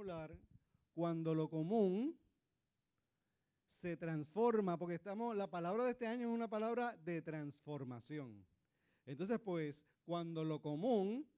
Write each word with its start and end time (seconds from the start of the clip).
hablar 0.00 0.34
cuando 0.94 1.34
lo 1.34 1.48
común 1.48 2.18
se 3.66 3.96
transforma, 3.98 4.78
porque 4.78 4.94
estamos, 4.94 5.36
la 5.36 5.46
palabra 5.46 5.84
de 5.84 5.90
este 5.90 6.06
año 6.06 6.28
es 6.28 6.34
una 6.34 6.48
palabra 6.48 6.96
de 7.04 7.20
transformación. 7.20 8.46
Entonces, 9.04 9.38
pues, 9.40 9.84
cuando 10.04 10.42
lo 10.42 10.60
común 10.60 11.28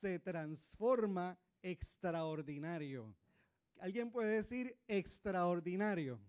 se 0.00 0.18
transforma 0.18 1.38
extraordinario. 1.62 3.14
¿Alguien 3.78 4.10
puede 4.10 4.36
decir 4.36 4.78
extraordinario? 4.86 6.20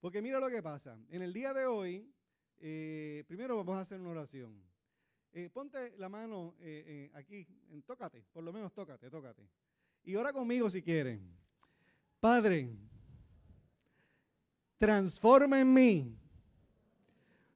Porque 0.00 0.22
mira 0.22 0.38
lo 0.38 0.48
que 0.48 0.62
pasa. 0.62 0.96
En 1.08 1.22
el 1.22 1.32
día 1.32 1.52
de 1.52 1.66
hoy, 1.66 2.12
eh, 2.58 3.24
primero 3.26 3.56
vamos 3.56 3.76
a 3.76 3.80
hacer 3.80 4.00
una 4.00 4.10
oración. 4.10 4.62
Eh, 5.32 5.50
ponte 5.52 5.96
la 5.98 6.08
mano 6.08 6.54
eh, 6.60 7.10
aquí, 7.14 7.44
tócate, 7.84 8.24
por 8.32 8.44
lo 8.44 8.52
menos 8.52 8.72
tócate, 8.72 9.10
tócate. 9.10 9.48
Y 10.06 10.14
ora 10.14 10.32
conmigo 10.32 10.70
si 10.70 10.80
quieren. 10.80 11.20
Padre, 12.20 12.70
transforma 14.78 15.58
en 15.58 15.74
mí 15.74 16.16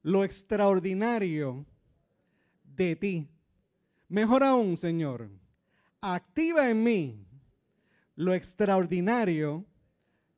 lo 0.02 0.24
extraordinario 0.24 1.64
de 2.64 2.96
ti. 2.96 3.28
Mejor 4.08 4.42
aún, 4.42 4.77
Señor, 4.77 5.30
activa 6.00 6.68
en 6.68 6.82
mí 6.82 7.24
lo 8.16 8.34
extraordinario 8.34 9.64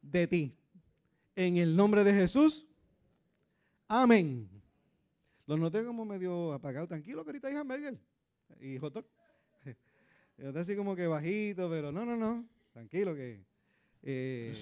de 0.03 0.27
ti. 0.27 0.59
En 1.35 1.57
el 1.57 1.75
nombre 1.75 2.05
de 2.05 2.13
Jesús. 2.13 2.67
Amén. 3.89 4.51
Lo 5.47 5.57
noté 5.57 5.83
como 5.83 6.05
medio 6.05 6.53
apagado. 6.53 6.87
Tranquilo, 6.87 7.25
que 7.25 7.31
ahorita 7.31 7.59
hamburger. 7.59 7.99
Y 8.61 8.77
hot 8.77 9.03
Está 10.37 10.61
así 10.61 10.75
como 10.77 10.97
que 10.97 11.07
bajito, 11.07 11.69
pero 11.71 11.93
no, 11.93 12.05
no, 12.05 12.17
no. 12.17 12.47
Tranquilo 12.73 13.15
que... 13.15 13.45
Eh, 14.03 14.57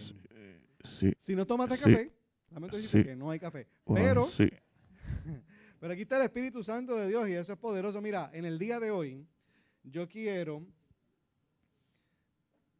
si 1.20 1.34
no 1.34 1.46
tomas 1.46 1.68
café, 1.68 2.12
lamento 2.50 2.76
decirte 2.76 3.04
que 3.04 3.16
no 3.16 3.30
hay 3.30 3.38
café. 3.38 3.66
pero, 3.86 4.28
pero 5.80 5.92
aquí 5.92 6.02
está 6.02 6.16
el 6.16 6.24
Espíritu 6.24 6.62
Santo 6.62 6.96
de 6.96 7.08
Dios 7.08 7.28
y 7.28 7.32
eso 7.32 7.52
es 7.52 7.58
poderoso. 7.58 8.00
Mira, 8.00 8.30
en 8.32 8.44
el 8.44 8.58
día 8.58 8.80
de 8.80 8.90
hoy, 8.90 9.26
yo 9.82 10.08
quiero 10.08 10.66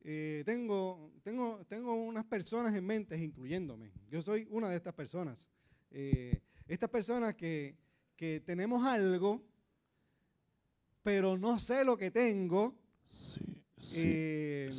eh, 0.02 0.42
tengo, 0.46 1.12
tengo, 1.22 1.64
tengo 1.66 1.94
unas 1.94 2.24
personas 2.24 2.74
en 2.74 2.86
mente, 2.86 3.16
incluyéndome. 3.18 3.90
Yo 4.08 4.22
soy 4.22 4.46
una 4.50 4.68
de 4.68 4.76
estas 4.76 4.94
personas. 4.94 5.46
Eh, 5.90 6.40
estas 6.66 6.88
personas 6.88 7.34
que, 7.34 7.76
que, 8.16 8.40
tenemos 8.40 8.84
algo, 8.86 9.42
pero 11.02 11.36
no 11.36 11.58
sé 11.58 11.84
lo 11.84 11.98
que 11.98 12.10
tengo. 12.10 12.74
Eh, 13.92 14.72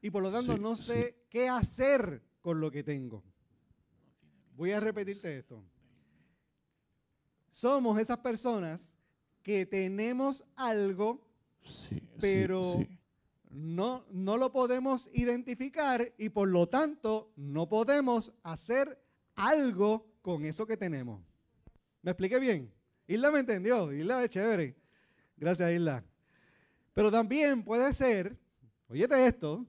y 0.00 0.10
por 0.10 0.22
lo 0.22 0.32
tanto 0.32 0.58
no 0.58 0.76
sé 0.76 1.24
qué 1.28 1.48
hacer 1.48 2.22
con 2.40 2.60
lo 2.60 2.70
que 2.70 2.82
tengo. 2.82 3.22
Voy 4.56 4.72
a 4.72 4.80
repetirte 4.80 5.38
esto. 5.38 5.62
Somos 7.50 7.98
esas 7.98 8.18
personas 8.18 8.94
que 9.42 9.66
tenemos 9.66 10.44
algo, 10.56 11.26
pero 12.20 12.84
no, 13.50 14.04
no 14.10 14.36
lo 14.36 14.52
podemos 14.52 15.10
identificar 15.12 16.12
y 16.16 16.30
por 16.30 16.48
lo 16.48 16.68
tanto 16.68 17.32
no 17.36 17.68
podemos 17.68 18.32
hacer 18.42 18.98
algo 19.34 20.06
con 20.22 20.44
eso 20.44 20.66
que 20.66 20.76
tenemos. 20.76 21.20
¿Me 22.02 22.12
expliqué 22.12 22.38
bien? 22.38 22.72
Isla 23.06 23.30
me 23.30 23.40
entendió, 23.40 23.92
Isla 23.92 24.24
es 24.24 24.30
chévere. 24.30 24.76
Gracias, 25.36 25.72
Isla. 25.72 26.04
Pero 26.94 27.10
también 27.10 27.62
puede 27.64 27.92
ser, 27.94 28.38
oyete 28.88 29.26
esto, 29.26 29.66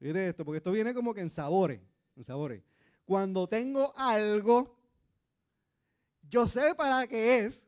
oyete 0.00 0.28
esto, 0.28 0.44
porque 0.44 0.58
esto 0.58 0.72
viene 0.72 0.94
como 0.94 1.12
que 1.12 1.20
en 1.20 1.30
sabores, 1.30 1.80
en 2.16 2.24
sabores. 2.24 2.62
Cuando 3.04 3.48
tengo 3.48 3.92
algo, 3.96 4.78
yo 6.22 6.46
sé 6.46 6.74
para 6.74 7.06
qué 7.06 7.40
es, 7.40 7.66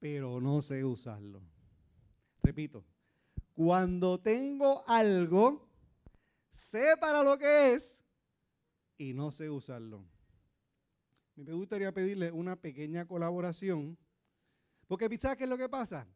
pero 0.00 0.40
no 0.40 0.60
sé 0.60 0.84
usarlo. 0.84 1.40
Repito, 2.42 2.84
cuando 3.54 4.18
tengo 4.18 4.82
algo, 4.88 5.68
sé 6.52 6.96
para 6.98 7.22
lo 7.22 7.38
que 7.38 7.74
es 7.74 8.02
y 8.98 9.12
no 9.12 9.30
sé 9.30 9.48
usarlo. 9.48 10.04
Me 11.36 11.52
gustaría 11.52 11.92
pedirle 11.92 12.32
una 12.32 12.56
pequeña 12.56 13.06
colaboración, 13.06 13.96
porque 14.86 15.18
¿sabes 15.18 15.38
qué 15.38 15.44
es 15.44 15.50
lo 15.50 15.56
que 15.56 15.68
pasa? 15.68 16.06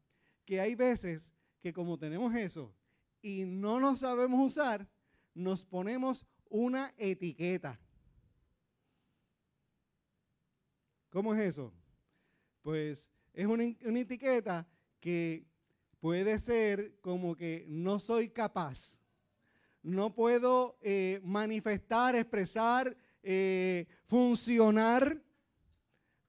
Que 0.45 0.61
hay 0.61 0.75
veces 0.75 1.33
que 1.61 1.73
como 1.73 1.99
tenemos 1.99 2.35
eso 2.35 2.75
y 3.23 3.45
no 3.45 3.81
nos 3.81 4.01
sabemos 4.01 4.47
usar, 4.47 4.89
nos 5.35 5.65
ponemos 5.65 6.25
una 6.49 6.95
etiqueta. 6.97 7.81
¿Cómo 11.11 11.35
es 11.35 11.41
eso? 11.41 11.73
Pues 12.63 13.09
es 13.33 13.47
una, 13.47 13.65
una 13.85 14.01
etiqueta 14.01 14.69
que 15.01 15.47
puede 16.01 16.39
ser 16.39 17.01
como 17.01 17.35
que 17.35 17.65
no 17.69 17.99
soy 17.99 18.29
capaz, 18.29 18.99
no 19.83 20.15
puedo 20.15 20.79
eh, 20.83 21.21
manifestar, 21.25 22.15
expresar, 22.17 22.97
eh, 23.23 23.87
funcionar 24.07 25.23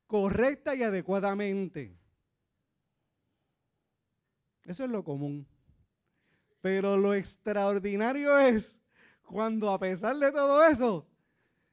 correcta 0.07 0.75
y 0.75 0.83
adecuadamente. 0.83 1.97
Eso 4.67 4.83
es 4.83 4.91
lo 4.91 5.03
común. 5.03 5.47
Pero 6.61 6.97
lo 6.97 7.13
extraordinario 7.13 8.37
es 8.37 8.79
cuando 9.23 9.71
a 9.71 9.79
pesar 9.79 10.15
de 10.17 10.31
todo 10.31 10.63
eso, 10.67 11.07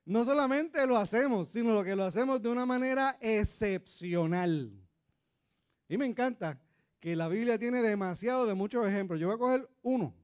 no 0.04 0.24
solamente 0.24 0.86
lo 0.86 0.96
hacemos, 0.96 1.48
sino 1.48 1.74
lo 1.74 1.82
que 1.82 1.96
lo 1.96 2.04
hacemos 2.04 2.40
de 2.40 2.48
una 2.48 2.64
manera 2.64 3.18
excepcional. 3.20 4.72
Y 5.88 5.96
me 5.98 6.06
encanta 6.06 6.60
que 7.00 7.16
la 7.16 7.28
Biblia 7.28 7.58
tiene 7.58 7.82
demasiado 7.82 8.46
de 8.46 8.54
muchos 8.54 8.86
ejemplos. 8.86 9.18
Yo 9.18 9.26
voy 9.26 9.36
a 9.36 9.38
coger 9.38 9.68
uno 9.82 10.14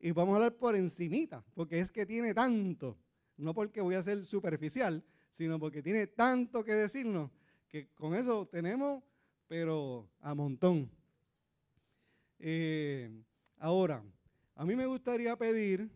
y 0.00 0.10
vamos 0.12 0.32
a 0.32 0.36
hablar 0.36 0.56
por 0.56 0.74
encimita, 0.76 1.44
porque 1.54 1.80
es 1.80 1.90
que 1.90 2.06
tiene 2.06 2.34
tanto, 2.34 2.98
no 3.36 3.54
porque 3.54 3.80
voy 3.80 3.94
a 3.94 4.02
ser 4.02 4.24
superficial, 4.24 5.04
sino 5.30 5.58
porque 5.58 5.82
tiene 5.82 6.06
tanto 6.06 6.64
que 6.64 6.74
decirnos, 6.74 7.30
que 7.68 7.88
con 7.94 8.14
eso 8.14 8.46
tenemos, 8.46 9.02
pero 9.48 10.08
a 10.20 10.34
montón. 10.34 10.90
Eh, 12.38 13.10
ahora, 13.58 14.02
a 14.54 14.64
mí 14.64 14.76
me 14.76 14.86
gustaría 14.86 15.36
pedir 15.36 15.90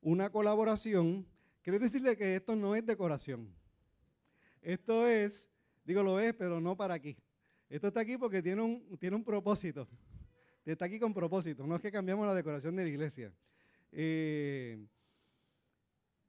una 0.00 0.30
colaboración. 0.30 1.26
Quiero 1.62 1.78
decirle 1.78 2.16
que 2.16 2.36
esto 2.36 2.54
no 2.54 2.74
es 2.74 2.84
decoración. 2.84 3.52
Esto 4.62 5.06
es, 5.06 5.48
digo 5.84 6.02
lo 6.02 6.20
es, 6.20 6.34
pero 6.34 6.60
no 6.60 6.76
para 6.76 6.94
aquí. 6.94 7.16
Esto 7.68 7.88
está 7.88 8.00
aquí 8.00 8.16
porque 8.16 8.42
tiene 8.42 8.62
un, 8.62 8.96
tiene 8.98 9.16
un 9.16 9.24
propósito. 9.24 9.88
Está 10.64 10.86
aquí 10.86 10.98
con 10.98 11.14
propósito. 11.14 11.66
No 11.66 11.76
es 11.76 11.82
que 11.82 11.92
cambiamos 11.92 12.26
la 12.26 12.34
decoración 12.34 12.74
de 12.76 12.82
la 12.82 12.88
iglesia. 12.88 13.32
Eh, 13.92 14.84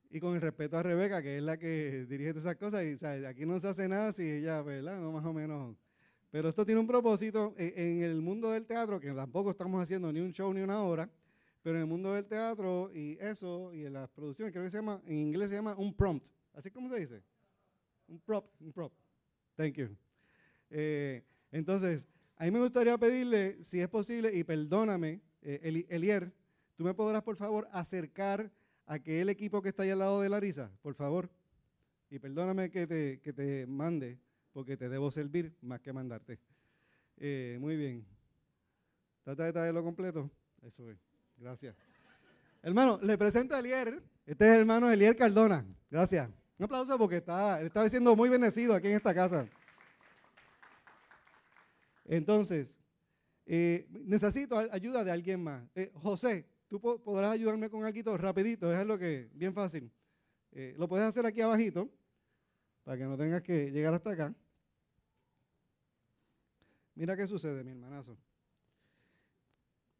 y 0.09 0.19
con 0.19 0.35
el 0.35 0.41
respeto 0.41 0.77
a 0.77 0.83
Rebeca, 0.83 1.21
que 1.21 1.37
es 1.37 1.43
la 1.43 1.57
que 1.57 2.05
dirige 2.07 2.29
esas 2.29 2.55
cosas, 2.55 2.83
y 2.83 3.25
aquí 3.25 3.45
no 3.45 3.59
se 3.59 3.67
hace 3.67 3.87
nada 3.87 4.13
si 4.13 4.23
ella, 4.23 4.61
¿verdad? 4.61 4.99
No, 5.01 5.11
más 5.11 5.25
o 5.25 5.33
menos. 5.33 5.75
Pero 6.29 6.49
esto 6.49 6.65
tiene 6.65 6.81
un 6.81 6.87
propósito 6.87 7.53
en 7.57 8.01
el 8.01 8.21
mundo 8.21 8.51
del 8.51 8.65
teatro, 8.65 8.99
que 8.99 9.11
tampoco 9.11 9.51
estamos 9.51 9.81
haciendo 9.81 10.11
ni 10.11 10.19
un 10.19 10.33
show 10.33 10.53
ni 10.53 10.61
una 10.61 10.83
hora, 10.83 11.09
pero 11.61 11.77
en 11.77 11.81
el 11.81 11.87
mundo 11.87 12.13
del 12.13 12.25
teatro 12.25 12.91
y 12.93 13.17
eso, 13.19 13.73
y 13.73 13.85
en 13.85 13.93
las 13.93 14.09
producciones, 14.09 14.53
creo 14.53 14.65
que 14.65 14.69
se 14.69 14.77
llama, 14.77 15.01
en 15.05 15.17
inglés 15.17 15.49
se 15.49 15.55
llama 15.55 15.75
un 15.75 15.93
prompt. 15.93 16.27
¿Así 16.53 16.71
como 16.71 16.89
se 16.89 16.99
dice? 16.99 17.23
Un 18.07 18.19
prop, 18.19 18.49
un 18.59 18.71
prop. 18.71 18.93
Thank 19.55 19.75
you. 19.75 19.97
Eh, 20.69 21.23
entonces, 21.51 22.05
a 22.35 22.45
mí 22.45 22.51
me 22.51 22.59
gustaría 22.59 22.97
pedirle, 22.97 23.63
si 23.63 23.79
es 23.79 23.87
posible, 23.87 24.33
y 24.33 24.43
perdóname, 24.43 25.21
eh, 25.41 25.85
Elier, 25.89 26.31
¿tú 26.75 26.83
me 26.83 26.93
podrás, 26.93 27.23
por 27.23 27.35
favor, 27.35 27.67
acercar 27.71 28.51
a 28.85 28.93
aquel 28.93 29.29
equipo 29.29 29.61
que 29.61 29.69
está 29.69 29.83
ahí 29.83 29.89
al 29.89 29.99
lado 29.99 30.21
de 30.21 30.29
Larisa, 30.29 30.71
por 30.81 30.93
favor? 30.93 31.29
Y 32.09 32.19
perdóname 32.19 32.69
que 32.69 32.87
te, 32.87 33.19
que 33.19 33.33
te 33.33 33.65
mande, 33.67 34.19
porque 34.57 34.75
te 34.75 34.89
debo 34.89 35.11
servir 35.11 35.55
más 35.61 35.79
que 35.81 35.93
mandarte. 35.93 36.39
Eh, 37.17 37.59
muy 37.61 37.77
bien. 37.77 38.03
Trata 39.23 39.43
de 39.43 39.53
traerlo 39.53 39.83
completo. 39.83 40.31
Eso 40.63 40.89
es. 40.89 40.97
Gracias. 41.37 41.75
Hermano, 42.63 42.99
le 43.03 43.19
presento 43.19 43.55
a 43.55 43.59
Elier. 43.59 44.01
Este 44.25 44.47
es 44.47 44.53
el 44.53 44.61
hermano 44.61 44.89
Elier 44.89 45.15
Cardona. 45.15 45.63
Gracias. 45.91 46.27
Un 46.57 46.65
aplauso 46.65 46.97
porque 46.97 47.17
está, 47.17 47.61
está 47.61 47.87
siendo 47.87 48.15
muy 48.15 48.29
bendecido 48.29 48.73
aquí 48.73 48.87
en 48.87 48.95
esta 48.95 49.13
casa. 49.13 49.47
Entonces, 52.05 52.75
eh, 53.45 53.85
necesito 53.91 54.57
ayuda 54.57 55.03
de 55.03 55.11
alguien 55.11 55.43
más. 55.43 55.69
Eh, 55.75 55.91
José, 55.93 56.49
tú 56.67 56.81
podrás 56.81 57.33
ayudarme 57.33 57.69
con 57.69 57.83
algo 57.83 58.17
rapidito, 58.17 58.73
es 58.73 58.87
lo 58.87 58.97
que, 58.97 59.29
bien 59.33 59.53
fácil. 59.53 59.91
Lo 60.77 60.87
puedes 60.87 61.05
hacer 61.05 61.27
aquí 61.27 61.41
abajito, 61.41 61.87
para 62.83 62.97
que 62.97 63.03
no 63.03 63.15
tengas 63.15 63.43
que 63.43 63.69
llegar 63.69 63.93
hasta 63.93 64.09
acá. 64.09 64.33
Mira 66.97 67.15
qué 67.15 67.27
sucede, 67.27 67.63
mi 67.63 67.69
hermanazo. 67.69 68.17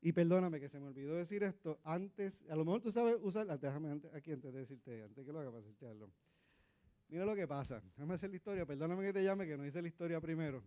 y 0.02 0.12
perdóname 0.14 0.60
que 0.60 0.68
se 0.68 0.80
me 0.80 0.88
olvidó 0.88 1.14
decir 1.16 1.44
esto 1.44 1.80
antes, 1.84 2.44
a 2.50 2.56
lo 2.56 2.66
mejor 2.66 2.82
tú 2.82 2.92
sabes 2.92 3.18
usar, 3.22 3.46
ah, 3.52 3.58
déjame 3.58 4.02
aquí 4.14 4.32
antes 4.32 4.52
de 4.52 4.60
decirte, 4.60 5.04
antes 5.04 5.24
que 5.24 5.32
lo 5.32 5.40
haga 5.40 5.52
para 5.52 5.62
decirte 5.62 5.86
Mira 7.10 7.24
lo 7.24 7.36
que 7.36 7.48
pasa, 7.48 7.82
déjame 7.82 8.16
hacer 8.16 8.32
la 8.32 8.38
historia, 8.38 8.66
perdóname 8.66 9.04
que 9.04 9.14
te 9.14 9.24
llame, 9.24 9.46
que 9.46 9.58
no 9.58 9.66
hice 9.66 9.80
la 9.80 9.88
historia 9.88 10.20
primero. 10.20 10.64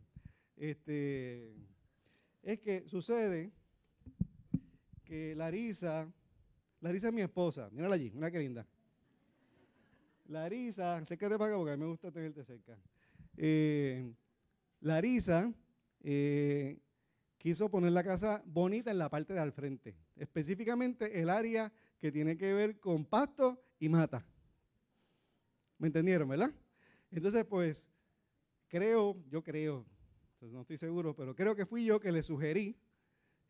Este, 0.56 1.53
es 2.43 2.61
que 2.61 2.87
sucede 2.87 3.50
que 5.05 5.35
Larisa, 5.35 6.09
Larisa 6.81 7.09
es 7.09 7.15
mi 7.15 7.23
esposa, 7.23 7.71
mírala 7.73 7.97
allí, 7.97 8.12
mira 8.12 8.31
qué 8.31 8.38
linda. 8.38 8.65
Larisa, 10.26 10.97
acércate 10.97 11.37
para 11.37 11.50
acá 11.50 11.56
porque 11.56 11.73
a 11.73 11.76
mí 11.76 11.83
me 11.83 11.91
gusta 11.91 12.12
tenerte 12.12 12.44
cerca. 12.44 12.79
Eh, 13.37 14.15
Larisa 14.81 15.53
eh, 16.00 16.79
quiso 17.38 17.70
poner 17.70 17.93
la 17.93 18.05
casa 18.05 18.43
bonita 18.44 18.91
en 18.91 18.99
la 18.99 19.08
parte 19.08 19.35
de 19.35 19.41
al 19.41 19.52
frente, 19.52 19.97
específicamente 20.17 21.20
el 21.20 21.31
área 21.31 21.73
que 21.99 22.12
tiene 22.12 22.37
que 22.37 22.52
ver 22.52 22.79
con 22.79 23.05
pasto 23.05 23.62
y 23.79 23.88
mata. 23.88 24.25
¿Me 25.79 25.87
entendieron, 25.87 26.29
verdad? 26.29 26.52
Entonces, 27.11 27.44
pues, 27.44 27.91
creo, 28.69 29.17
yo 29.29 29.43
creo, 29.43 29.87
no 30.41 30.61
estoy 30.61 30.76
seguro, 30.76 31.14
pero 31.14 31.35
creo 31.35 31.56
que 31.56 31.67
fui 31.67 31.85
yo 31.85 32.00
que 32.00 32.12
le 32.12 32.23
sugerí 32.23 32.76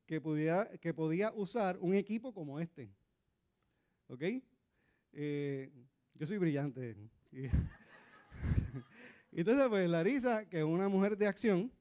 que, 0.06 0.20
pudiera, 0.20 0.70
que 0.78 0.94
podía 0.94 1.32
usar 1.32 1.78
un 1.80 1.94
equipo 1.94 2.32
como 2.32 2.58
este. 2.58 2.90
¿Ok? 4.08 4.22
Eh, 5.12 5.70
yo 6.14 6.26
soy 6.26 6.38
brillante. 6.38 6.96
Entonces, 9.32 9.68
pues 9.68 9.88
Larisa, 9.88 10.48
que 10.48 10.58
es 10.58 10.64
una 10.64 10.88
mujer 10.88 11.16
de 11.16 11.28
acción, 11.28 11.72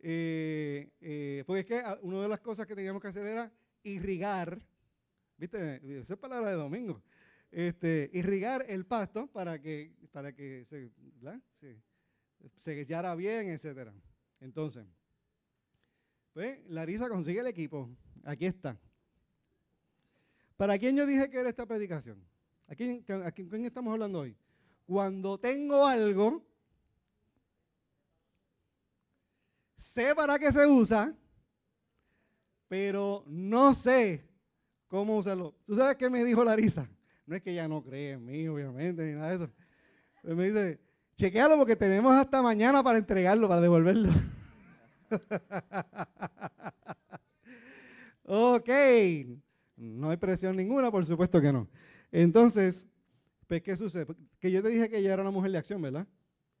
eh, 0.00 0.90
eh, 1.00 1.44
porque 1.46 1.60
es 1.60 1.66
que 1.66 1.78
ah, 1.78 1.98
una 2.02 2.22
de 2.22 2.28
las 2.28 2.40
cosas 2.40 2.66
que 2.66 2.74
teníamos 2.74 3.00
que 3.02 3.08
hacer 3.08 3.26
era 3.26 3.52
irrigar, 3.82 4.60
¿viste? 5.36 6.00
Esa 6.00 6.14
es 6.14 6.18
palabra 6.18 6.50
de 6.50 6.56
domingo. 6.56 7.02
Este, 7.50 8.10
irrigar 8.12 8.66
el 8.68 8.84
pasto 8.84 9.28
para 9.28 9.60
que, 9.60 9.94
para 10.12 10.32
que 10.34 10.64
se, 10.66 10.90
se, 11.60 12.84
se 12.84 13.14
bien, 13.16 13.48
etc. 13.48 13.90
Entonces, 14.40 14.86
pues 16.32 16.58
Larisa 16.68 17.08
consigue 17.08 17.40
el 17.40 17.46
equipo. 17.46 17.88
Aquí 18.24 18.46
está. 18.46 18.78
¿Para 20.56 20.78
quién 20.78 20.96
yo 20.96 21.06
dije 21.06 21.30
que 21.30 21.38
era 21.38 21.48
esta 21.48 21.66
predicación? 21.66 22.22
¿A 22.66 22.74
quién, 22.74 23.04
a 23.08 23.30
quién 23.30 23.64
estamos 23.64 23.92
hablando 23.92 24.20
hoy? 24.20 24.36
Cuando 24.84 25.38
tengo 25.38 25.86
algo 25.86 26.44
sé 29.86 30.14
para 30.14 30.38
qué 30.38 30.52
se 30.52 30.66
usa, 30.66 31.14
pero 32.68 33.24
no 33.26 33.72
sé 33.72 34.28
cómo 34.88 35.16
usarlo. 35.16 35.54
¿Tú 35.64 35.74
sabes 35.74 35.96
qué 35.96 36.10
me 36.10 36.24
dijo 36.24 36.44
Larisa? 36.44 36.88
No 37.24 37.36
es 37.36 37.42
que 37.42 37.52
ella 37.52 37.68
no 37.68 37.82
cree 37.82 38.12
en 38.12 38.24
mí, 38.24 38.46
obviamente, 38.48 39.04
ni 39.04 39.14
nada 39.14 39.28
de 39.28 39.44
eso. 39.44 39.50
me 40.22 40.46
dice, 40.46 40.80
chequealo 41.16 41.56
porque 41.56 41.76
tenemos 41.76 42.12
hasta 42.12 42.42
mañana 42.42 42.82
para 42.82 42.98
entregarlo, 42.98 43.48
para 43.48 43.60
devolverlo. 43.60 44.10
ok, 48.24 48.70
no 49.76 50.10
hay 50.10 50.16
presión 50.16 50.56
ninguna, 50.56 50.90
por 50.90 51.06
supuesto 51.06 51.40
que 51.40 51.52
no. 51.52 51.68
Entonces, 52.10 52.84
pues, 53.46 53.62
¿qué 53.62 53.76
sucede? 53.76 54.06
Que 54.40 54.50
yo 54.50 54.62
te 54.62 54.68
dije 54.68 54.88
que 54.88 54.98
ella 54.98 55.14
era 55.14 55.22
una 55.22 55.30
mujer 55.30 55.52
de 55.52 55.58
acción, 55.58 55.80
¿verdad? 55.80 56.06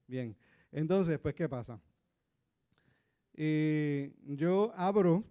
Bien. 0.06 0.36
Entonces, 0.72 1.18
pues, 1.18 1.34
¿qué 1.34 1.48
pasa? 1.48 1.80
Y 3.36 4.12
yo 4.34 4.72
abro 4.74 5.22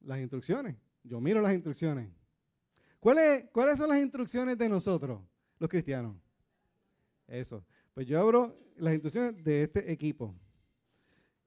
las 0.00 0.18
instrucciones, 0.18 0.76
yo 1.04 1.20
miro 1.20 1.40
las 1.40 1.54
instrucciones. 1.54 2.10
¿Cuáles, 2.98 3.44
¿Cuáles 3.52 3.78
son 3.78 3.88
las 3.88 4.00
instrucciones 4.00 4.58
de 4.58 4.68
nosotros, 4.68 5.20
los 5.58 5.70
cristianos? 5.70 6.16
Eso. 7.28 7.64
Pues 7.92 8.06
yo 8.06 8.20
abro 8.20 8.58
las 8.76 8.94
instrucciones 8.94 9.44
de 9.44 9.62
este 9.62 9.92
equipo. 9.92 10.34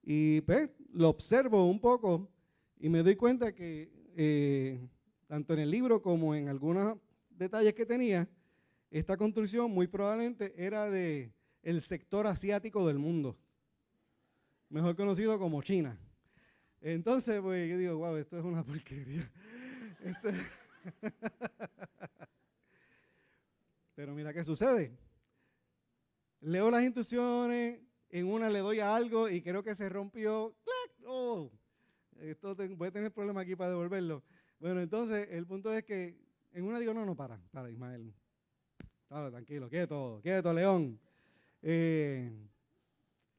Y 0.02 0.40
pues 0.42 0.69
lo 0.94 1.10
observo 1.10 1.69
un 1.69 1.81
poco 1.81 2.31
y 2.80 2.88
me 2.88 3.04
doy 3.04 3.18
cuenta 3.18 3.54
que 3.54 3.92
eh, 4.16 4.88
tanto 5.28 5.54
en 5.54 5.60
el 5.60 5.69
libro 5.69 6.02
como 6.02 6.34
en 6.34 6.48
algunos 6.48 6.98
detalles 7.30 7.74
que 7.74 7.86
tenía, 7.86 8.30
esta 8.90 9.18
construcción 9.18 9.69
muy 9.69 9.88
probablemente 9.88 10.54
era 10.56 10.90
de 10.90 11.34
sector 11.81 12.25
asiático 12.25 12.88
del 12.88 12.98
mundo 12.98 13.38
mejor 14.69 14.96
conocido 14.96 15.38
como 15.40 15.62
China. 15.62 15.98
Entonces, 16.81 17.42
pues 17.42 17.69
yo 17.69 17.78
digo, 17.78 17.98
wow, 17.98 18.16
esto 18.16 18.38
es 18.38 18.46
una 18.46 18.64
porquería. 18.64 19.30
Este 20.00 20.31
Pero 23.96 24.14
mira 24.14 24.31
qué 24.31 24.44
sucede. 24.44 24.96
Leo 26.42 26.69
las 26.69 26.84
instrucciones, 26.84 27.81
en 28.10 28.28
una 28.28 28.50
le 28.50 28.60
doy 28.60 28.80
a 28.80 28.96
algo 28.96 29.28
y 29.28 29.42
creo 29.42 29.64
que 29.64 29.75
se 29.75 29.90
rompió. 29.90 30.56
¡Oh! 31.06 31.52
Esto 32.19 32.56
voy 32.56 32.88
a 32.88 32.92
tener 32.92 33.12
problemas 33.12 33.44
aquí 33.44 33.56
para 33.56 33.72
devolverlo. 33.72 34.24
Bueno, 34.60 34.81
entonces 34.81 35.28
el 35.31 35.46
punto 35.46 35.74
es 35.74 35.84
que 35.84 36.16
en 36.52 36.64
una 36.64 36.80
digo, 36.80 36.94
no, 36.94 37.06
no, 37.06 37.16
para, 37.16 37.40
para, 37.52 37.69
Ismael. 37.69 38.14
tranquilo, 39.08 39.69
quieto, 39.69 40.19
quieto, 40.22 40.54
León. 40.54 41.00
Eh, 41.62 42.31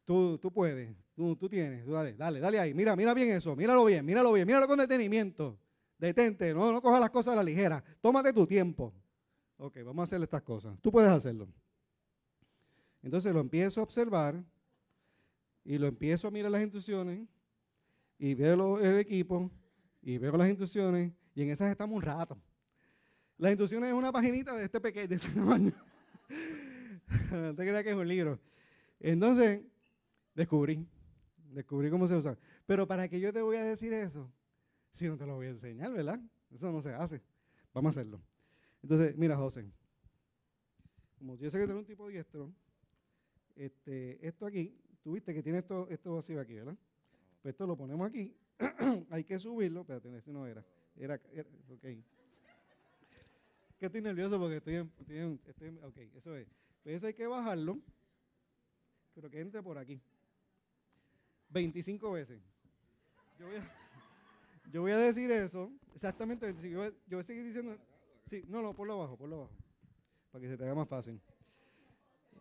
tú, 0.04 0.38
tú 0.38 0.52
puedes, 0.52 0.94
Tú, 1.18 1.48
tienes, 1.48 1.84
dale, 1.84 2.14
dale, 2.14 2.38
dale 2.38 2.60
ahí. 2.60 2.72
Mira, 2.72 2.94
mira 2.94 3.12
bien 3.12 3.30
eso, 3.30 3.56
míralo 3.56 3.84
bien, 3.84 4.06
míralo 4.06 4.32
bien, 4.32 4.46
míralo 4.46 4.68
con 4.68 4.78
detenimiento. 4.78 5.58
Detente, 5.98 6.54
no, 6.54 6.70
no 6.70 6.80
cojas 6.80 7.00
las 7.00 7.10
cosas 7.10 7.32
a 7.32 7.36
la 7.38 7.42
ligera. 7.42 7.82
Tómate 8.00 8.32
tu 8.32 8.46
tiempo. 8.46 8.94
Ok, 9.56 9.78
vamos 9.84 9.98
a 9.98 10.04
hacer 10.04 10.22
estas 10.22 10.42
cosas. 10.42 10.78
Tú 10.80 10.92
puedes 10.92 11.10
hacerlo. 11.10 11.48
Entonces 13.02 13.34
lo 13.34 13.40
empiezo 13.40 13.80
a 13.80 13.82
observar 13.82 14.44
y 15.64 15.76
lo 15.76 15.88
empiezo 15.88 16.28
a 16.28 16.30
mirar 16.30 16.52
las 16.52 16.62
instrucciones 16.62 17.26
y 18.16 18.34
veo 18.34 18.78
el 18.78 19.00
equipo 19.00 19.50
y 20.00 20.18
veo 20.18 20.36
las 20.36 20.48
instrucciones 20.48 21.12
y 21.34 21.42
en 21.42 21.50
esas 21.50 21.68
estamos 21.68 21.96
un 21.96 22.02
rato. 22.02 22.40
Las 23.38 23.50
instrucciones 23.50 23.88
es 23.88 23.94
una 23.96 24.12
paginita 24.12 24.54
de 24.54 24.66
este 24.66 24.80
pequeño, 24.80 25.08
de 25.08 25.16
este 25.16 25.30
tamaño. 25.30 25.72
te 27.56 27.56
creas 27.56 27.82
que 27.82 27.90
es 27.90 27.96
un 27.96 28.06
libro. 28.06 28.38
Entonces, 29.00 29.62
descubrí 30.36 30.86
descubrí 31.50 31.90
cómo 31.90 32.06
se 32.06 32.16
usa. 32.16 32.38
Pero 32.66 32.86
¿para 32.86 33.08
qué 33.08 33.20
yo 33.20 33.32
te 33.32 33.42
voy 33.42 33.56
a 33.56 33.64
decir 33.64 33.92
eso? 33.92 34.30
Si 34.92 35.06
no 35.06 35.16
te 35.16 35.26
lo 35.26 35.36
voy 35.36 35.46
a 35.46 35.50
enseñar, 35.50 35.92
¿verdad? 35.92 36.20
Eso 36.50 36.72
no 36.72 36.80
se 36.82 36.92
hace. 36.92 37.22
Vamos 37.72 37.96
a 37.96 38.00
hacerlo. 38.00 38.20
Entonces, 38.82 39.16
mira, 39.16 39.37
José. 39.37 39.70
Como 41.18 41.37
yo 41.37 41.50
sé 41.50 41.58
que 41.58 41.66
tú 41.66 41.76
un 41.76 41.84
tipo 41.84 42.08
diestro, 42.08 42.52
este, 43.56 44.25
esto 44.26 44.46
aquí, 44.46 44.76
tú 45.02 45.12
viste 45.12 45.34
que 45.34 45.42
tiene 45.42 45.58
esto, 45.58 45.88
esto 45.90 46.14
vacío 46.14 46.40
aquí, 46.40 46.54
¿verdad? 46.54 46.76
Pues 47.42 47.54
esto 47.54 47.66
lo 47.66 47.76
ponemos 47.76 48.06
aquí. 48.08 48.34
Hay 49.11 49.25
que 49.25 49.38
subirlo. 49.38 49.80
Espérate, 49.80 50.16
ese 50.16 50.32
no 50.32 50.46
era. 50.46 50.64
Era, 50.96 51.14
ok. 51.14 51.87
Que 53.78 53.87
estoy 53.87 54.00
nervioso 54.00 54.38
porque 54.38 54.56
estoy 54.56 54.76
en, 54.76 54.92
estoy 54.99 55.18
en, 55.18 55.40
estoy 55.46 55.68
ok, 55.68 55.96
eso 56.16 56.37
es. 56.37 56.49
Pues 56.82 56.96
eso 56.96 57.06
hay 57.06 57.14
que 57.14 57.26
bajarlo. 57.26 57.78
Pero 59.14 59.30
que 59.30 59.40
entre 59.40 59.62
por 59.62 59.78
aquí. 59.78 60.00
25 61.50 62.12
veces. 62.12 62.40
Yo 64.73 64.83
voy 64.83 64.93
a, 64.93 64.99
decir 64.99 65.31
eso, 65.31 65.73
exactamente 65.95 66.45
25. 66.45 66.75
Yo, 66.75 66.93
voy 67.17 67.21
a 67.21 67.23
seguir 67.23 67.45
diciendo, 67.45 67.76
sí, 68.28 68.45
no, 68.49 68.61
no, 68.61 68.75
por 68.75 68.87
lo 68.87 68.95
abajo, 68.95 69.17
por 69.17 69.28
lo 69.28 69.37
abajo, 69.37 69.52
para 70.31 70.43
que 70.43 70.49
se 70.49 70.59
te 70.59 70.64
haga 70.64 70.75
más 70.75 70.88
fácil. 70.88 71.19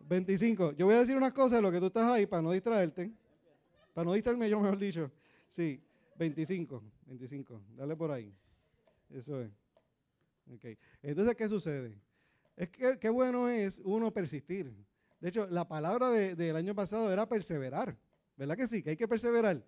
25. 0.08 0.72
Yo 0.72 0.86
voy 0.86 0.96
a 0.96 1.00
decir 1.00 1.16
unas 1.16 1.32
cosas 1.32 1.52
de 1.58 1.62
lo 1.62 1.72
que 1.72 1.80
tú 1.80 1.86
estás 1.86 2.04
ahí 2.04 2.26
para 2.26 2.42
no 2.42 2.50
distraerte, 2.50 3.10
para 3.94 4.04
no 4.04 4.12
distraerme 4.12 4.50
yo, 4.50 4.60
mejor 4.60 4.78
dicho. 4.78 5.10
Sí, 5.48 5.82
25, 6.16 6.82
25, 7.06 7.62
dale 7.76 7.96
por 7.96 8.10
ahí. 8.10 8.34
Eso 9.10 9.40
es. 9.40 9.50
Okay. 10.56 10.78
Entonces, 11.02 11.34
¿qué 11.34 11.48
sucede? 11.48 11.94
Es 12.56 12.68
que 12.70 12.98
qué 12.98 13.08
bueno 13.08 13.48
es 13.48 13.80
uno 13.84 14.12
persistir. 14.12 14.74
De 15.20 15.28
hecho, 15.28 15.46
la 15.46 15.66
palabra 15.66 16.10
del 16.10 16.56
año 16.56 16.74
pasado 16.74 17.12
era 17.12 17.28
perseverar. 17.28 17.96
¿Verdad 18.38 18.56
que 18.56 18.68
sí? 18.68 18.84
Que 18.84 18.90
hay 18.90 18.96
que 18.96 19.08
perseverar. 19.08 19.64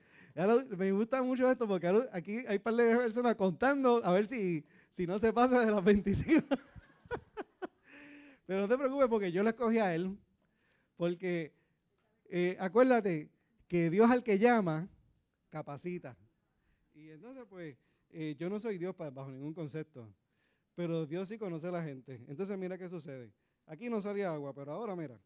me 0.78 0.92
gusta 0.92 1.24
mucho 1.24 1.50
esto 1.50 1.66
porque 1.66 1.88
aquí 2.12 2.44
hay 2.46 2.58
un 2.58 2.62
par 2.62 2.74
de 2.74 2.96
personas 2.96 3.34
contando 3.34 4.00
a 4.04 4.12
ver 4.12 4.28
si, 4.28 4.64
si 4.90 5.08
no 5.08 5.18
se 5.18 5.32
pasa 5.32 5.66
de 5.66 5.72
las 5.72 5.82
25. 5.82 6.46
Pero 8.46 8.60
no 8.60 8.68
te 8.68 8.78
preocupes 8.78 9.08
porque 9.08 9.32
yo 9.32 9.42
lo 9.42 9.48
escogí 9.48 9.78
a 9.78 9.92
él. 9.92 10.16
Porque 10.96 11.52
eh, 12.26 12.56
acuérdate 12.60 13.28
que 13.66 13.90
Dios 13.90 14.08
al 14.08 14.22
que 14.22 14.38
llama, 14.38 14.88
capacita. 15.48 16.16
Y 16.94 17.10
entonces, 17.10 17.44
pues, 17.48 17.76
eh, 18.10 18.36
yo 18.38 18.48
no 18.48 18.60
soy 18.60 18.78
Dios 18.78 18.94
bajo 18.96 19.32
ningún 19.32 19.52
concepto. 19.52 20.14
Pero 20.76 21.06
Dios 21.06 21.28
sí 21.28 21.38
conoce 21.38 21.66
a 21.66 21.72
la 21.72 21.82
gente. 21.82 22.24
Entonces, 22.28 22.56
mira 22.56 22.78
qué 22.78 22.88
sucede. 22.88 23.32
Aquí 23.66 23.90
no 23.90 24.00
salía 24.00 24.32
agua, 24.32 24.54
pero 24.54 24.72
ahora 24.72 24.94
mira. 24.94 25.20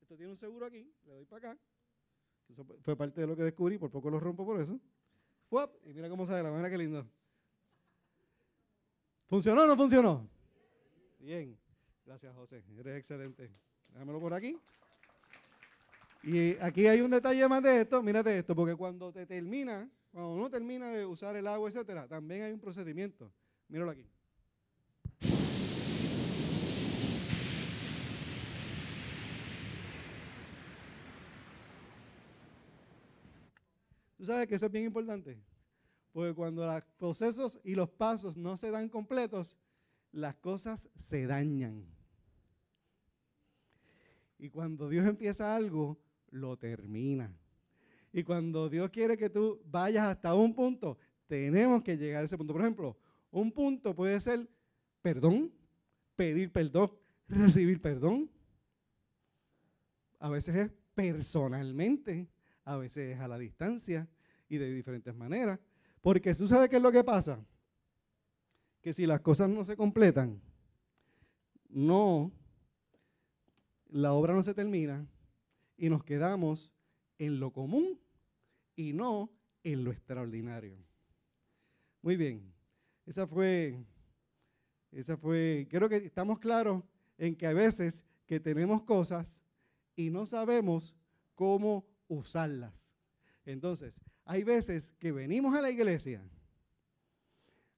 Esto 0.00 0.16
tiene 0.16 0.30
un 0.30 0.38
seguro 0.38 0.66
aquí, 0.66 0.92
le 1.04 1.12
doy 1.12 1.24
para 1.24 1.50
acá. 1.50 1.60
Eso 2.48 2.64
fue 2.82 2.96
parte 2.96 3.20
de 3.20 3.26
lo 3.26 3.36
que 3.36 3.42
descubrí, 3.42 3.78
por 3.78 3.90
poco 3.90 4.10
lo 4.10 4.18
rompo 4.18 4.44
por 4.44 4.60
eso. 4.60 4.78
Y 5.84 5.92
mira 5.92 6.08
cómo 6.08 6.26
sale 6.26 6.42
la 6.42 6.50
manera 6.50 6.70
que 6.70 6.78
lindo. 6.78 7.06
¿Funcionó 9.26 9.62
o 9.62 9.66
no 9.66 9.76
funcionó? 9.76 10.28
Bien. 11.18 11.58
Gracias, 12.04 12.34
José. 12.34 12.64
Eres 12.78 12.98
excelente. 12.98 13.50
Déjamelo 13.88 14.20
por 14.20 14.32
aquí. 14.32 14.58
Y 16.22 16.56
aquí 16.56 16.86
hay 16.86 17.00
un 17.00 17.10
detalle 17.10 17.46
más 17.48 17.62
de 17.62 17.82
esto. 17.82 18.02
Mírate 18.02 18.38
esto, 18.38 18.54
porque 18.56 18.74
cuando 18.74 19.12
te 19.12 19.26
termina, 19.26 19.90
cuando 20.10 20.32
uno 20.32 20.50
termina 20.50 20.90
de 20.90 21.04
usar 21.04 21.36
el 21.36 21.46
agua, 21.46 21.68
etcétera, 21.68 22.08
también 22.08 22.42
hay 22.42 22.52
un 22.52 22.60
procedimiento. 22.60 23.30
Míralo 23.68 23.90
aquí. 23.90 24.06
Sabes 34.28 34.46
que 34.46 34.54
eso 34.54 34.66
es 34.66 34.72
bien 34.72 34.84
importante? 34.84 35.42
Porque 36.12 36.34
cuando 36.34 36.64
los 36.64 36.82
procesos 36.98 37.60
y 37.62 37.74
los 37.74 37.88
pasos 37.88 38.36
no 38.36 38.56
se 38.56 38.70
dan 38.70 38.88
completos, 38.88 39.56
las 40.12 40.36
cosas 40.36 40.88
se 40.98 41.26
dañan. 41.26 41.84
Y 44.38 44.50
cuando 44.50 44.88
Dios 44.88 45.06
empieza 45.06 45.54
algo, 45.54 45.98
lo 46.30 46.56
termina. 46.56 47.34
Y 48.12 48.22
cuando 48.22 48.68
Dios 48.68 48.90
quiere 48.90 49.16
que 49.16 49.28
tú 49.28 49.60
vayas 49.66 50.06
hasta 50.06 50.34
un 50.34 50.54
punto, 50.54 50.98
tenemos 51.26 51.82
que 51.82 51.96
llegar 51.96 52.22
a 52.22 52.24
ese 52.24 52.38
punto. 52.38 52.52
Por 52.52 52.62
ejemplo, 52.62 52.96
un 53.30 53.52
punto 53.52 53.94
puede 53.94 54.18
ser 54.20 54.48
perdón, 55.02 55.52
pedir 56.16 56.50
perdón, 56.50 56.92
recibir 57.28 57.80
perdón. 57.80 58.30
A 60.18 60.30
veces 60.30 60.56
es 60.56 60.70
personalmente, 60.94 62.28
a 62.64 62.76
veces 62.76 63.16
es 63.16 63.20
a 63.20 63.28
la 63.28 63.38
distancia 63.38 64.08
y 64.48 64.58
de 64.58 64.72
diferentes 64.72 65.14
maneras. 65.14 65.58
Porque 66.00 66.34
tú 66.34 66.46
sabes 66.46 66.68
qué 66.68 66.76
es 66.76 66.82
lo 66.82 66.92
que 66.92 67.04
pasa. 67.04 67.44
Que 68.80 68.92
si 68.92 69.06
las 69.06 69.20
cosas 69.20 69.48
no 69.48 69.64
se 69.64 69.76
completan, 69.76 70.40
no, 71.68 72.32
la 73.88 74.12
obra 74.12 74.34
no 74.34 74.42
se 74.42 74.54
termina 74.54 75.06
y 75.76 75.88
nos 75.88 76.04
quedamos 76.04 76.72
en 77.18 77.40
lo 77.40 77.52
común 77.52 77.98
y 78.76 78.92
no 78.92 79.30
en 79.64 79.84
lo 79.84 79.90
extraordinario. 79.90 80.76
Muy 82.02 82.16
bien, 82.16 82.54
esa 83.06 83.26
fue, 83.26 83.84
esa 84.92 85.16
fue, 85.16 85.66
creo 85.68 85.88
que 85.88 85.96
estamos 85.96 86.38
claros 86.38 86.84
en 87.18 87.34
que 87.34 87.46
a 87.46 87.52
veces 87.52 88.04
que 88.26 88.38
tenemos 88.38 88.82
cosas 88.82 89.42
y 89.96 90.10
no 90.10 90.26
sabemos 90.26 90.94
cómo 91.34 91.86
usarlas. 92.06 92.88
Entonces, 93.44 94.00
hay 94.28 94.44
veces 94.44 94.92
que 94.98 95.10
venimos 95.10 95.54
a 95.54 95.62
la 95.62 95.70
iglesia, 95.70 96.22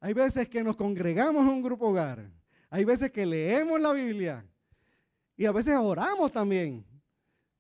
hay 0.01 0.13
veces 0.13 0.49
que 0.49 0.65
nos 0.65 0.75
congregamos 0.75 1.45
en 1.45 1.49
un 1.49 1.63
grupo 1.63 1.91
hogar, 1.91 2.29
hay 2.69 2.85
veces 2.85 3.13
que 3.13 3.25
leemos 3.25 3.81
la 3.81 3.93
Biblia. 3.93 4.45
Y 5.37 5.47
a 5.47 5.53
veces 5.53 5.77
oramos 5.77 6.33
también, 6.33 6.85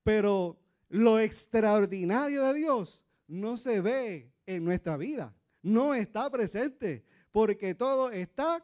pero 0.02 0.58
lo 0.88 1.20
extraordinario 1.20 2.44
de 2.46 2.54
Dios 2.54 3.04
no 3.28 3.56
se 3.56 3.80
ve 3.80 4.32
en 4.44 4.64
nuestra 4.64 4.96
vida, 4.96 5.32
no 5.62 5.94
está 5.94 6.28
presente, 6.28 7.04
porque 7.30 7.76
todo 7.76 8.10
está 8.10 8.60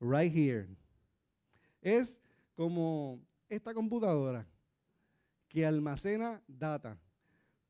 right 0.00 0.34
here. 0.34 0.68
Es 1.82 2.18
como 2.54 3.20
esta 3.50 3.74
computadora 3.74 4.46
que 5.48 5.66
almacena 5.66 6.42
data. 6.48 6.98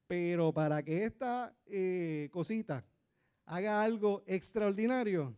Pero 0.06 0.52
para 0.52 0.82
que 0.82 1.04
esta 1.04 1.54
eh, 1.66 2.28
cosita 2.30 2.84
haga 3.46 3.82
algo 3.82 4.22
extraordinario, 4.26 5.34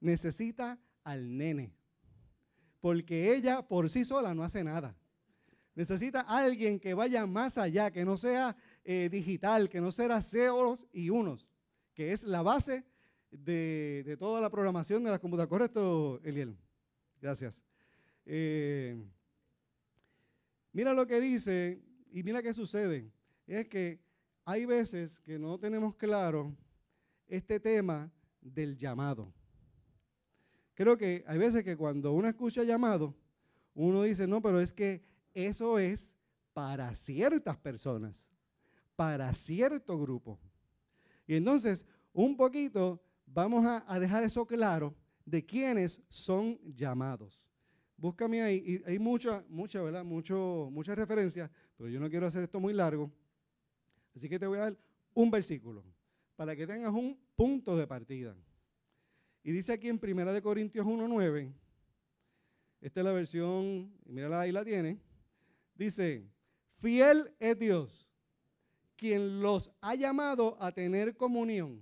necesita 0.00 0.78
al 1.04 1.36
nene. 1.36 1.72
Porque 2.80 3.34
ella 3.34 3.62
por 3.62 3.88
sí 3.90 4.04
sola 4.04 4.34
no 4.34 4.42
hace 4.42 4.64
nada. 4.64 4.96
Necesita 5.74 6.20
alguien 6.22 6.78
que 6.78 6.94
vaya 6.94 7.26
más 7.26 7.56
allá, 7.56 7.90
que 7.90 8.04
no 8.04 8.16
sea 8.16 8.56
eh, 8.84 9.08
digital, 9.10 9.68
que 9.68 9.80
no 9.80 9.90
sea 9.90 10.20
ceros 10.20 10.86
y 10.92 11.08
unos, 11.08 11.48
que 11.94 12.12
es 12.12 12.24
la 12.24 12.42
base 12.42 12.84
de, 13.30 14.16
toda 14.18 14.40
la 14.40 14.50
programación 14.50 15.02
de 15.02 15.10
la 15.10 15.18
computadora. 15.18 15.48
¿Correcto, 15.48 16.20
Eliel? 16.24 16.56
Gracias. 17.20 17.62
Eh, 18.26 19.02
mira 20.72 20.92
lo 20.92 21.06
que 21.06 21.20
dice 21.20 21.80
y 22.12 22.22
mira 22.22 22.42
qué 22.42 22.52
sucede 22.52 23.10
es 23.60 23.68
que 23.68 24.00
hay 24.44 24.64
veces 24.64 25.20
que 25.20 25.38
no 25.38 25.58
tenemos 25.58 25.94
claro 25.96 26.54
este 27.26 27.60
tema 27.60 28.10
del 28.40 28.76
llamado. 28.76 29.32
Creo 30.74 30.96
que 30.96 31.22
hay 31.26 31.38
veces 31.38 31.62
que 31.62 31.76
cuando 31.76 32.12
uno 32.12 32.28
escucha 32.28 32.64
llamado, 32.64 33.14
uno 33.74 34.02
dice, 34.02 34.26
no, 34.26 34.40
pero 34.40 34.60
es 34.60 34.72
que 34.72 35.02
eso 35.34 35.78
es 35.78 36.16
para 36.52 36.94
ciertas 36.94 37.56
personas, 37.56 38.30
para 38.96 39.32
cierto 39.32 39.98
grupo. 39.98 40.38
Y 41.26 41.36
entonces, 41.36 41.86
un 42.12 42.36
poquito, 42.36 43.02
vamos 43.26 43.64
a, 43.66 44.00
dejar 44.00 44.24
eso 44.24 44.46
claro 44.46 44.94
de 45.24 45.44
quiénes 45.44 46.00
son 46.08 46.58
llamados. 46.74 47.42
Búscame 47.96 48.42
ahí, 48.42 48.62
y 48.66 48.90
hay 48.90 48.98
mucha, 48.98 49.44
mucha, 49.48 49.80
¿verdad? 49.80 50.04
Muchas 50.04 50.96
referencias, 50.96 51.50
pero 51.76 51.88
yo 51.88 52.00
no 52.00 52.10
quiero 52.10 52.26
hacer 52.26 52.42
esto 52.42 52.58
muy 52.58 52.72
largo. 52.72 53.12
Así 54.14 54.28
que 54.28 54.38
te 54.38 54.46
voy 54.46 54.58
a 54.58 54.62
dar 54.62 54.76
un 55.14 55.30
versículo 55.30 55.84
para 56.36 56.56
que 56.56 56.66
tengas 56.66 56.92
un 56.92 57.18
punto 57.36 57.76
de 57.76 57.86
partida. 57.86 58.34
Y 59.44 59.52
dice 59.52 59.72
aquí 59.72 59.88
en 59.88 60.00
1 60.02 60.42
Corintios 60.42 60.86
1.9, 60.86 61.52
esta 62.80 63.00
es 63.00 63.04
la 63.04 63.12
versión, 63.12 63.92
mira 64.06 64.40
ahí 64.40 64.52
la 64.52 64.64
tiene, 64.64 64.98
dice, 65.74 66.24
fiel 66.80 67.32
es 67.38 67.58
Dios, 67.58 68.08
quien 68.96 69.40
los 69.40 69.70
ha 69.80 69.94
llamado 69.94 70.56
a 70.60 70.72
tener 70.72 71.16
comunión. 71.16 71.80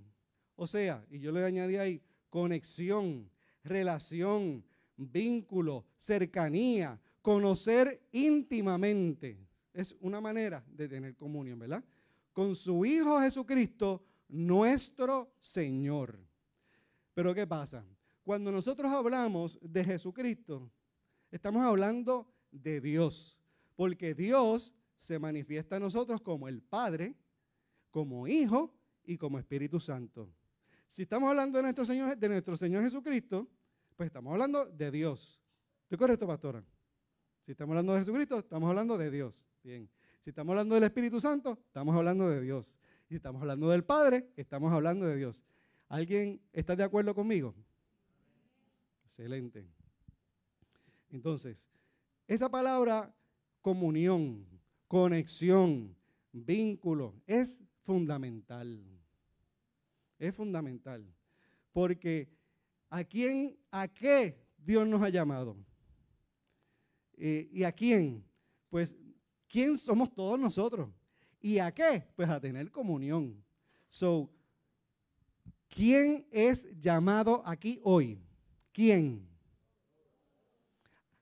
O 0.55 0.67
sea, 0.67 1.05
y 1.09 1.19
yo 1.19 1.31
le 1.31 1.43
añadí 1.43 1.77
ahí, 1.77 2.01
conexión, 2.29 3.29
relación, 3.63 4.63
vínculo, 4.95 5.85
cercanía, 5.97 6.99
conocer 7.21 8.01
íntimamente. 8.11 9.37
Es 9.73 9.95
una 10.01 10.19
manera 10.19 10.63
de 10.67 10.87
tener 10.87 11.15
comunión, 11.15 11.59
¿verdad? 11.59 11.83
Con 12.33 12.55
su 12.55 12.85
Hijo 12.85 13.19
Jesucristo, 13.19 14.03
nuestro 14.27 15.33
Señor. 15.39 16.19
Pero 17.13 17.33
¿qué 17.33 17.45
pasa? 17.45 17.85
Cuando 18.23 18.51
nosotros 18.51 18.91
hablamos 18.91 19.59
de 19.61 19.83
Jesucristo, 19.83 20.71
estamos 21.31 21.63
hablando 21.63 22.33
de 22.51 22.79
Dios, 22.79 23.37
porque 23.75 24.13
Dios 24.13 24.73
se 24.95 25.19
manifiesta 25.19 25.77
a 25.77 25.79
nosotros 25.79 26.21
como 26.21 26.47
el 26.47 26.61
Padre, 26.61 27.15
como 27.89 28.27
Hijo 28.27 28.73
y 29.03 29.17
como 29.17 29.39
Espíritu 29.39 29.79
Santo. 29.79 30.31
Si 30.87 31.03
estamos 31.03 31.29
hablando 31.29 31.57
de 31.57 31.63
nuestro 31.63 31.85
Señor, 31.85 32.17
de 32.17 32.29
nuestro 32.29 32.55
Señor 32.55 32.83
Jesucristo, 32.83 33.49
pues 33.95 34.07
estamos 34.07 34.31
hablando 34.31 34.65
de 34.65 34.91
Dios. 34.91 35.41
¿Estoy 35.83 35.97
correcto, 35.97 36.27
pastora? 36.27 36.63
Si 37.45 37.51
estamos 37.51 37.71
hablando 37.71 37.93
de 37.93 37.99
Jesucristo, 37.99 38.39
estamos 38.39 38.69
hablando 38.69 38.97
de 38.97 39.09
Dios. 39.09 39.33
Bien. 39.63 39.89
Si 40.23 40.29
estamos 40.29 40.53
hablando 40.53 40.75
del 40.75 40.83
Espíritu 40.83 41.19
Santo, 41.19 41.57
estamos 41.65 41.95
hablando 41.95 42.29
de 42.29 42.41
Dios. 42.41 42.75
Si 43.07 43.15
estamos 43.15 43.41
hablando 43.41 43.69
del 43.69 43.83
Padre, 43.83 44.29
estamos 44.37 44.71
hablando 44.71 45.07
de 45.07 45.17
Dios. 45.17 45.43
¿Alguien 45.87 46.39
está 46.53 46.75
de 46.75 46.83
acuerdo 46.83 47.15
conmigo? 47.15 47.55
Excelente. 49.03 49.67
Entonces, 51.09 51.67
esa 52.27 52.49
palabra 52.49 53.11
comunión, 53.61 54.45
conexión, 54.87 55.95
vínculo, 56.31 57.15
es 57.25 57.59
fundamental. 57.83 58.79
Es 60.19 60.35
fundamental. 60.35 61.03
Porque 61.73 62.29
¿a 62.91 63.03
quién, 63.03 63.57
a 63.71 63.87
qué 63.87 64.39
Dios 64.55 64.87
nos 64.87 65.01
ha 65.01 65.09
llamado? 65.09 65.57
Eh, 67.17 67.49
¿Y 67.51 67.63
a 67.63 67.71
quién? 67.71 68.23
Pues 68.69 68.95
¿Quién 69.51 69.77
somos 69.77 70.13
todos 70.13 70.39
nosotros? 70.39 70.89
¿Y 71.41 71.57
a 71.57 71.73
qué? 71.73 72.07
Pues 72.15 72.29
a 72.29 72.39
tener 72.39 72.71
comunión. 72.71 73.43
So, 73.89 74.29
¿quién 75.67 76.25
es 76.31 76.65
llamado 76.79 77.43
aquí 77.45 77.81
hoy? 77.83 78.17
¿Quién? 78.71 79.27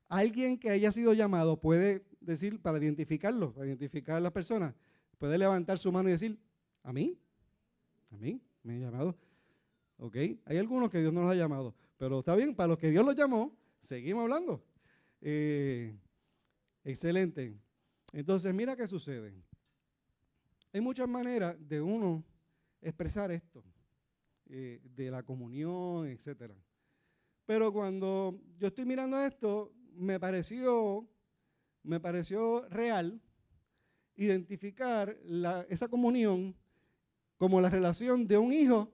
Alguien 0.08 0.60
que 0.60 0.70
haya 0.70 0.92
sido 0.92 1.14
llamado 1.14 1.60
puede 1.60 2.06
decir, 2.20 2.62
para 2.62 2.78
identificarlo, 2.78 3.52
para 3.52 3.66
identificar 3.66 4.18
a 4.18 4.20
las 4.20 4.32
personas, 4.32 4.76
puede 5.18 5.36
levantar 5.38 5.80
su 5.80 5.92
mano 5.92 6.10
y 6.10 6.12
decir, 6.12 6.38
¿a 6.84 6.94
mí? 6.94 7.18
¿A 8.12 8.18
mí? 8.18 8.40
¿Me 8.62 8.78
he 8.78 8.80
llamado? 8.80 9.18
¿Ok? 9.98 10.16
Hay 10.46 10.58
algunos 10.58 10.92
que 10.92 11.00
Dios 11.00 11.12
no 11.12 11.24
los 11.24 11.32
ha 11.32 11.36
llamado, 11.36 11.74
pero 11.98 12.20
está 12.20 12.36
bien, 12.36 12.54
para 12.54 12.68
los 12.68 12.78
que 12.78 12.92
Dios 12.92 13.04
los 13.04 13.16
llamó, 13.16 13.58
seguimos 13.82 14.22
hablando. 14.24 14.64
Eh, 15.22 15.96
excelente. 16.84 17.58
Entonces, 18.12 18.54
mira 18.54 18.76
qué 18.76 18.88
sucede. 18.88 19.34
Hay 20.74 20.82
muchas 20.82 21.08
maneras 21.08 21.56
de 21.60 21.82
uno 21.82 22.24
expresar 22.82 23.32
esto. 23.32 23.64
eh, 24.52 24.82
de 24.96 25.12
la 25.12 25.22
comunión, 25.22 26.08
etc. 26.08 26.52
Pero 27.46 27.72
cuando 27.72 28.40
yo 28.58 28.68
estoy 28.68 28.84
mirando 28.84 29.20
esto, 29.20 29.72
me 29.94 30.20
pareció, 30.20 31.08
me 31.84 32.00
pareció 32.00 32.68
real 32.70 33.22
identificar 34.16 35.16
esa 35.70 35.88
comunión 35.88 36.56
como 37.38 37.62
la 37.62 37.70
relación 37.70 38.28
de 38.28 38.38
un 38.38 38.52
hijo 38.52 38.92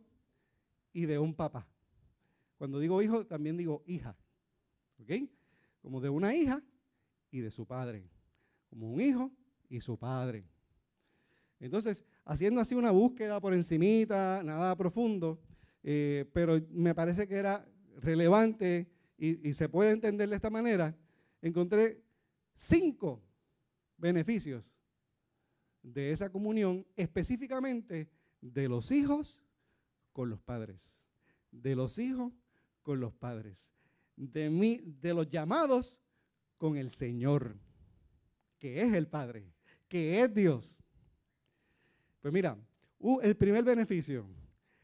y 0.94 1.06
de 1.06 1.18
un 1.18 1.34
papá. 1.34 1.68
Cuando 2.58 2.80
digo 2.80 3.02
hijo, 3.02 3.26
también 3.26 3.58
digo 3.58 3.84
hija. 3.88 4.16
¿Ok? 5.00 5.12
Como 5.82 6.00
de 6.00 6.10
una 6.10 6.36
hija 6.36 6.62
y 7.32 7.40
de 7.40 7.52
su 7.52 7.66
padre. 7.66 8.10
Como 8.76 8.92
un 8.92 9.00
hijo 9.00 9.32
y 9.70 9.80
su 9.80 9.98
padre. 9.98 10.44
Entonces, 11.62 12.04
haciendo 12.26 12.60
así 12.60 12.76
una 12.76 12.92
búsqueda 12.92 13.40
por 13.40 13.54
encimita, 13.54 14.44
nada 14.44 14.76
profundo, 14.76 15.40
eh, 15.82 16.30
pero 16.34 16.60
me 16.72 16.94
parece 16.94 17.26
que 17.26 17.36
era 17.36 17.66
relevante 18.02 18.92
y, 19.18 19.54
se 19.54 19.70
puede 19.70 19.92
entender 19.92 20.28
de 20.28 20.36
esta 20.36 20.50
manera, 20.50 20.94
encontré 21.42 22.04
cinco 22.54 23.24
beneficios 23.96 24.78
de 25.82 26.12
esa 26.12 26.30
comunión, 26.30 26.86
específicamente 26.98 28.10
de 28.42 28.68
los 28.68 28.92
hijos 28.92 29.42
con 30.12 30.30
los 30.30 30.42
padres. 30.42 30.98
De 31.50 31.78
los 31.78 31.98
hijos 31.98 32.34
con 32.82 33.00
los 33.00 33.14
padres. 33.14 33.72
De, 34.18 34.50
mí, 34.50 34.82
de 34.84 35.14
los 35.14 35.30
llamados 35.30 36.02
con 36.58 36.76
el 36.76 36.92
Señor, 36.92 37.56
que 38.66 38.82
es 38.82 38.94
el 38.94 39.06
Padre, 39.06 39.54
que 39.88 40.24
es 40.24 40.34
Dios. 40.34 40.80
Pues 42.20 42.34
mira, 42.34 42.58
el 43.22 43.38
primer 43.38 43.64
beneficio, 43.64 44.28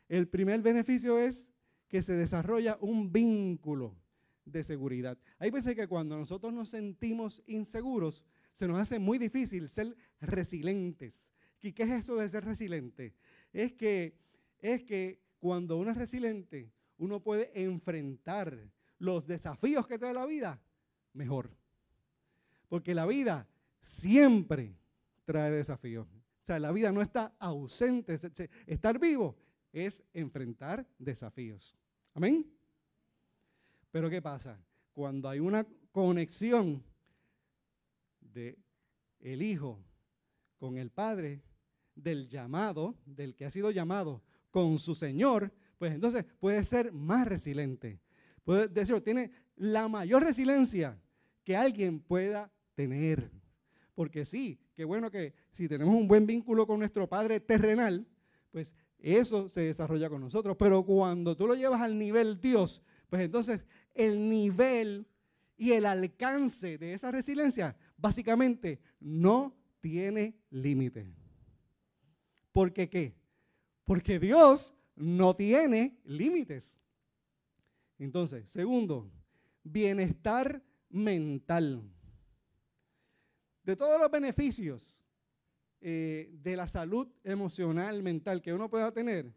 el 0.07 0.27
primer 0.27 0.61
beneficio 0.61 1.17
es 1.17 1.47
que 1.87 2.03
se 2.03 2.13
desarrolla 2.13 2.77
un 2.79 3.11
vínculo 3.11 3.97
de 4.45 4.63
seguridad. 4.63 5.17
Hay 5.39 5.49
veces 5.49 5.75
que 5.75 5.87
cuando 5.87 6.15
nosotros 6.15 6.53
nos 6.53 6.69
sentimos 6.69 7.41
inseguros, 7.47 8.23
se 8.53 8.67
nos 8.67 8.77
hace 8.77 8.99
muy 8.99 9.17
difícil 9.17 9.67
ser 9.67 9.95
resilientes. 10.19 11.31
¿Y 11.59 11.73
qué 11.73 11.81
es 11.81 11.89
eso 11.89 12.17
de 12.17 12.29
ser 12.29 12.45
resiliente? 12.45 13.15
Es 13.51 13.73
que, 13.73 14.15
es 14.59 14.83
que 14.83 15.23
cuando 15.39 15.79
uno 15.79 15.89
es 15.89 15.97
resiliente, 15.97 16.71
uno 16.99 17.19
puede 17.19 17.49
enfrentar 17.59 18.59
los 18.99 19.25
desafíos 19.25 19.87
que 19.87 19.97
trae 19.97 20.13
la 20.13 20.27
vida 20.27 20.61
mejor. 21.13 21.49
Porque 22.69 22.93
la 22.93 23.07
vida 23.07 23.47
siempre 23.81 24.75
trae 25.25 25.51
desafíos. 25.51 26.07
O 26.43 26.45
sea, 26.45 26.59
la 26.59 26.71
vida 26.71 26.91
no 26.91 27.01
está 27.01 27.35
ausente. 27.39 28.19
Estar 28.65 28.99
vivo 28.99 29.37
es 29.71 30.03
enfrentar 30.13 30.87
desafíos. 30.97 31.77
Amén. 32.13 32.45
Pero 33.91 34.09
¿qué 34.09 34.21
pasa? 34.21 34.59
Cuando 34.93 35.29
hay 35.29 35.39
una 35.39 35.65
conexión 35.91 36.83
de 38.19 38.57
el 39.19 39.41
hijo 39.41 39.79
con 40.57 40.77
el 40.77 40.89
padre, 40.89 41.41
del 41.95 42.27
llamado, 42.29 42.95
del 43.05 43.35
que 43.35 43.45
ha 43.45 43.51
sido 43.51 43.71
llamado 43.71 44.21
con 44.49 44.79
su 44.79 44.95
Señor, 44.95 45.51
pues 45.77 45.93
entonces 45.93 46.25
puede 46.39 46.63
ser 46.63 46.91
más 46.91 47.27
resiliente. 47.27 47.99
Puede 48.43 48.67
decir, 48.67 48.99
tiene 49.01 49.31
la 49.55 49.87
mayor 49.87 50.23
resiliencia 50.23 50.99
que 51.43 51.55
alguien 51.55 51.99
pueda 51.99 52.51
tener. 52.75 53.31
Porque 54.01 54.25
sí, 54.25 54.59
qué 54.73 54.83
bueno 54.83 55.11
que 55.11 55.35
si 55.51 55.67
tenemos 55.67 55.93
un 55.93 56.07
buen 56.07 56.25
vínculo 56.25 56.65
con 56.65 56.79
nuestro 56.79 57.07
Padre 57.07 57.39
terrenal, 57.39 58.07
pues 58.49 58.73
eso 58.97 59.47
se 59.47 59.61
desarrolla 59.61 60.09
con 60.09 60.21
nosotros. 60.21 60.57
Pero 60.57 60.83
cuando 60.83 61.37
tú 61.37 61.45
lo 61.45 61.53
llevas 61.53 61.81
al 61.81 61.99
nivel 61.99 62.41
Dios, 62.41 62.81
pues 63.11 63.21
entonces 63.21 63.63
el 63.93 64.27
nivel 64.27 65.05
y 65.55 65.73
el 65.73 65.85
alcance 65.85 66.79
de 66.79 66.95
esa 66.95 67.11
resiliencia 67.11 67.77
básicamente 67.95 68.79
no 68.99 69.55
tiene 69.81 70.33
límite. 70.49 71.13
¿Por 72.51 72.73
qué 72.73 72.89
qué? 72.89 73.13
Porque 73.85 74.17
Dios 74.17 74.73
no 74.95 75.35
tiene 75.35 75.99
límites. 76.05 76.75
Entonces, 77.99 78.49
segundo, 78.49 79.11
bienestar 79.61 80.63
mental. 80.89 81.83
De 83.63 83.75
todos 83.75 83.99
los 83.99 84.09
beneficios 84.09 84.99
eh, 85.81 86.29
de 86.41 86.55
la 86.55 86.67
salud 86.67 87.07
emocional, 87.23 88.01
mental 88.01 88.41
que 88.41 88.53
uno 88.53 88.69
pueda 88.69 88.91
tener, 88.91 89.33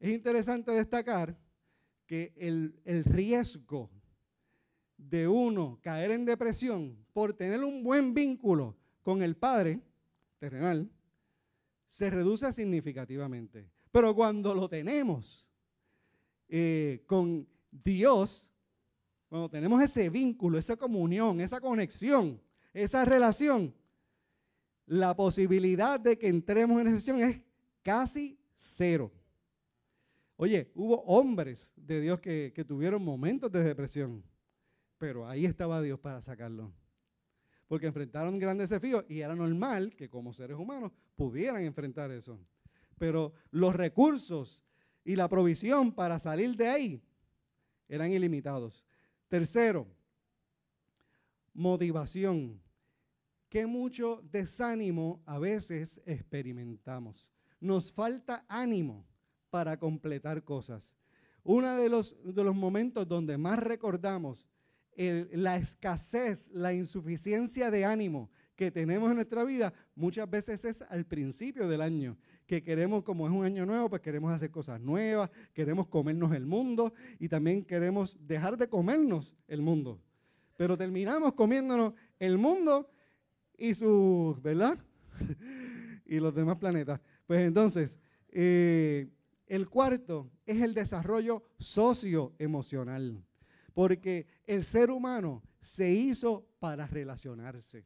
es 0.00 0.10
interesante 0.10 0.72
destacar 0.72 1.36
que 2.06 2.32
el, 2.36 2.80
el 2.84 3.04
riesgo 3.04 3.90
de 4.96 5.28
uno 5.28 5.78
caer 5.82 6.10
en 6.10 6.24
depresión 6.24 6.96
por 7.12 7.32
tener 7.32 7.62
un 7.64 7.82
buen 7.82 8.14
vínculo 8.14 8.76
con 9.02 9.22
el 9.22 9.36
Padre 9.36 9.80
terrenal 10.38 10.90
se 11.86 12.10
reduce 12.10 12.52
significativamente. 12.52 13.70
Pero 13.92 14.14
cuando 14.14 14.54
lo 14.54 14.68
tenemos 14.68 15.46
eh, 16.48 17.04
con 17.06 17.46
Dios, 17.70 18.50
cuando 19.28 19.48
tenemos 19.48 19.80
ese 19.80 20.10
vínculo, 20.10 20.58
esa 20.58 20.76
comunión, 20.76 21.40
esa 21.40 21.60
conexión, 21.60 22.40
esa 22.74 23.04
relación, 23.04 23.72
la 24.86 25.16
posibilidad 25.16 25.98
de 25.98 26.18
que 26.18 26.28
entremos 26.28 26.80
en 26.80 26.88
recesión 26.88 27.20
es 27.20 27.40
casi 27.82 28.38
cero. 28.56 29.12
Oye, 30.36 30.72
hubo 30.74 31.02
hombres 31.02 31.72
de 31.76 32.00
Dios 32.00 32.20
que, 32.20 32.52
que 32.54 32.64
tuvieron 32.64 33.02
momentos 33.02 33.50
de 33.52 33.62
depresión, 33.62 34.24
pero 34.98 35.26
ahí 35.28 35.46
estaba 35.46 35.80
Dios 35.80 36.00
para 36.00 36.20
sacarlo. 36.20 36.72
Porque 37.68 37.86
enfrentaron 37.86 38.38
grandes 38.38 38.68
desafíos 38.68 39.04
y 39.08 39.20
era 39.20 39.34
normal 39.34 39.94
que 39.96 40.10
como 40.10 40.32
seres 40.32 40.58
humanos 40.58 40.92
pudieran 41.14 41.62
enfrentar 41.64 42.10
eso. 42.10 42.38
Pero 42.98 43.32
los 43.50 43.74
recursos 43.74 44.60
y 45.04 45.16
la 45.16 45.28
provisión 45.28 45.92
para 45.92 46.18
salir 46.18 46.56
de 46.56 46.68
ahí 46.68 47.02
eran 47.88 48.12
ilimitados. 48.12 48.84
Tercero, 49.28 49.86
motivación. 51.52 52.63
Qué 53.54 53.68
mucho 53.68 54.20
desánimo 54.32 55.22
a 55.26 55.38
veces 55.38 56.02
experimentamos. 56.06 57.30
Nos 57.60 57.92
falta 57.92 58.44
ánimo 58.48 59.06
para 59.48 59.78
completar 59.78 60.42
cosas. 60.42 60.96
Uno 61.44 61.76
de 61.76 61.88
los, 61.88 62.16
de 62.24 62.42
los 62.42 62.56
momentos 62.56 63.06
donde 63.06 63.38
más 63.38 63.60
recordamos 63.60 64.48
la 64.96 65.54
escasez, 65.54 66.50
la 66.52 66.74
insuficiencia 66.74 67.70
de 67.70 67.84
ánimo 67.84 68.28
que 68.56 68.72
tenemos 68.72 69.08
en 69.10 69.14
nuestra 69.14 69.44
vida, 69.44 69.72
muchas 69.94 70.28
veces 70.28 70.64
es 70.64 70.82
al 70.82 71.06
principio 71.06 71.68
del 71.68 71.80
año, 71.80 72.18
que 72.48 72.60
queremos, 72.60 73.04
como 73.04 73.24
es 73.28 73.32
un 73.32 73.44
año 73.44 73.64
nuevo, 73.64 73.88
pues 73.88 74.02
queremos 74.02 74.32
hacer 74.32 74.50
cosas 74.50 74.80
nuevas, 74.80 75.30
queremos 75.52 75.86
comernos 75.86 76.34
el 76.34 76.44
mundo 76.44 76.92
y 77.20 77.28
también 77.28 77.64
queremos 77.64 78.18
dejar 78.26 78.56
de 78.56 78.68
comernos 78.68 79.36
el 79.46 79.62
mundo. 79.62 80.00
Pero 80.56 80.76
terminamos 80.76 81.34
comiéndonos 81.34 81.94
el 82.18 82.36
mundo 82.36 82.90
y 83.56 83.74
sus, 83.74 84.40
¿verdad? 84.42 84.78
y 86.06 86.18
los 86.18 86.34
demás 86.34 86.56
planetas. 86.56 87.00
Pues 87.26 87.40
entonces, 87.40 87.98
eh, 88.28 89.08
el 89.46 89.68
cuarto 89.68 90.30
es 90.46 90.60
el 90.62 90.74
desarrollo 90.74 91.42
socioemocional, 91.58 93.24
porque 93.72 94.26
el 94.46 94.64
ser 94.64 94.90
humano 94.90 95.42
se 95.62 95.90
hizo 95.90 96.46
para 96.58 96.86
relacionarse. 96.86 97.84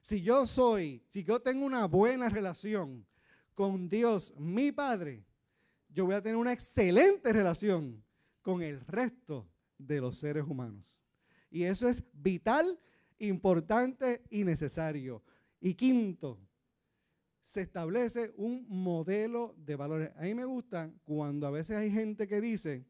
Si 0.00 0.20
yo 0.22 0.46
soy, 0.46 1.04
si 1.08 1.22
yo 1.22 1.40
tengo 1.40 1.64
una 1.64 1.86
buena 1.86 2.28
relación 2.28 3.06
con 3.54 3.88
Dios, 3.88 4.32
mi 4.36 4.72
Padre, 4.72 5.24
yo 5.88 6.06
voy 6.06 6.14
a 6.14 6.22
tener 6.22 6.36
una 6.36 6.52
excelente 6.52 7.32
relación 7.32 8.02
con 8.40 8.62
el 8.62 8.80
resto 8.80 9.48
de 9.78 10.00
los 10.00 10.16
seres 10.16 10.44
humanos. 10.46 10.98
Y 11.50 11.64
eso 11.64 11.88
es 11.88 12.02
vital, 12.12 12.78
importante 13.22 14.22
y 14.30 14.44
necesario. 14.44 15.22
Y 15.60 15.74
quinto, 15.74 16.38
se 17.40 17.62
establece 17.62 18.32
un 18.36 18.66
modelo 18.68 19.54
de 19.58 19.76
valores. 19.76 20.10
A 20.16 20.22
mí 20.22 20.34
me 20.34 20.44
gusta 20.44 20.90
cuando 21.04 21.46
a 21.46 21.50
veces 21.50 21.76
hay 21.76 21.90
gente 21.90 22.26
que 22.26 22.40
dice, 22.40 22.84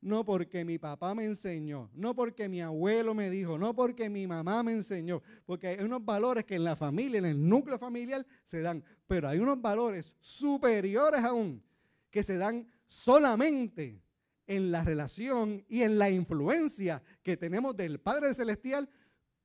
no 0.00 0.24
porque 0.24 0.64
mi 0.64 0.78
papá 0.78 1.14
me 1.14 1.24
enseñó, 1.24 1.90
no 1.94 2.14
porque 2.14 2.48
mi 2.48 2.60
abuelo 2.60 3.14
me 3.14 3.30
dijo, 3.30 3.58
no 3.58 3.74
porque 3.74 4.08
mi 4.08 4.26
mamá 4.26 4.62
me 4.62 4.72
enseñó, 4.72 5.22
porque 5.44 5.68
hay 5.68 5.84
unos 5.84 6.04
valores 6.04 6.44
que 6.44 6.56
en 6.56 6.64
la 6.64 6.76
familia, 6.76 7.18
en 7.18 7.26
el 7.26 7.48
núcleo 7.48 7.78
familiar 7.78 8.26
se 8.44 8.62
dan, 8.62 8.82
pero 9.06 9.28
hay 9.28 9.38
unos 9.38 9.60
valores 9.60 10.14
superiores 10.20 11.22
aún 11.22 11.62
que 12.10 12.22
se 12.22 12.36
dan 12.36 12.66
solamente 12.86 14.02
en 14.46 14.72
la 14.72 14.82
relación 14.82 15.64
y 15.68 15.82
en 15.82 15.98
la 15.98 16.10
influencia 16.10 17.02
que 17.22 17.36
tenemos 17.36 17.76
del 17.76 18.00
Padre 18.00 18.34
Celestial 18.34 18.88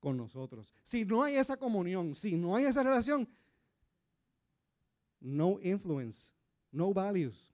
con 0.06 0.18
nosotros. 0.18 0.76
Si 0.84 1.04
no 1.04 1.24
hay 1.24 1.36
esa 1.36 1.58
comunión, 1.58 2.14
si 2.14 2.36
no 2.36 2.56
hay 2.56 2.66
esa 2.66 2.84
relación, 2.84 3.28
no 5.20 5.60
influence, 5.64 6.32
no 6.72 6.94
values. 6.94 7.52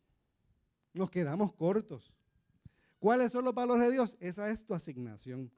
nos 0.92 1.10
quedamos 1.10 1.54
cortos. 1.54 2.14
¿Cuáles 3.00 3.32
son 3.32 3.46
los 3.46 3.54
valores 3.54 3.86
de 3.86 3.92
Dios? 3.92 4.18
Esa 4.20 4.50
es 4.50 4.66
tu 4.66 4.74
asignación. 4.74 5.50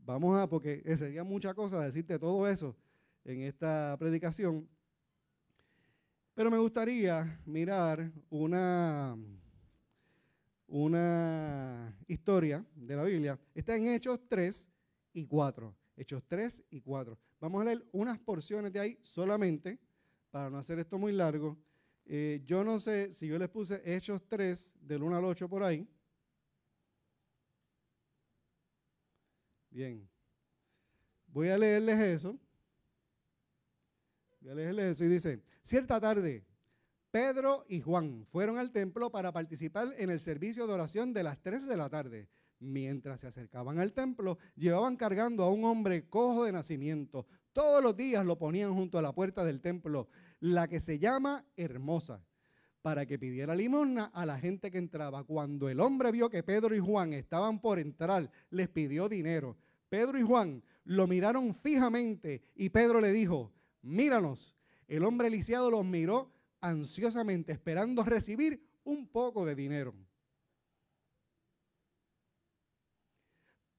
Vamos 0.00 0.38
a, 0.38 0.46
porque 0.46 0.82
sería 0.98 1.24
mucha 1.24 1.54
cosa 1.54 1.80
decirte 1.80 2.18
todo 2.18 2.46
eso 2.46 2.76
en 3.24 3.40
esta 3.40 3.96
predicación. 3.98 4.68
Pero 6.34 6.50
me 6.50 6.58
gustaría 6.58 7.40
mirar 7.46 8.12
una, 8.28 9.16
una 10.66 11.96
historia 12.06 12.62
de 12.74 12.96
la 12.96 13.04
Biblia. 13.04 13.40
Está 13.54 13.76
en 13.76 13.88
Hechos 13.88 14.20
3 14.28 14.68
y 15.14 15.24
4. 15.24 15.74
Hechos 15.96 16.22
3 16.26 16.64
y 16.70 16.80
4. 16.80 17.18
Vamos 17.40 17.62
a 17.62 17.64
leer 17.64 17.84
unas 17.92 18.18
porciones 18.18 18.72
de 18.72 18.80
ahí 18.80 18.98
solamente, 19.02 19.78
para 20.30 20.50
no 20.50 20.58
hacer 20.58 20.78
esto 20.78 20.98
muy 20.98 21.12
largo. 21.12 21.56
Eh, 22.06 22.42
yo 22.44 22.64
no 22.64 22.78
sé 22.78 23.12
si 23.12 23.26
yo 23.26 23.38
les 23.38 23.48
puse 23.48 23.80
Hechos 23.84 24.26
3 24.28 24.74
del 24.80 25.02
1 25.02 25.16
al 25.16 25.24
8 25.24 25.48
por 25.48 25.62
ahí. 25.62 25.88
Bien. 29.70 30.08
Voy 31.26 31.48
a 31.48 31.58
leerles 31.58 31.98
eso. 32.00 32.38
Voy 34.40 34.50
a 34.50 34.54
leerles 34.54 34.92
eso 34.92 35.04
y 35.04 35.08
dice, 35.08 35.42
cierta 35.62 36.00
tarde, 36.00 36.44
Pedro 37.10 37.64
y 37.68 37.80
Juan 37.80 38.26
fueron 38.26 38.58
al 38.58 38.70
templo 38.70 39.10
para 39.10 39.32
participar 39.32 39.94
en 39.98 40.10
el 40.10 40.20
servicio 40.20 40.66
de 40.66 40.74
oración 40.74 41.12
de 41.12 41.22
las 41.22 41.40
3 41.40 41.66
de 41.66 41.76
la 41.76 41.88
tarde. 41.88 42.28
Mientras 42.60 43.20
se 43.20 43.26
acercaban 43.26 43.78
al 43.78 43.92
templo, 43.92 44.38
llevaban 44.56 44.96
cargando 44.96 45.42
a 45.44 45.50
un 45.50 45.64
hombre 45.64 46.08
cojo 46.08 46.44
de 46.44 46.52
nacimiento. 46.52 47.26
Todos 47.52 47.82
los 47.82 47.96
días 47.96 48.24
lo 48.24 48.38
ponían 48.38 48.74
junto 48.74 48.98
a 48.98 49.02
la 49.02 49.12
puerta 49.12 49.44
del 49.44 49.60
templo, 49.60 50.08
la 50.40 50.68
que 50.68 50.80
se 50.80 50.98
llama 50.98 51.44
Hermosa, 51.56 52.24
para 52.82 53.06
que 53.06 53.18
pidiera 53.18 53.54
limosna 53.54 54.06
a 54.06 54.26
la 54.26 54.38
gente 54.38 54.70
que 54.70 54.78
entraba. 54.78 55.24
Cuando 55.24 55.68
el 55.68 55.80
hombre 55.80 56.10
vio 56.10 56.30
que 56.30 56.42
Pedro 56.42 56.74
y 56.74 56.80
Juan 56.80 57.12
estaban 57.12 57.60
por 57.60 57.78
entrar, 57.78 58.30
les 58.50 58.68
pidió 58.68 59.08
dinero. 59.08 59.56
Pedro 59.88 60.18
y 60.18 60.22
Juan 60.22 60.62
lo 60.84 61.06
miraron 61.06 61.54
fijamente 61.54 62.42
y 62.54 62.70
Pedro 62.70 63.00
le 63.00 63.12
dijo, 63.12 63.52
míranos. 63.82 64.54
El 64.86 65.04
hombre 65.04 65.30
lisiado 65.30 65.70
los 65.70 65.84
miró 65.84 66.30
ansiosamente, 66.60 67.52
esperando 67.52 68.02
recibir 68.04 68.62
un 68.84 69.06
poco 69.06 69.46
de 69.46 69.54
dinero. 69.54 69.94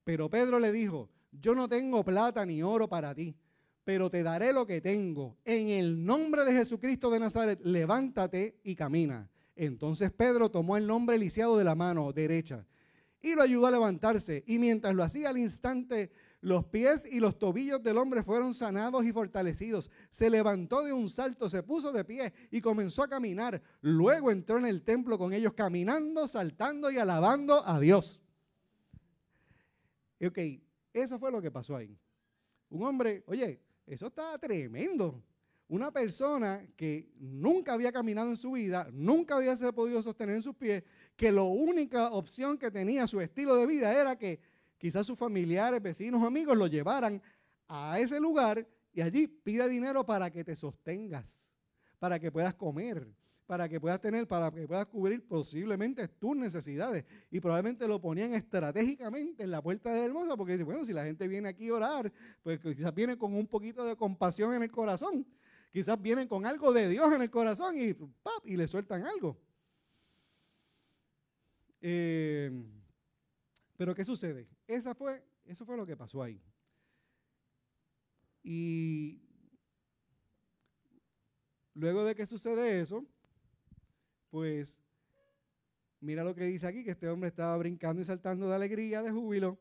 Pero 0.06 0.30
Pedro 0.30 0.60
le 0.60 0.70
dijo, 0.70 1.10
yo 1.32 1.56
no 1.56 1.68
tengo 1.68 2.04
plata 2.04 2.46
ni 2.46 2.62
oro 2.62 2.88
para 2.88 3.12
ti, 3.12 3.34
pero 3.82 4.08
te 4.08 4.22
daré 4.22 4.52
lo 4.52 4.64
que 4.64 4.80
tengo. 4.80 5.36
En 5.44 5.68
el 5.68 6.04
nombre 6.04 6.44
de 6.44 6.52
Jesucristo 6.52 7.10
de 7.10 7.18
Nazaret, 7.18 7.58
levántate 7.64 8.60
y 8.62 8.76
camina. 8.76 9.28
Entonces 9.56 10.12
Pedro 10.12 10.48
tomó 10.48 10.76
el 10.76 10.86
nombre 10.86 11.18
lisiado 11.18 11.58
de 11.58 11.64
la 11.64 11.74
mano 11.74 12.12
derecha 12.12 12.64
y 13.20 13.34
lo 13.34 13.42
ayudó 13.42 13.66
a 13.66 13.72
levantarse. 13.72 14.44
Y 14.46 14.60
mientras 14.60 14.94
lo 14.94 15.02
hacía 15.02 15.30
al 15.30 15.38
instante, 15.38 16.12
los 16.40 16.64
pies 16.66 17.04
y 17.10 17.18
los 17.18 17.36
tobillos 17.36 17.82
del 17.82 17.98
hombre 17.98 18.22
fueron 18.22 18.54
sanados 18.54 19.04
y 19.04 19.10
fortalecidos. 19.10 19.90
Se 20.12 20.30
levantó 20.30 20.84
de 20.84 20.92
un 20.92 21.08
salto, 21.08 21.48
se 21.48 21.64
puso 21.64 21.90
de 21.90 22.04
pie 22.04 22.32
y 22.52 22.60
comenzó 22.60 23.02
a 23.02 23.08
caminar. 23.08 23.60
Luego 23.80 24.30
entró 24.30 24.58
en 24.58 24.66
el 24.66 24.84
templo 24.84 25.18
con 25.18 25.32
ellos, 25.32 25.54
caminando, 25.54 26.28
saltando 26.28 26.92
y 26.92 26.98
alabando 26.98 27.66
a 27.66 27.80
Dios. 27.80 28.20
Ok, 30.24 30.38
eso 30.92 31.18
fue 31.18 31.30
lo 31.30 31.42
que 31.42 31.50
pasó 31.50 31.76
ahí. 31.76 31.98
Un 32.70 32.84
hombre, 32.84 33.22
oye, 33.26 33.60
eso 33.86 34.06
está 34.06 34.38
tremendo. 34.38 35.22
Una 35.68 35.90
persona 35.90 36.66
que 36.76 37.10
nunca 37.18 37.72
había 37.72 37.92
caminado 37.92 38.28
en 38.28 38.36
su 38.36 38.52
vida, 38.52 38.88
nunca 38.92 39.36
había 39.36 39.56
podido 39.72 40.00
sostener 40.00 40.36
en 40.36 40.42
sus 40.42 40.54
pies, 40.54 40.84
que 41.16 41.32
la 41.32 41.42
única 41.42 42.10
opción 42.12 42.56
que 42.56 42.70
tenía 42.70 43.06
su 43.06 43.20
estilo 43.20 43.56
de 43.56 43.66
vida 43.66 43.92
era 43.92 44.16
que 44.16 44.38
quizás 44.78 45.06
sus 45.06 45.18
familiares, 45.18 45.82
vecinos, 45.82 46.22
amigos 46.22 46.56
lo 46.56 46.68
llevaran 46.68 47.20
a 47.66 47.98
ese 47.98 48.20
lugar 48.20 48.66
y 48.92 49.02
allí 49.02 49.26
pida 49.26 49.66
dinero 49.66 50.06
para 50.06 50.30
que 50.30 50.44
te 50.44 50.54
sostengas, 50.54 51.50
para 51.98 52.20
que 52.20 52.30
puedas 52.30 52.54
comer, 52.54 53.08
para 53.46 53.68
que 53.68 53.80
puedas 53.80 54.00
tener, 54.00 54.26
para 54.26 54.50
que 54.50 54.66
puedas 54.66 54.86
cubrir 54.86 55.26
posiblemente 55.26 56.08
tus 56.08 56.36
necesidades. 56.36 57.04
Y 57.30 57.40
probablemente 57.40 57.86
lo 57.86 58.00
ponían 58.00 58.34
estratégicamente 58.34 59.44
en 59.44 59.50
la 59.50 59.62
puerta 59.62 59.92
de 59.92 60.00
la 60.00 60.06
hermosa, 60.06 60.36
porque 60.36 60.52
dice, 60.52 60.64
bueno, 60.64 60.84
si 60.84 60.92
la 60.92 61.04
gente 61.04 61.28
viene 61.28 61.48
aquí 61.48 61.68
a 61.68 61.74
orar, 61.74 62.12
pues 62.42 62.58
quizás 62.60 62.94
viene 62.94 63.16
con 63.16 63.34
un 63.34 63.46
poquito 63.46 63.84
de 63.84 63.96
compasión 63.96 64.52
en 64.54 64.62
el 64.62 64.70
corazón. 64.70 65.26
Quizás 65.72 66.00
vienen 66.00 66.26
con 66.26 66.44
algo 66.44 66.72
de 66.72 66.88
Dios 66.88 67.12
en 67.12 67.22
el 67.22 67.30
corazón 67.30 67.76
y, 67.78 67.94
¡pap! 67.94 68.44
y 68.44 68.56
le 68.56 68.66
sueltan 68.66 69.04
algo. 69.04 69.38
Eh, 71.80 72.50
pero 73.76 73.94
¿qué 73.94 74.04
sucede? 74.04 74.48
Esa 74.66 74.94
fue, 74.94 75.22
eso 75.44 75.64
fue 75.64 75.76
lo 75.76 75.86
que 75.86 75.96
pasó 75.96 76.22
ahí. 76.22 76.42
Y 78.42 79.20
luego 81.74 82.04
de 82.04 82.14
que 82.14 82.26
sucede 82.26 82.80
eso, 82.80 83.06
pues 84.36 84.82
mira 86.00 86.22
lo 86.22 86.34
que 86.34 86.44
dice 86.44 86.66
aquí, 86.66 86.84
que 86.84 86.90
este 86.90 87.08
hombre 87.08 87.28
estaba 87.30 87.56
brincando 87.56 88.02
y 88.02 88.04
saltando 88.04 88.46
de 88.46 88.54
alegría, 88.54 89.02
de 89.02 89.10
júbilo. 89.10 89.58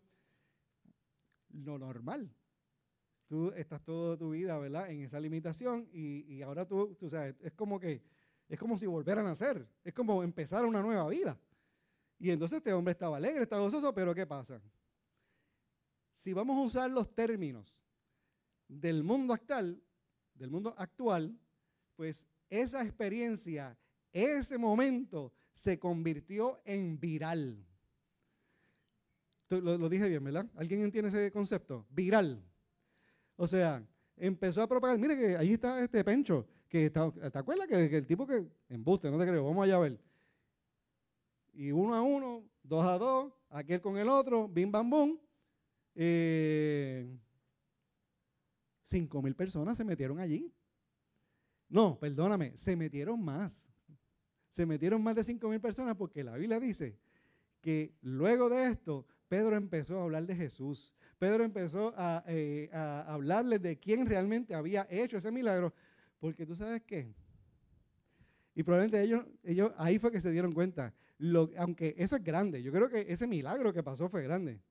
Lo 1.47 1.79
normal. 1.79 2.29
Tú 3.25 3.51
estás 3.51 3.81
toda 3.85 4.17
tu 4.17 4.31
vida, 4.31 4.57
¿verdad? 4.57 4.91
En 4.91 4.99
esa 4.99 5.17
limitación 5.21 5.87
y, 5.93 6.41
ahora 6.41 6.67
tú, 6.67 6.93
tú 6.95 7.09
sabes, 7.09 7.37
es 7.39 7.53
como 7.53 7.79
que, 7.79 8.03
es 8.49 8.59
como 8.59 8.77
si 8.77 8.85
volvieran 8.85 9.25
a 9.25 9.29
nacer, 9.29 9.65
es 9.81 9.93
como 9.93 10.21
empezar 10.21 10.65
una 10.65 10.81
nueva 10.81 11.07
vida. 11.07 11.39
Y 12.19 12.31
entonces 12.31 12.57
este 12.57 12.73
hombre 12.73 12.91
estaba 12.91 13.15
alegre, 13.15 13.43
estaba 13.43 13.61
gozoso, 13.61 13.93
pero 13.93 14.13
¿qué 14.13 14.27
pasa? 14.27 14.61
Si 16.15 16.33
vamos 16.33 16.57
a 16.57 16.67
usar 16.67 16.91
los 16.91 17.15
términos 17.15 17.81
del 18.67 19.05
mundo 19.05 19.33
actual, 19.33 19.81
del 20.33 20.51
mundo 20.51 20.75
actual, 20.77 21.39
pues 21.95 22.25
esa 22.49 22.83
experiencia 22.83 23.77
ese 24.15 24.57
momento 24.57 25.33
se 25.53 25.77
convirtió 25.77 26.61
en 26.63 26.97
viral. 26.97 27.65
Lo, 29.49 29.89
dije 29.89 30.07
bien, 30.07 30.23
¿verdad? 30.23 30.49
¿Alguien 30.55 30.81
entiende 30.81 31.09
ese 31.09 31.31
concepto? 31.31 31.85
Viral. 31.89 32.41
O 33.35 33.45
sea, 33.45 33.85
empezó 34.15 34.61
a 34.61 34.67
propagar. 34.67 34.97
Mire 34.97 35.17
que 35.17 35.35
ahí 35.35 35.53
está 35.53 35.83
este 35.83 36.01
Pencho, 36.03 36.47
que 36.69 36.85
está, 36.85 37.11
¿te 37.11 37.37
acuerdas 37.37 37.67
que, 37.67 37.75
el 37.75 38.07
tipo 38.07 38.25
que 38.25 38.47
embuste, 38.69 39.11
no 39.11 39.19
te 39.19 39.27
creo, 39.27 39.43
vamos 39.43 39.65
allá 39.65 39.75
a 39.75 39.79
ver. 39.79 39.99
Y 41.53 41.71
uno 41.71 41.93
a 41.93 42.01
uno, 42.01 42.43
dos 42.63 42.85
a 42.85 42.97
dos, 42.97 43.33
aquel 43.49 43.81
con 43.81 43.97
el 43.97 44.07
otro, 44.07 44.47
bim 44.47 44.71
bam 44.71 44.89
bum. 44.89 45.17
Eh, 45.93 47.17
cinco 48.81 49.21
mil 49.21 49.35
personas 49.35 49.77
se 49.77 49.83
metieron 49.83 50.19
allí. 50.19 50.53
No, 51.67 51.99
perdóname, 51.99 52.57
se 52.57 52.77
metieron 52.77 53.21
más 53.21 53.74
se 54.55 54.65
metieron 54.65 55.03
más 55.03 55.15
de 55.15 55.23
5 55.25 55.49
mil 55.49 55.59
personas 55.59 55.97
porque 55.97 56.23
la 56.23 56.37
Biblia 56.37 56.61
dice 56.61 56.95
que 57.59 57.93
luego 58.01 58.47
de 58.47 58.67
esto, 58.67 59.05
Pedro 59.27 59.57
empezó 59.57 59.99
a 59.99 60.03
hablar 60.03 60.25
de 60.25 60.33
Jesús. 60.33 60.93
Pedro 61.19 61.43
empezó 61.43 61.93
a, 61.97 62.23
eh, 62.25 62.69
hablarles 62.71 63.61
de 63.61 63.77
quién 63.77 64.05
realmente 64.05 64.55
había 64.55 64.87
hecho 64.89 65.17
ese 65.17 65.29
milagro. 65.29 65.73
Porque 66.21 66.45
tú 66.45 66.55
sabes 66.55 66.83
qué. 66.83 67.13
Y 68.53 68.63
probablemente 68.63 69.01
ellos, 69.01 69.25
ellos 69.43 69.73
ahí 69.77 69.99
fue 69.99 70.09
que 70.09 70.21
se 70.21 70.31
dieron 70.31 70.53
cuenta. 70.53 70.93
Lo, 71.17 71.51
aunque 71.57 71.93
eso 71.97 72.15
es 72.15 72.23
grande, 72.23 72.63
yo 72.63 72.71
creo 72.71 72.87
que 72.87 73.07
ese 73.09 73.27
milagro 73.27 73.73
que 73.73 73.83
pasó 73.83 74.07
fue 74.07 74.23
grande. 74.23 74.61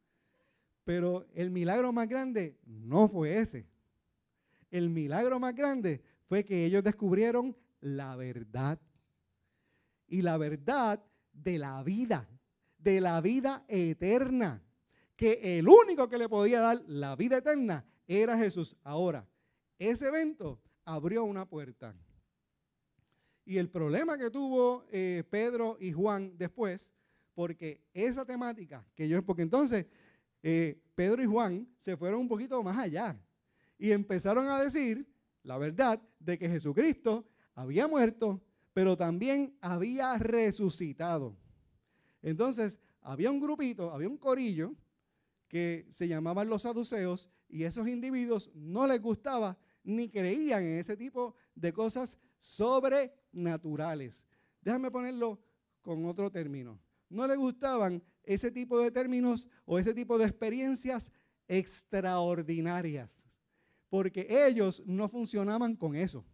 Pero 0.84 1.26
el 1.34 1.50
milagro 1.50 1.92
más 1.92 2.08
grande 2.08 2.56
no 2.64 3.06
fue 3.06 3.36
ese. 3.36 3.66
El 4.70 4.88
milagro 4.88 5.38
más 5.38 5.54
grande 5.54 6.00
fue 6.26 6.42
que 6.42 6.64
ellos 6.64 6.82
descubrieron 6.82 7.54
la 7.82 8.16
verdad 8.16 8.80
y 10.06 10.22
la 10.22 10.36
verdad 10.36 11.02
de 11.32 11.58
la 11.58 11.82
vida, 11.82 12.28
de 12.78 13.00
la 13.00 13.20
vida 13.20 13.64
eterna. 13.68 14.62
Que 15.16 15.58
el 15.58 15.68
único 15.68 16.08
que 16.08 16.18
le 16.18 16.28
podía 16.28 16.60
dar 16.60 16.82
la 16.86 17.14
vida 17.14 17.38
eterna 17.38 17.84
era 18.06 18.36
Jesús. 18.36 18.76
Ahora, 18.82 19.26
ese 19.78 20.08
evento 20.08 20.60
abrió 20.84 21.24
una 21.24 21.48
puerta. 21.48 21.94
Y 23.44 23.58
el 23.58 23.68
problema 23.68 24.16
que 24.16 24.30
tuvo 24.30 24.84
eh, 24.90 25.22
Pedro 25.28 25.76
y 25.78 25.92
Juan 25.92 26.36
después, 26.36 26.92
porque 27.34 27.82
esa 27.92 28.24
temática 28.24 28.84
que 28.94 29.08
yo, 29.08 29.22
porque 29.24 29.42
entonces 29.42 29.86
eh, 30.42 30.80
Pedro 30.94 31.22
y 31.22 31.26
Juan 31.26 31.68
se 31.78 31.96
fueron 31.96 32.20
un 32.20 32.28
poquito 32.28 32.62
más 32.62 32.78
allá 32.78 33.18
y 33.78 33.92
empezaron 33.92 34.46
a 34.46 34.62
decir 34.62 35.06
la 35.42 35.58
verdad 35.58 36.00
de 36.18 36.38
que 36.38 36.48
Jesucristo 36.48 37.26
había 37.54 37.86
muerto, 37.86 38.42
pero 38.74 38.96
también 38.96 39.56
había 39.60 40.18
resucitado. 40.18 41.36
Entonces, 42.20 42.78
había 43.00 43.30
un 43.30 43.40
grupito, 43.40 43.90
había 43.92 44.08
un 44.08 44.18
corillo 44.18 44.74
que 45.48 45.86
se 45.90 46.08
llamaban 46.08 46.48
los 46.48 46.62
saduceos 46.62 47.30
y 47.48 47.62
esos 47.62 47.86
individuos 47.86 48.50
no 48.54 48.86
les 48.86 49.00
gustaba 49.00 49.56
ni 49.84 50.08
creían 50.08 50.64
en 50.64 50.78
ese 50.78 50.96
tipo 50.96 51.36
de 51.54 51.72
cosas 51.72 52.18
sobrenaturales. 52.40 54.26
Déjame 54.60 54.90
ponerlo 54.90 55.40
con 55.80 56.04
otro 56.06 56.30
término. 56.30 56.80
No 57.08 57.26
le 57.28 57.36
gustaban 57.36 58.02
ese 58.24 58.50
tipo 58.50 58.80
de 58.80 58.90
términos 58.90 59.46
o 59.66 59.78
ese 59.78 59.94
tipo 59.94 60.18
de 60.18 60.24
experiencias 60.24 61.12
extraordinarias, 61.46 63.22
porque 63.88 64.26
ellos 64.28 64.82
no 64.86 65.08
funcionaban 65.08 65.76
con 65.76 65.94
eso. 65.94 66.24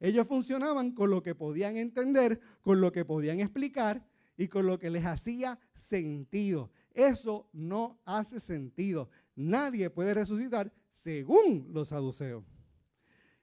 Ellos 0.00 0.26
funcionaban 0.26 0.92
con 0.92 1.10
lo 1.10 1.22
que 1.22 1.34
podían 1.34 1.76
entender, 1.76 2.40
con 2.62 2.80
lo 2.80 2.92
que 2.92 3.04
podían 3.04 3.40
explicar 3.40 4.06
y 4.36 4.48
con 4.48 4.66
lo 4.66 4.78
que 4.78 4.90
les 4.90 5.04
hacía 5.04 5.58
sentido. 5.74 6.70
Eso 6.92 7.48
no 7.52 8.00
hace 8.04 8.40
sentido. 8.40 9.10
Nadie 9.34 9.90
puede 9.90 10.14
resucitar 10.14 10.72
según 10.92 11.68
los 11.72 11.88
saduceos. 11.88 12.44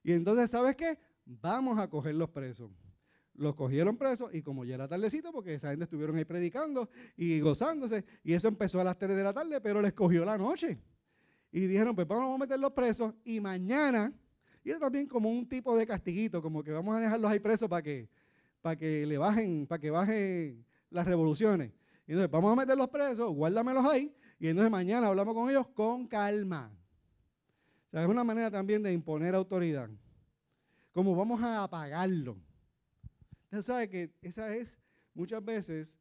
Y 0.04 0.14
entonces, 0.14 0.50
¿sabes 0.50 0.76
qué? 0.76 0.98
Vamos 1.26 1.80
a 1.80 1.90
coger 1.90 2.16
los 2.16 2.30
presos. 2.30 2.72
Los 3.34 3.56
cogieron 3.56 3.98
presos 3.98 4.34
y 4.34 4.42
como 4.42 4.64
ya 4.64 4.76
era 4.76 4.88
tardecito, 4.88 5.32
porque 5.34 5.56
esa 5.56 5.70
gente 5.70 5.84
estuvieron 5.84 6.16
ahí 6.16 6.24
predicando 6.24 6.90
y 7.18 7.40
gozándose, 7.42 8.06
y 8.24 8.34
eso 8.34 8.48
empezó 8.48 8.80
a 8.80 8.84
las 8.84 8.98
3 8.98 9.16
de 9.16 9.24
la 9.24 9.34
tarde, 9.34 9.60
pero 9.60 9.82
les 9.82 9.94
cogió 9.94 10.24
la 10.24 10.38
noche. 10.38 10.80
Y 11.52 11.68
dijeron, 11.68 11.96
pues 11.96 12.08
vamos 12.08 12.36
a 12.36 12.38
meterlos 12.38 12.72
presos 12.72 13.14
y 13.26 13.40
mañana, 13.42 14.14
y 14.66 14.72
era 14.72 14.80
también 14.80 15.06
como 15.06 15.30
un 15.30 15.48
tipo 15.48 15.78
de 15.78 15.86
castiguito, 15.86 16.42
como 16.42 16.64
que 16.64 16.72
vamos 16.72 16.98
a 16.98 17.00
dejarlos 17.00 17.30
ahí 17.30 17.40
presos 17.40 17.70
para 17.70 17.84
que, 17.84 18.10
para 18.64 18.76
que 18.76 19.06
le 19.06 19.16
bajen, 19.20 19.68
para 19.68 19.80
que 19.80 19.92
bajen 19.92 20.66
las 20.90 21.06
revoluciones. 21.06 21.72
Y 22.08 22.14
entonces 22.14 22.32
vamos 22.32 22.52
a 22.52 22.56
meterlos 22.56 22.90
presos, 22.90 23.32
guárdamelos 23.32 23.86
ahí, 23.86 24.12
y 24.40 24.48
entonces 24.48 24.72
mañana 24.72 25.06
hablamos 25.06 25.36
con 25.36 25.52
ellos 25.52 25.68
con 25.68 26.08
calma. 26.08 26.76
O 27.88 27.92
sea, 27.92 28.02
es 28.02 28.10
una 28.10 28.24
manera 28.24 28.50
también 28.50 28.82
de 28.82 28.92
imponer 28.92 29.36
autoridad. 29.36 29.88
Como 30.92 31.16
vamos 31.16 31.44
a 31.44 31.62
apagarlo. 31.62 32.36
Usted 33.44 33.62
sabe 33.62 33.88
que 33.88 34.16
esa 34.24 34.56
es 34.56 34.80
muchas 35.14 35.46
veces 35.46 36.00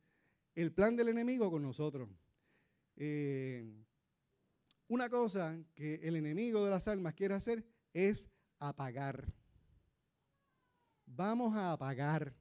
el 0.54 0.72
plan 0.72 0.96
del 0.96 1.08
enemigo 1.08 1.50
con 1.50 1.60
nosotros. 1.60 2.08
Eh, 2.96 3.62
una 4.88 5.10
cosa 5.10 5.54
que 5.74 5.96
el 5.96 6.16
enemigo 6.16 6.64
de 6.64 6.70
las 6.70 6.88
almas 6.88 7.12
quiere 7.12 7.34
hacer 7.34 7.62
es 7.92 8.26
apagar. 8.58 9.32
Vamos 11.06 11.56
a 11.56 11.72
apagar 11.72 12.34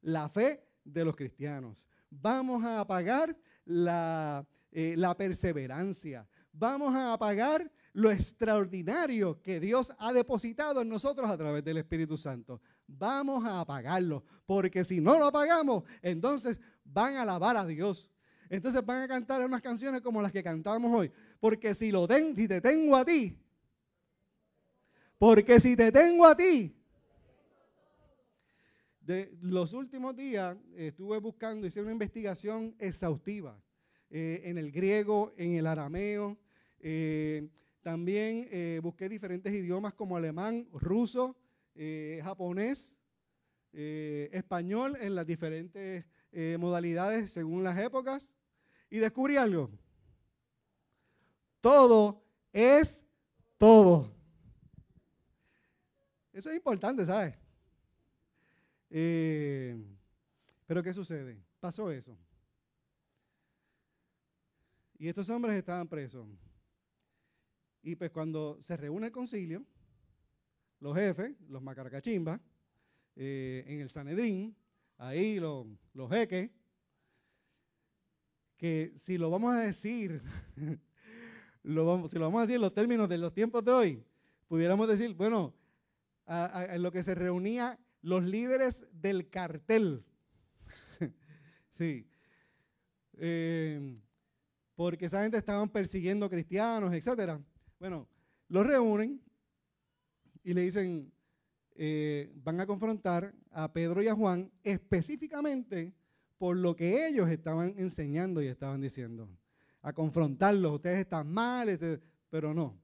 la 0.00 0.28
fe 0.28 0.66
de 0.84 1.04
los 1.04 1.16
cristianos. 1.16 1.76
Vamos 2.10 2.64
a 2.64 2.80
apagar 2.80 3.36
la, 3.64 4.46
eh, 4.70 4.94
la 4.96 5.16
perseverancia. 5.16 6.26
Vamos 6.52 6.94
a 6.94 7.12
apagar 7.12 7.70
lo 7.92 8.10
extraordinario 8.10 9.40
que 9.42 9.60
Dios 9.60 9.92
ha 9.98 10.12
depositado 10.12 10.82
en 10.82 10.88
nosotros 10.88 11.30
a 11.30 11.36
través 11.36 11.64
del 11.64 11.78
Espíritu 11.78 12.16
Santo. 12.16 12.60
Vamos 12.86 13.44
a 13.44 13.60
apagarlo, 13.60 14.24
porque 14.46 14.84
si 14.84 15.00
no 15.00 15.18
lo 15.18 15.26
apagamos, 15.26 15.84
entonces 16.02 16.60
van 16.84 17.16
a 17.16 17.22
alabar 17.22 17.56
a 17.56 17.66
Dios. 17.66 18.10
Entonces 18.48 18.84
van 18.84 19.02
a 19.02 19.08
cantar 19.08 19.42
unas 19.44 19.62
canciones 19.62 20.02
como 20.02 20.20
las 20.20 20.30
que 20.30 20.42
cantamos 20.42 20.94
hoy. 20.94 21.10
Porque 21.40 21.74
si, 21.74 21.90
lo 21.90 22.06
ten, 22.06 22.36
si 22.36 22.46
te 22.46 22.60
tengo 22.60 22.96
a 22.96 23.04
ti, 23.04 23.38
porque 25.22 25.60
si 25.60 25.76
te 25.76 25.92
tengo 25.92 26.26
a 26.26 26.36
ti, 26.36 26.74
los 29.40 29.72
últimos 29.72 30.16
días 30.16 30.56
estuve 30.74 31.18
buscando, 31.18 31.64
hice 31.64 31.80
una 31.80 31.92
investigación 31.92 32.74
exhaustiva 32.80 33.56
eh, 34.10 34.40
en 34.42 34.58
el 34.58 34.72
griego, 34.72 35.32
en 35.36 35.52
el 35.52 35.68
arameo. 35.68 36.36
Eh, 36.80 37.48
también 37.82 38.48
eh, 38.50 38.80
busqué 38.82 39.08
diferentes 39.08 39.54
idiomas 39.54 39.94
como 39.94 40.16
alemán, 40.16 40.66
ruso, 40.72 41.36
japonés, 42.24 42.96
español 43.72 44.98
en 45.00 45.14
las 45.14 45.24
diferentes 45.24 46.04
modalidades 46.58 47.30
según 47.30 47.62
las 47.62 47.78
épocas. 47.78 48.28
Y 48.90 48.98
descubrí 48.98 49.36
algo. 49.36 49.70
Todo 51.60 52.24
es 52.52 53.04
todo. 53.56 54.21
Eso 56.32 56.50
es 56.50 56.56
importante, 56.56 57.04
¿sabes? 57.04 57.34
Eh, 58.90 59.76
pero 60.66 60.82
¿qué 60.82 60.94
sucede? 60.94 61.42
Pasó 61.60 61.90
eso. 61.90 62.16
Y 64.98 65.08
estos 65.08 65.28
hombres 65.30 65.56
estaban 65.56 65.88
presos. 65.88 66.26
Y 67.82 67.96
pues 67.96 68.10
cuando 68.10 68.56
se 68.60 68.76
reúne 68.76 69.06
el 69.06 69.12
concilio, 69.12 69.64
los 70.80 70.96
jefes, 70.96 71.34
los 71.48 71.60
macaracachimbas, 71.62 72.40
eh, 73.16 73.64
en 73.66 73.80
el 73.80 73.90
Sanedrín, 73.90 74.56
ahí 74.98 75.38
los, 75.38 75.66
los 75.92 76.10
jeques, 76.10 76.50
que 78.56 78.92
si 78.96 79.18
lo 79.18 79.28
vamos 79.28 79.52
a 79.54 79.60
decir, 79.60 80.22
lo 81.64 81.84
vamos, 81.84 82.10
si 82.10 82.18
lo 82.18 82.26
vamos 82.26 82.38
a 82.38 82.42
decir 82.42 82.56
en 82.56 82.62
los 82.62 82.72
términos 82.72 83.08
de 83.08 83.18
los 83.18 83.34
tiempos 83.34 83.64
de 83.64 83.72
hoy, 83.72 84.04
pudiéramos 84.46 84.86
decir, 84.86 85.14
bueno, 85.14 85.52
en 86.26 86.82
lo 86.82 86.92
que 86.92 87.02
se 87.02 87.14
reunía 87.14 87.78
los 88.00 88.24
líderes 88.24 88.86
del 88.92 89.28
cartel. 89.28 90.04
sí. 91.78 92.06
Eh, 93.14 93.98
porque 94.74 95.06
esa 95.06 95.22
gente 95.22 95.38
estaban 95.38 95.68
persiguiendo 95.68 96.28
cristianos, 96.28 96.92
etc. 96.92 97.38
Bueno, 97.78 98.08
los 98.48 98.66
reúnen 98.66 99.20
y 100.42 100.54
le 100.54 100.62
dicen, 100.62 101.12
eh, 101.74 102.32
van 102.36 102.60
a 102.60 102.66
confrontar 102.66 103.34
a 103.50 103.72
Pedro 103.72 104.02
y 104.02 104.08
a 104.08 104.14
Juan 104.14 104.50
específicamente 104.62 105.94
por 106.38 106.56
lo 106.56 106.74
que 106.74 107.06
ellos 107.06 107.30
estaban 107.30 107.74
enseñando 107.78 108.42
y 108.42 108.48
estaban 108.48 108.80
diciendo. 108.80 109.28
A 109.82 109.92
confrontarlos, 109.92 110.72
ustedes 110.74 111.00
están 111.00 111.28
mal, 111.28 111.68
este, 111.68 112.00
pero 112.30 112.52
no. 112.52 112.76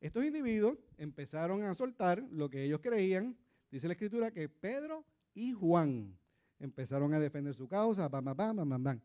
Estos 0.00 0.24
individuos 0.24 0.78
empezaron 1.02 1.64
a 1.64 1.74
soltar 1.74 2.22
lo 2.30 2.48
que 2.48 2.62
ellos 2.64 2.80
creían. 2.80 3.36
Dice 3.70 3.88
la 3.88 3.94
escritura 3.94 4.30
que 4.30 4.48
Pedro 4.48 5.04
y 5.34 5.52
Juan 5.52 6.16
empezaron 6.60 7.12
a 7.12 7.18
defender 7.18 7.54
su 7.54 7.66
causa, 7.66 8.08
bam, 8.08 8.24
bam, 8.24 8.36
bam, 8.36 8.82
bam. 8.82 9.00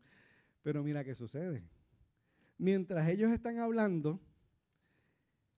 Pero 0.62 0.84
mira 0.84 1.02
qué 1.02 1.14
sucede. 1.14 1.64
Mientras 2.56 3.08
ellos 3.08 3.32
están 3.32 3.58
hablando, 3.58 4.20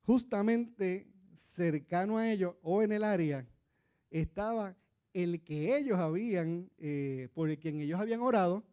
justamente 0.02 1.06
cercano 1.34 2.16
a 2.16 2.30
ellos 2.30 2.54
o 2.62 2.82
en 2.82 2.92
el 2.92 3.04
área, 3.04 3.46
estaba 4.10 4.76
el 5.12 5.42
que 5.42 5.76
ellos 5.76 5.98
habían, 5.98 6.70
eh, 6.78 7.28
por 7.34 7.54
quien 7.58 7.80
ellos 7.80 8.00
habían 8.00 8.20
orado, 8.20 8.64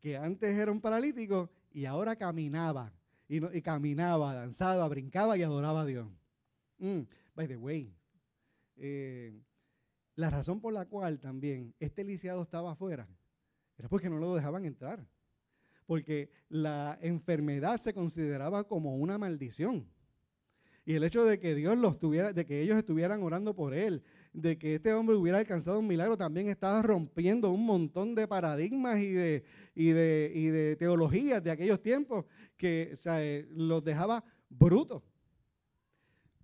que 0.00 0.16
antes 0.16 0.56
era 0.56 0.72
un 0.72 0.80
paralítico 0.80 1.50
y 1.70 1.84
ahora 1.84 2.16
caminaba. 2.16 2.92
Y, 3.28 3.62
caminaba, 3.62 4.34
danzaba, 4.34 4.88
brincaba 4.88 5.36
y 5.36 5.42
adoraba 5.42 5.82
a 5.82 5.84
Dios. 5.84 6.08
Mm, 6.80 7.00
by 7.34 7.46
the 7.46 7.56
way, 7.56 7.94
eh, 8.76 9.40
la 10.16 10.30
razón 10.30 10.60
por 10.60 10.72
la 10.72 10.86
cual 10.86 11.20
también 11.20 11.74
este 11.78 12.02
lisiado 12.04 12.42
estaba 12.42 12.72
afuera 12.72 13.08
era 13.78 13.88
porque 13.88 14.10
no 14.10 14.18
lo 14.18 14.34
dejaban 14.34 14.64
entrar. 14.64 15.06
Porque 15.86 16.30
la 16.48 16.98
enfermedad 17.00 17.80
se 17.80 17.94
consideraba 17.94 18.64
como 18.64 18.96
una 18.96 19.18
maldición. 19.18 19.88
Y 20.84 20.94
el 20.94 21.04
hecho 21.04 21.24
de 21.24 21.38
que 21.38 21.54
Dios 21.54 21.76
los 21.78 21.98
tuviera, 21.98 22.32
de 22.32 22.46
que 22.46 22.62
ellos 22.62 22.76
estuvieran 22.76 23.22
orando 23.22 23.54
por 23.54 23.74
él, 23.74 24.02
de 24.32 24.58
que 24.58 24.76
este 24.76 24.92
hombre 24.92 25.16
hubiera 25.16 25.38
alcanzado 25.38 25.78
un 25.78 25.86
milagro, 25.86 26.16
también 26.16 26.48
estaba 26.48 26.82
rompiendo 26.82 27.50
un 27.50 27.64
montón 27.64 28.14
de 28.14 28.28
paradigmas 28.28 28.98
y 28.98 29.10
de, 29.10 29.44
y 29.74 29.90
de, 29.90 30.32
y 30.34 30.46
de 30.46 30.76
teologías 30.76 31.42
de 31.42 31.50
aquellos 31.50 31.82
tiempos 31.82 32.24
que 32.56 32.96
eh, 33.04 33.46
los 33.50 33.82
dejaba 33.82 34.24
brutos. 34.48 35.02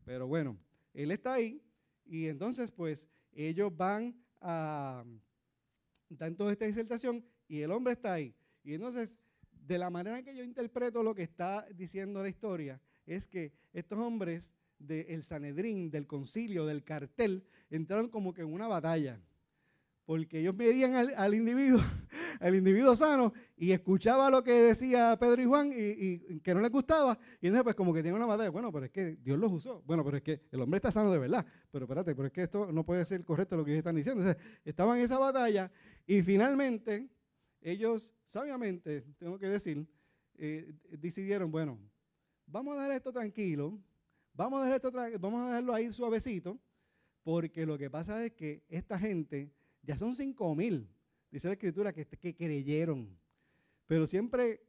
Pero 0.07 0.27
bueno, 0.29 0.57
él 0.95 1.11
está 1.11 1.35
ahí 1.35 1.61
y 2.07 2.29
entonces 2.29 2.71
pues 2.71 3.07
ellos 3.33 3.77
van 3.77 4.15
a 4.41 5.05
dan 6.09 6.37
toda 6.37 6.53
esta 6.53 6.65
disertación 6.65 7.25
y 7.49 7.61
el 7.61 7.73
hombre 7.73 7.95
está 7.95 8.15
ahí. 8.15 8.33
Y 8.63 8.75
entonces, 8.75 9.17
de 9.51 9.79
la 9.79 9.91
manera 9.91 10.23
que 10.23 10.35
yo 10.35 10.45
interpreto 10.45 11.03
lo 11.03 11.15
que 11.15 11.25
está 11.25 11.67
diciendo 11.75 12.23
la 12.23 12.29
historia, 12.29 12.81
es 13.05 13.27
que 13.27 13.53
estos 13.73 13.99
hombres 13.99 14.53
del 14.79 15.25
Sanedrín, 15.25 15.91
del 15.91 16.07
concilio, 16.07 16.67
del 16.67 16.85
cartel, 16.85 17.45
entraron 17.69 18.09
como 18.09 18.33
que 18.33 18.43
en 18.43 18.53
una 18.53 18.69
batalla. 18.69 19.21
Porque 20.07 20.39
ellos 20.41 20.57
veían 20.57 20.95
al, 20.95 21.35
individuo, 21.35 21.81
al 22.41 22.55
individuo 22.55 22.97
sano, 22.97 23.33
y 23.57 23.73
escuchaba 23.73 24.31
lo 24.31 24.43
que 24.43 24.53
decía 24.53 25.17
Pedro 25.19 25.43
y 25.43 25.45
Juan, 25.45 25.73
y, 25.77 26.41
que 26.41 26.55
no 26.55 26.61
les 26.61 26.71
gustaba, 26.71 27.19
y 27.41 27.49
entonces 27.49 27.65
pues 27.65 27.75
como 27.75 27.93
que 27.93 28.03
tiene 28.03 28.17
una 28.17 28.27
batalla. 28.27 28.51
Bueno, 28.51 28.73
pero 28.73 28.87
es 28.87 28.93
que 28.93 29.17
Dios 29.17 29.39
los 29.39 29.53
usó. 29.53 29.83
Bueno, 29.83 30.05
pero 30.05 30.17
es 30.17 30.23
que 30.23 30.43
el 30.53 30.61
hombre 30.63 30.79
está 30.79 30.93
sano 30.93 31.11
de 31.11 31.19
verdad. 31.19 31.45
Pero 31.71 31.85
espérate, 31.85 32.15
pero 32.15 32.29
es 32.29 32.33
que 32.33 32.45
esto 32.45 32.73
no 32.73 32.87
puede 32.87 33.05
ser 33.05 33.25
correcto 33.25 33.57
lo 33.57 33.65
que 33.65 33.73
ellos 33.73 33.81
están 33.81 33.97
diciendo. 33.97 34.25
estaban 34.65 34.97
en 34.99 35.05
esa 35.05 35.19
batalla, 35.19 35.71
y 36.07 36.23
finalmente, 36.23 37.09
ellos, 37.61 38.15
sabiamente, 38.27 39.03
tengo 39.19 39.39
que 39.39 39.49
decir, 39.49 39.87
eh, 40.39 40.73
decidieron, 40.91 41.51
bueno, 41.51 41.79
vamos 42.47 42.77
a 42.77 42.83
dejar 42.83 42.97
esto 42.97 43.13
tranquilo, 43.13 43.79
vamos 44.35 44.61
a, 44.61 44.65
dejar 44.65 44.77
esto 44.77 45.19
vamos 45.19 45.43
a 45.43 45.47
dejarlo 45.47 45.75
ahí 45.75 45.91
suavecito, 45.91 46.61
porque 47.23 47.67
lo 47.67 47.77
que 47.77 47.91
pasa 47.91 48.25
es 48.25 48.33
que 48.33 48.63
esta 48.69 48.99
gente, 48.99 49.51
ya 49.87 49.97
son 49.97 50.15
cinco 50.15 50.55
mil, 50.55 50.89
dice 51.31 51.47
la 51.47 51.55
escritura 51.55 51.93
que, 51.93 52.07
que 52.07 52.35
creyeron. 52.35 53.17
Pero 53.87 54.07
siempre 54.07 54.61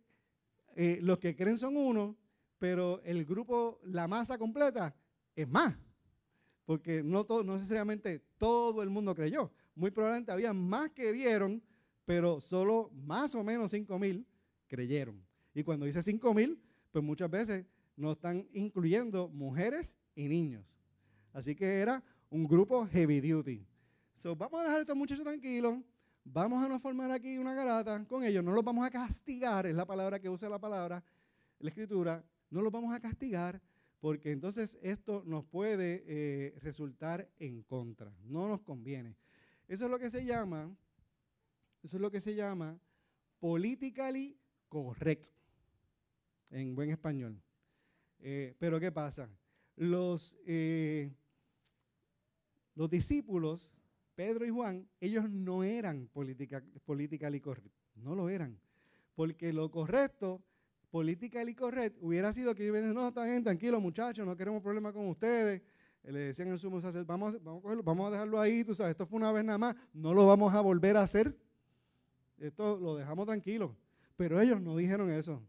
eh, 0.76 1.00
los 1.02 1.18
que 1.18 1.36
creen 1.36 1.58
son 1.58 1.76
uno, 1.76 2.16
pero 2.60 3.02
el 3.04 3.26
grupo, 3.26 3.80
la 3.84 4.08
masa 4.08 4.38
completa, 4.38 4.96
es 5.36 5.50
más. 5.50 5.76
Porque 6.66 7.02
no, 7.02 7.24
todo, 7.24 7.44
no 7.44 7.56
necesariamente 7.56 8.20
todo 8.38 8.84
el 8.84 8.90
mundo 8.90 9.16
creyó. 9.16 9.52
Muy 9.74 9.90
probablemente 9.90 10.32
había 10.32 10.54
más 10.54 10.92
que 10.92 11.12
vieron, 11.12 11.64
pero 12.06 12.40
solo 12.42 12.92
más 12.94 13.34
o 13.36 13.44
menos 13.44 13.72
5 13.72 13.98
mil 13.98 14.28
creyeron. 14.68 15.26
Y 15.54 15.64
cuando 15.64 15.86
dice 15.86 16.02
5 16.02 16.34
mil, 16.34 16.62
pues 16.92 17.04
muchas 17.04 17.32
veces 17.32 17.66
no 17.96 18.12
están 18.12 18.48
incluyendo 18.54 19.30
mujeres 19.30 19.96
y 20.14 20.28
niños. 20.28 20.80
Así 21.34 21.56
que 21.56 21.80
era 21.80 22.04
un 22.30 22.48
grupo 22.48 22.86
heavy 22.88 23.22
duty. 23.22 23.66
Vamos 24.24 24.60
a 24.60 24.64
dejar 24.64 24.78
a 24.78 24.82
estos 24.82 24.96
muchachos 24.96 25.24
tranquilos. 25.24 25.78
Vamos 26.24 26.64
a 26.64 26.68
no 26.68 26.80
formar 26.80 27.12
aquí 27.12 27.38
una 27.38 27.54
garata 27.54 28.04
con 28.06 28.24
ellos. 28.24 28.44
No 28.44 28.52
los 28.52 28.64
vamos 28.64 28.86
a 28.86 28.90
castigar, 28.90 29.68
es 29.68 29.76
la 29.76 29.86
palabra 29.86 30.20
que 30.20 30.28
usa 30.28 30.50
la 30.50 30.58
palabra, 30.58 31.04
la 31.60 31.70
escritura. 31.70 32.24
No 32.50 32.62
los 32.62 32.72
vamos 32.72 32.94
a 32.96 33.00
castigar 33.00 33.62
porque 34.00 34.32
entonces 34.32 34.78
esto 34.82 35.24
nos 35.26 35.46
puede 35.46 36.04
eh, 36.08 36.56
resultar 36.62 37.30
en 37.38 37.62
contra. 37.62 38.12
No 38.24 38.48
nos 38.48 38.62
conviene. 38.62 39.16
Eso 39.68 39.86
es 39.86 39.92
lo 39.92 40.00
que 40.00 40.10
se 40.10 40.26
llama, 40.26 40.76
eso 41.84 41.98
es 41.98 42.02
lo 42.02 42.10
que 42.10 42.20
se 42.20 42.34
llama 42.34 42.80
politically 43.40 44.36
correct 44.68 45.28
en 46.50 46.76
buen 46.76 46.90
español. 46.90 47.40
Eh, 48.20 48.56
pero 48.58 48.80
¿qué 48.80 48.92
pasa? 48.92 49.30
Los, 49.76 50.36
eh, 50.48 51.12
los 52.74 52.90
discípulos, 52.90 53.72
Pedro 54.18 54.48
y 54.48 54.50
Juan, 54.50 54.90
ellos 55.00 55.30
no 55.30 55.64
eran 55.64 56.08
política, 56.08 56.64
politically 56.86 57.40
correct, 57.40 57.72
no 57.98 58.16
lo 58.16 58.30
eran. 58.30 58.60
Porque 59.14 59.54
lo 59.54 59.70
correcto, 59.70 60.42
politically 60.90 61.54
correct, 61.54 61.96
hubiera 62.02 62.34
sido 62.34 62.56
que 62.56 62.68
ellos 62.68 62.96
no, 62.96 63.10
está 63.10 63.26
bien, 63.26 63.44
tranquilo 63.44 63.80
muchachos, 63.80 64.26
no 64.26 64.36
queremos 64.36 64.64
problemas 64.64 64.94
con 64.94 65.08
ustedes. 65.08 65.62
Le 66.02 66.18
decían 66.18 66.48
en 66.48 66.58
sumo 66.58 66.80
vamos, 67.06 67.44
vamos, 67.44 67.64
a 67.64 67.82
vamos 67.84 68.08
a 68.08 68.12
dejarlo 68.12 68.42
ahí, 68.42 68.64
tú 68.64 68.74
sabes, 68.74 68.92
esto 68.92 69.06
fue 69.06 69.18
una 69.18 69.32
vez 69.32 69.46
nada 69.46 69.60
más, 69.60 69.76
no 69.94 70.16
lo 70.16 70.26
vamos 70.26 70.52
a 70.52 70.62
volver 70.62 70.98
a 70.98 71.04
hacer. 71.04 71.38
Esto 72.40 72.76
lo 72.80 72.96
dejamos 72.96 73.28
tranquilo. 73.28 73.78
Pero 74.16 74.42
ellos 74.42 74.60
no 74.60 74.76
dijeron 74.76 75.12
eso. 75.12 75.44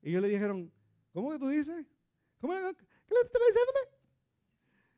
Ellos 0.00 0.22
le 0.22 0.28
dijeron, 0.28 0.72
¿cómo 1.12 1.30
que 1.32 1.38
tú 1.38 1.48
dices? 1.48 1.84
¿Cómo, 2.40 2.54
¿Qué 2.54 3.14
le 3.14 3.20
estás 3.20 3.42
diciéndome? 3.46 3.80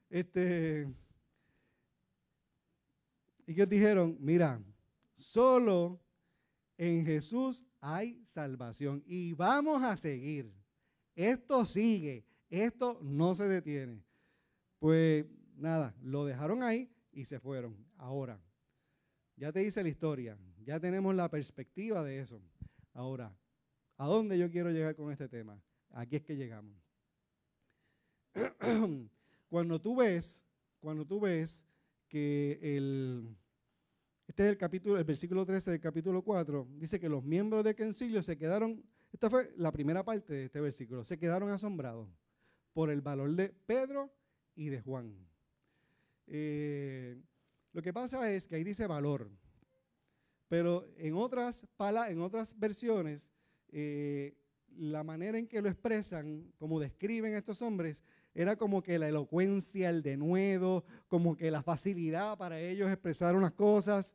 Este, 0.08 0.86
y 3.46 3.52
ellos 3.52 3.68
dijeron, 3.68 4.16
mira, 4.20 4.60
solo 5.16 6.00
en 6.76 7.06
Jesús 7.06 7.62
hay 7.80 8.20
salvación 8.24 9.02
y 9.06 9.32
vamos 9.32 9.82
a 9.82 9.96
seguir. 9.96 10.52
Esto 11.14 11.64
sigue, 11.64 12.24
esto 12.50 12.98
no 13.02 13.34
se 13.34 13.48
detiene. 13.48 14.02
Pues 14.78 15.26
nada, 15.56 15.94
lo 16.02 16.24
dejaron 16.26 16.62
ahí 16.62 16.90
y 17.12 17.24
se 17.24 17.38
fueron. 17.38 17.76
Ahora, 17.96 18.40
ya 19.36 19.52
te 19.52 19.62
hice 19.62 19.82
la 19.82 19.88
historia, 19.88 20.36
ya 20.64 20.80
tenemos 20.80 21.14
la 21.14 21.30
perspectiva 21.30 22.02
de 22.02 22.20
eso. 22.20 22.42
Ahora, 22.92 23.34
¿a 23.96 24.06
dónde 24.06 24.38
yo 24.38 24.50
quiero 24.50 24.70
llegar 24.70 24.96
con 24.96 25.12
este 25.12 25.28
tema? 25.28 25.62
Aquí 25.90 26.16
es 26.16 26.22
que 26.22 26.36
llegamos. 26.36 26.76
cuando 29.48 29.80
tú 29.80 29.96
ves, 29.96 30.44
cuando 30.80 31.06
tú 31.06 31.20
ves 31.20 31.62
que 32.08 32.58
el, 32.62 33.36
este 34.26 34.44
es 34.44 34.48
el 34.50 34.58
capítulo, 34.58 34.98
el 34.98 35.04
versículo 35.04 35.44
13 35.44 35.70
del 35.72 35.80
capítulo 35.80 36.22
4, 36.22 36.68
dice 36.78 36.98
que 36.98 37.08
los 37.08 37.24
miembros 37.24 37.64
de 37.64 37.74
concilio 37.74 38.22
se 38.22 38.36
quedaron, 38.36 38.84
esta 39.12 39.30
fue 39.30 39.52
la 39.56 39.72
primera 39.72 40.04
parte 40.04 40.32
de 40.32 40.44
este 40.46 40.60
versículo, 40.60 41.04
se 41.04 41.18
quedaron 41.18 41.50
asombrados 41.50 42.08
por 42.72 42.90
el 42.90 43.00
valor 43.00 43.34
de 43.34 43.48
Pedro 43.48 44.12
y 44.54 44.68
de 44.68 44.80
Juan. 44.80 45.16
Eh, 46.26 47.20
lo 47.72 47.82
que 47.82 47.92
pasa 47.92 48.30
es 48.32 48.46
que 48.46 48.56
ahí 48.56 48.64
dice 48.64 48.86
valor, 48.86 49.30
pero 50.48 50.88
en 50.96 51.14
otras, 51.14 51.66
en 52.08 52.20
otras 52.20 52.58
versiones, 52.58 53.30
eh, 53.68 54.36
la 54.76 55.02
manera 55.02 55.38
en 55.38 55.46
que 55.46 55.62
lo 55.62 55.68
expresan, 55.68 56.52
como 56.58 56.80
describen 56.80 57.34
estos 57.34 57.62
hombres, 57.62 58.04
era 58.36 58.56
como 58.56 58.82
que 58.82 58.98
la 58.98 59.08
elocuencia, 59.08 59.90
el 59.90 60.02
denuedo, 60.02 60.84
como 61.08 61.36
que 61.36 61.50
la 61.50 61.62
facilidad 61.62 62.36
para 62.36 62.60
ellos 62.60 62.90
expresar 62.90 63.34
unas 63.34 63.52
cosas, 63.52 64.14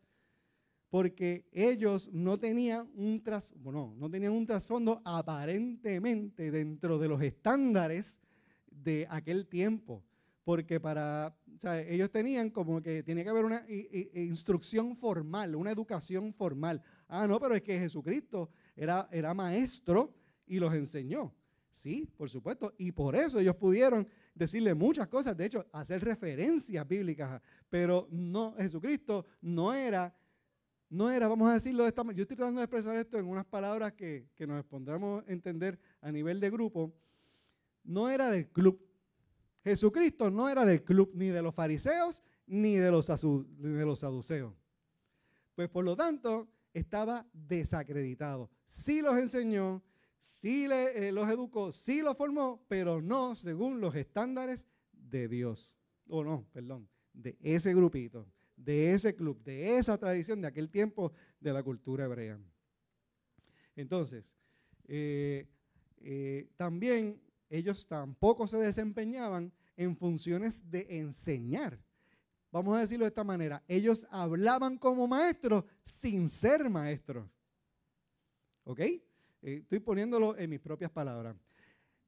porque 0.89 1.45
ellos 1.51 2.09
no 2.13 2.37
tenían 2.37 2.89
un 2.95 3.21
tras, 3.23 3.53
bueno, 3.57 3.93
no 3.97 4.09
tenían 4.09 4.33
un 4.33 4.45
trasfondo 4.45 5.01
aparentemente 5.03 6.51
dentro 6.51 6.99
de 6.99 7.07
los 7.07 7.21
estándares 7.21 8.19
de 8.69 9.07
aquel 9.09 9.47
tiempo 9.47 10.03
porque 10.43 10.79
para, 10.79 11.35
ellos 11.87 12.11
tenían 12.11 12.49
como 12.49 12.81
que 12.81 13.03
tiene 13.03 13.23
que 13.23 13.29
haber 13.29 13.45
una 13.45 13.63
instrucción 14.13 14.95
formal, 14.97 15.55
una 15.55 15.71
educación 15.71 16.33
formal. 16.33 16.81
Ah, 17.07 17.27
no, 17.27 17.39
pero 17.39 17.55
es 17.55 17.61
que 17.61 17.79
Jesucristo 17.79 18.49
era, 18.75 19.07
era 19.11 19.33
maestro 19.33 20.13
y 20.47 20.59
los 20.59 20.73
enseñó. 20.73 21.33
Sí, 21.71 22.07
por 22.17 22.29
supuesto, 22.29 22.73
y 22.77 22.91
por 22.91 23.15
eso 23.15 23.39
ellos 23.39 23.55
pudieron 23.55 24.07
decirle 24.35 24.73
muchas 24.73 25.07
cosas, 25.07 25.35
de 25.35 25.45
hecho, 25.45 25.65
hacer 25.71 26.03
referencias 26.03 26.87
bíblicas, 26.87 27.41
pero 27.69 28.07
no, 28.11 28.53
Jesucristo 28.57 29.25
no 29.41 29.73
era, 29.73 30.13
no 30.89 31.09
era, 31.09 31.27
vamos 31.27 31.49
a 31.49 31.53
decirlo 31.53 31.83
de 31.83 31.89
esta 31.89 32.03
manera, 32.03 32.17
yo 32.17 32.21
estoy 32.23 32.37
tratando 32.37 32.59
de 32.59 32.65
expresar 32.65 32.95
esto 32.97 33.17
en 33.17 33.25
unas 33.25 33.45
palabras 33.45 33.93
que, 33.93 34.27
que 34.35 34.45
nos 34.45 34.63
pondremos 34.65 35.23
a 35.27 35.31
entender 35.31 35.79
a 36.01 36.11
nivel 36.11 36.39
de 36.39 36.49
grupo, 36.49 36.93
no 37.83 38.09
era 38.09 38.29
del 38.29 38.49
club, 38.49 38.79
Jesucristo 39.63 40.29
no 40.31 40.49
era 40.49 40.65
del 40.65 40.83
club 40.83 41.11
ni 41.13 41.27
de 41.27 41.41
los 41.41 41.53
fariseos 41.53 42.21
ni 42.47 42.75
de 42.75 42.91
los, 42.91 43.07
de 43.07 43.85
los 43.85 43.99
saduceos. 43.99 44.53
Pues 45.55 45.69
por 45.69 45.85
lo 45.85 45.95
tanto, 45.95 46.49
estaba 46.73 47.25
desacreditado. 47.33 48.49
Sí 48.67 49.01
los 49.01 49.17
enseñó, 49.17 49.83
sí 50.23 50.67
le, 50.67 51.07
eh, 51.07 51.11
los 51.11 51.29
educó, 51.29 51.71
sí 51.71 52.01
los 52.01 52.17
formó, 52.17 52.63
pero 52.67 53.01
no 53.01 53.35
según 53.35 53.81
los 53.81 53.95
estándares 53.95 54.65
de 54.91 55.27
Dios. 55.27 55.75
O 56.07 56.23
no, 56.23 56.45
perdón, 56.51 56.89
de 57.13 57.37
ese 57.41 57.73
grupito, 57.73 58.27
de 58.55 58.93
ese 58.93 59.15
club, 59.15 59.41
de 59.43 59.77
esa 59.77 59.97
tradición 59.97 60.41
de 60.41 60.47
aquel 60.47 60.69
tiempo 60.69 61.13
de 61.39 61.53
la 61.53 61.63
cultura 61.63 62.05
hebrea. 62.05 62.39
Entonces, 63.75 64.33
eh, 64.87 65.47
eh, 66.01 66.49
también 66.57 67.21
ellos 67.49 67.87
tampoco 67.87 68.47
se 68.47 68.57
desempeñaban 68.57 69.51
en 69.77 69.95
funciones 69.95 70.69
de 70.69 70.85
enseñar. 70.89 71.79
Vamos 72.51 72.75
a 72.75 72.81
decirlo 72.81 73.05
de 73.05 73.09
esta 73.09 73.23
manera, 73.23 73.63
ellos 73.67 74.05
hablaban 74.09 74.77
como 74.77 75.07
maestros 75.07 75.63
sin 75.85 76.27
ser 76.27 76.69
maestros. 76.69 77.29
¿Ok? 78.63 78.81
Eh, 79.41 79.59
estoy 79.61 79.79
poniéndolo 79.79 80.37
en 80.37 80.49
mis 80.49 80.59
propias 80.59 80.91
palabras. 80.91 81.35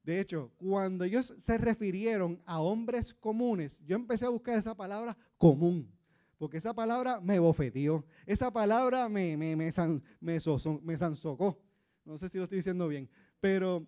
De 0.02 0.20
hecho, 0.20 0.52
cuando 0.56 1.04
ellos 1.04 1.34
se 1.38 1.56
refirieron 1.56 2.40
a 2.44 2.60
hombres 2.60 3.14
comunes, 3.14 3.82
yo 3.86 3.96
empecé 3.96 4.26
a 4.26 4.28
buscar 4.28 4.58
esa 4.58 4.74
palabra 4.74 5.16
común, 5.38 5.90
porque 6.36 6.58
esa 6.58 6.74
palabra 6.74 7.20
me 7.20 7.38
bofeteó, 7.38 8.04
esa 8.26 8.52
palabra 8.52 9.08
me, 9.08 9.36
me, 9.36 9.56
me, 9.56 9.72
me, 10.20 10.38
me 10.82 10.96
zanzocó. 10.96 11.58
No 12.04 12.18
sé 12.18 12.28
si 12.28 12.36
lo 12.36 12.44
estoy 12.44 12.58
diciendo 12.58 12.86
bien, 12.86 13.08
pero 13.40 13.86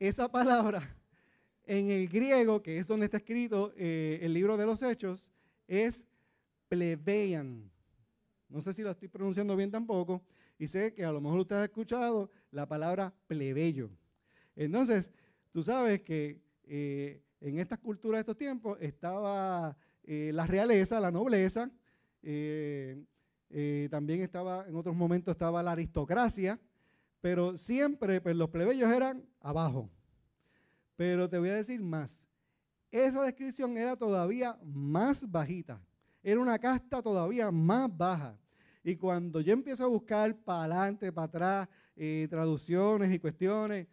esa 0.00 0.28
palabra 0.30 0.96
en 1.64 1.90
el 1.90 2.08
griego, 2.08 2.60
que 2.60 2.78
es 2.78 2.86
donde 2.86 3.06
está 3.06 3.18
escrito 3.18 3.72
eh, 3.76 4.18
el 4.20 4.32
libro 4.32 4.56
de 4.56 4.66
los 4.66 4.82
Hechos, 4.82 5.30
es 5.68 6.04
plebeian. 6.68 7.70
No 8.48 8.60
sé 8.60 8.72
si 8.72 8.82
lo 8.82 8.90
estoy 8.90 9.08
pronunciando 9.08 9.56
bien 9.56 9.70
tampoco. 9.70 10.22
Y 10.58 10.68
sé 10.68 10.94
que 10.94 11.04
a 11.04 11.12
lo 11.12 11.20
mejor 11.20 11.40
usted 11.40 11.56
ha 11.56 11.64
escuchado 11.64 12.30
la 12.50 12.66
palabra 12.66 13.12
plebeyo. 13.26 13.90
Entonces, 14.56 15.12
tú 15.50 15.62
sabes 15.62 16.02
que 16.02 16.40
eh, 16.64 17.22
en 17.40 17.58
estas 17.58 17.78
culturas 17.78 18.18
de 18.18 18.20
estos 18.20 18.36
tiempos 18.36 18.78
estaba 18.80 19.76
eh, 20.04 20.30
la 20.32 20.46
realeza, 20.46 21.00
la 21.00 21.10
nobleza, 21.10 21.70
también 23.90 24.22
estaba, 24.22 24.66
en 24.66 24.76
otros 24.76 24.96
momentos 24.96 25.32
estaba 25.32 25.62
la 25.62 25.72
aristocracia, 25.72 26.58
pero 27.20 27.56
siempre 27.56 28.20
pues, 28.20 28.36
los 28.36 28.50
plebeyos 28.50 28.92
eran 28.92 29.24
abajo. 29.40 29.90
Pero 30.96 31.28
te 31.28 31.38
voy 31.38 31.48
a 31.48 31.54
decir 31.54 31.80
más. 31.80 32.22
Esa 32.90 33.22
descripción 33.22 33.76
era 33.76 33.96
todavía 33.96 34.58
más 34.62 35.28
bajita. 35.28 35.82
Era 36.22 36.38
una 36.38 36.58
casta 36.58 37.02
todavía 37.02 37.50
más 37.50 37.94
baja. 37.96 38.38
Y 38.84 38.96
cuando 38.96 39.40
yo 39.40 39.54
empiezo 39.54 39.84
a 39.84 39.88
buscar 39.88 40.36
para 40.36 40.64
adelante, 40.64 41.10
para 41.10 41.24
atrás, 41.24 41.68
eh, 41.96 42.26
traducciones 42.28 43.10
y 43.12 43.18
cuestiones, 43.18 43.86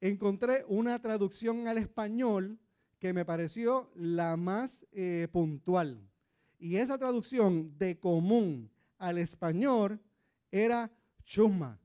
encontré 0.00 0.64
una 0.66 1.00
traducción 1.00 1.68
al 1.68 1.78
español 1.78 2.58
que 2.98 3.12
me 3.12 3.24
pareció 3.24 3.92
la 3.94 4.36
más 4.36 4.84
eh, 4.90 5.28
puntual. 5.30 6.00
Y 6.58 6.76
esa 6.76 6.98
traducción 6.98 7.78
de 7.78 7.96
común 7.98 8.70
al 8.98 9.18
español 9.18 10.00
era 10.50 10.90
chusma. 11.24 11.78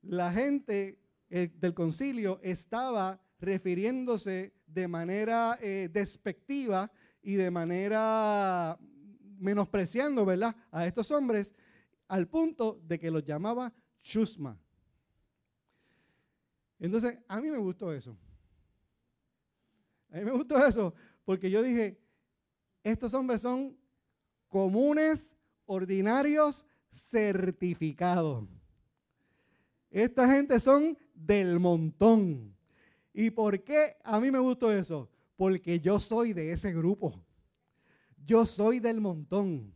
La 0.00 0.32
gente 0.32 0.98
del 1.28 1.74
concilio 1.74 2.40
estaba 2.42 3.20
refiriéndose 3.38 4.54
de 4.66 4.88
manera 4.88 5.58
eh, 5.60 5.90
despectiva 5.92 6.90
y 7.20 7.34
de 7.34 7.50
manera 7.50 8.78
menospreciando, 9.38 10.24
¿verdad?, 10.24 10.54
a 10.70 10.86
estos 10.86 11.10
hombres 11.10 11.54
al 12.08 12.26
punto 12.28 12.80
de 12.84 12.98
que 12.98 13.10
los 13.10 13.24
llamaba 13.24 13.72
chusma. 14.02 14.58
Entonces, 16.78 17.18
a 17.26 17.40
mí 17.40 17.50
me 17.50 17.58
gustó 17.58 17.92
eso. 17.92 18.16
A 20.10 20.16
mí 20.16 20.24
me 20.24 20.30
gustó 20.32 20.64
eso 20.64 20.94
porque 21.24 21.50
yo 21.50 21.62
dije, 21.62 22.00
estos 22.82 23.12
hombres 23.12 23.42
son 23.42 23.76
comunes, 24.48 25.34
ordinarios, 25.66 26.64
certificados. 26.94 28.48
Esta 29.90 30.26
gente 30.32 30.58
son 30.60 30.96
del 31.14 31.60
montón. 31.60 32.56
¿Y 33.12 33.30
por 33.30 33.62
qué 33.62 33.96
a 34.04 34.20
mí 34.20 34.30
me 34.30 34.38
gustó 34.38 34.72
eso? 34.72 35.10
Porque 35.36 35.80
yo 35.80 36.00
soy 36.00 36.32
de 36.32 36.52
ese 36.52 36.72
grupo. 36.72 37.22
Yo 38.28 38.44
soy 38.44 38.78
del 38.78 39.00
montón. 39.00 39.72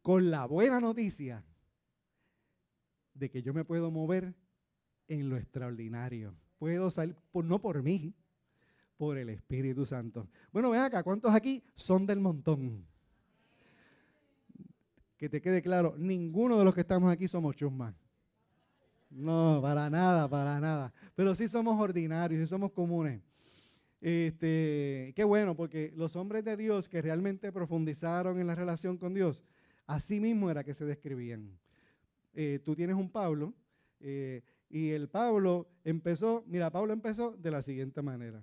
Con 0.00 0.30
la 0.30 0.46
buena 0.46 0.80
noticia 0.80 1.44
de 3.14 3.28
que 3.28 3.42
yo 3.42 3.52
me 3.52 3.64
puedo 3.64 3.90
mover 3.90 4.32
en 5.08 5.28
lo 5.28 5.36
extraordinario. 5.36 6.34
Puedo 6.58 6.88
salir, 6.88 7.16
no 7.34 7.60
por 7.60 7.82
mí, 7.82 8.14
por 8.96 9.18
el 9.18 9.28
Espíritu 9.28 9.84
Santo. 9.84 10.28
Bueno, 10.52 10.70
ven 10.70 10.82
acá, 10.82 11.02
¿cuántos 11.02 11.34
aquí 11.34 11.64
son 11.74 12.06
del 12.06 12.20
montón? 12.20 12.86
Que 15.16 15.28
te 15.28 15.40
quede 15.40 15.60
claro, 15.60 15.96
ninguno 15.98 16.58
de 16.58 16.64
los 16.64 16.74
que 16.74 16.82
estamos 16.82 17.12
aquí 17.12 17.26
somos 17.26 17.56
chusmas. 17.56 17.92
No, 19.10 19.58
para 19.60 19.90
nada, 19.90 20.28
para 20.28 20.60
nada. 20.60 20.92
Pero 21.16 21.34
sí 21.34 21.48
somos 21.48 21.78
ordinarios, 21.78 22.40
sí 22.40 22.46
somos 22.46 22.70
comunes. 22.70 23.20
Este, 24.00 25.12
qué 25.16 25.24
bueno, 25.24 25.56
porque 25.56 25.92
los 25.96 26.14
hombres 26.16 26.44
de 26.44 26.56
Dios 26.56 26.88
que 26.88 27.02
realmente 27.02 27.50
profundizaron 27.52 28.38
en 28.40 28.46
la 28.46 28.54
relación 28.54 28.96
con 28.96 29.14
Dios, 29.14 29.42
así 29.86 30.20
mismo 30.20 30.50
era 30.50 30.62
que 30.62 30.74
se 30.74 30.84
describían. 30.84 31.58
Eh, 32.34 32.60
tú 32.64 32.76
tienes 32.76 32.96
un 32.96 33.10
Pablo, 33.10 33.54
eh, 34.00 34.42
y 34.70 34.90
el 34.90 35.08
Pablo 35.08 35.68
empezó, 35.84 36.44
mira, 36.46 36.70
Pablo 36.70 36.92
empezó 36.92 37.32
de 37.32 37.50
la 37.50 37.62
siguiente 37.62 38.02
manera. 38.02 38.42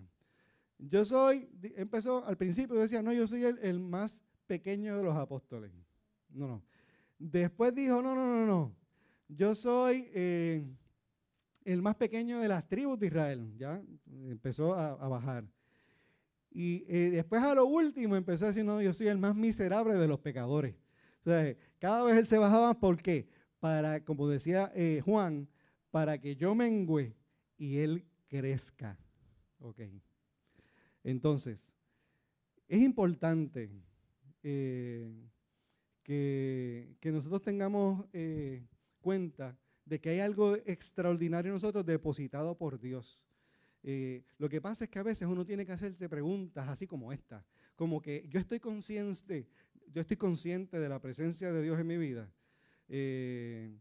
Yo 0.77 1.05
soy, 1.05 1.47
empezó 1.75 2.25
al 2.25 2.35
principio, 2.35 2.75
decía, 2.75 3.01
no, 3.01 3.13
yo 3.13 3.27
soy 3.27 3.43
el, 3.43 3.79
más 3.79 4.21
pequeño 4.47 4.97
de 4.97 5.03
los 5.03 5.15
apóstoles. 5.15 5.71
No, 6.29 6.47
no. 6.47 6.63
Después 7.17 7.73
dijo, 7.73 8.01
no, 8.01 8.13
no, 8.13 8.25
no, 8.25 8.45
no. 8.45 8.75
Yo 9.29 9.55
soy 9.55 10.09
eh, 10.13 10.65
el 11.65 11.81
más 11.81 11.95
pequeño 11.95 12.39
de 12.39 12.47
las 12.47 12.67
tribus 12.67 12.97
de 12.99 13.07
Israel. 13.07 13.53
Ya 13.57 13.81
empezó 14.29 14.73
a, 14.75 14.95
bajar. 15.07 15.43
Y 16.49 16.79
después 17.09 17.41
a 17.41 17.53
lo 17.53 17.65
último 17.65 18.15
empezó 18.15 18.45
a 18.45 18.47
decir, 18.47 18.63
no, 18.63 18.81
yo 18.81 18.93
soy 18.93 19.07
el 19.07 19.17
más 19.17 19.35
miserable 19.35 19.95
de 19.95 20.07
los 20.07 20.19
pecadores. 20.19 20.75
Cada 21.79 22.03
vez 22.03 22.15
él 22.15 22.27
se 22.27 22.37
bajaba, 22.37 22.79
¿por 22.79 23.01
qué? 23.01 23.27
para, 23.65 24.03
como 24.05 24.27
decía 24.27 24.71
eh, 24.75 25.01
Juan, 25.03 25.47
para 25.89 26.19
que 26.19 26.35
yo 26.35 26.53
mengüe 26.53 27.15
y 27.57 27.77
él 27.77 28.05
crezca. 28.27 28.95
Ok. 29.57 29.79
Entonces, 31.03 31.71
es 32.67 32.79
importante 32.79 33.71
eh, 34.43 35.11
que, 36.03 36.95
nosotros 37.05 37.41
tengamos 37.41 38.05
eh, 38.13 38.67
cuenta 39.01 39.57
de 39.85 40.01
que 40.01 40.09
hay 40.09 40.19
algo 40.19 40.55
extraordinario 40.65 41.49
en 41.49 41.55
nosotros 41.55 41.85
depositado 41.85 42.57
por 42.57 42.79
Dios. 42.79 43.25
lo 44.37 44.49
que 44.49 44.59
pasa 44.61 44.85
es 44.85 44.89
que 44.89 44.99
a 44.99 45.03
veces 45.03 45.27
uno 45.27 45.45
tiene 45.45 45.65
que 45.65 45.71
hacerse 45.71 46.09
preguntas 46.09 46.67
así 46.67 46.87
como 46.87 47.11
esta, 47.13 47.45
como 47.75 48.01
que 48.01 48.25
yo 48.29 48.39
estoy 48.39 48.59
consciente, 48.59 49.47
yo 49.93 50.01
estoy 50.01 50.17
consciente 50.17 50.79
de 50.79 50.89
la 50.89 50.99
presencia 50.99 51.51
de 51.51 51.61
Dios 51.61 51.79
en 51.79 51.87
mi 51.87 51.97
vida 51.97 52.31
eh, 52.87 53.77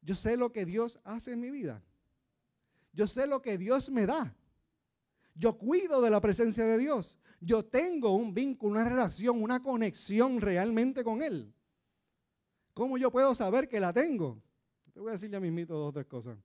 yo 0.00 0.14
sé 0.14 0.36
lo 0.36 0.52
que 0.52 0.64
Dios 0.64 0.98
hace 1.04 1.32
en 1.32 1.40
mi 1.40 1.50
vida. 1.50 1.82
Yo 2.92 3.06
sé 3.06 3.26
lo 3.26 3.40
que 3.40 3.58
Dios 3.58 3.90
me 3.90 4.06
da. 4.06 4.34
Yo 5.34 5.56
cuido 5.56 6.02
de 6.02 6.10
la 6.10 6.20
presencia 6.20 6.64
de 6.64 6.78
Dios. 6.78 7.16
Yo 7.40 7.64
tengo 7.64 8.14
un 8.14 8.34
vínculo, 8.34 8.72
una 8.72 8.88
relación, 8.88 9.42
una 9.42 9.62
conexión 9.62 10.40
realmente 10.40 11.02
con 11.02 11.22
Él. 11.22 11.52
¿Cómo 12.74 12.98
yo 12.98 13.10
puedo 13.10 13.34
saber 13.34 13.68
que 13.68 13.80
la 13.80 13.92
tengo? 13.92 14.42
Te 14.92 15.00
voy 15.00 15.10
a 15.10 15.12
decir 15.12 15.30
ya 15.30 15.40
mismito 15.40 15.74
dos 15.74 15.88
o 15.88 15.92
tres 15.92 16.06
cosas. 16.06 16.38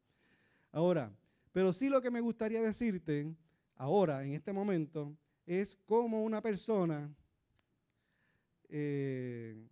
Ahora, 0.72 1.12
pero 1.52 1.74
sí 1.74 1.90
lo 1.90 2.02
que 2.02 2.12
me 2.12 2.22
gustaría 2.22 2.62
decirte 2.62 3.34
ahora, 3.76 4.24
en 4.24 4.34
este 4.34 4.54
momento, 4.54 5.16
es 5.46 5.78
cómo 5.86 6.24
una 6.24 6.42
persona 6.42 7.14
eh, 8.70 9.68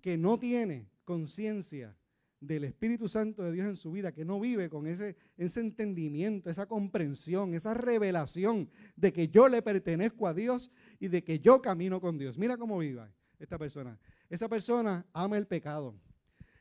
que 0.00 0.16
no 0.16 0.38
tiene 0.38 0.88
conciencia 1.04 1.96
del 2.40 2.64
Espíritu 2.64 3.06
Santo 3.06 3.42
de 3.44 3.52
Dios 3.52 3.68
en 3.68 3.76
su 3.76 3.92
vida, 3.92 4.12
que 4.12 4.24
no 4.24 4.40
vive 4.40 4.68
con 4.68 4.86
ese, 4.86 5.16
ese 5.36 5.60
entendimiento, 5.60 6.50
esa 6.50 6.66
comprensión, 6.66 7.54
esa 7.54 7.72
revelación 7.72 8.68
de 8.96 9.12
que 9.12 9.28
yo 9.28 9.48
le 9.48 9.62
pertenezco 9.62 10.26
a 10.26 10.34
Dios 10.34 10.72
y 10.98 11.06
de 11.06 11.22
que 11.22 11.38
yo 11.38 11.62
camino 11.62 12.00
con 12.00 12.18
Dios. 12.18 12.36
Mira 12.36 12.56
cómo 12.56 12.78
vive 12.78 13.06
esta 13.38 13.58
persona. 13.58 13.98
Esa 14.28 14.48
persona 14.48 15.06
ama 15.12 15.38
el 15.38 15.46
pecado. 15.46 15.94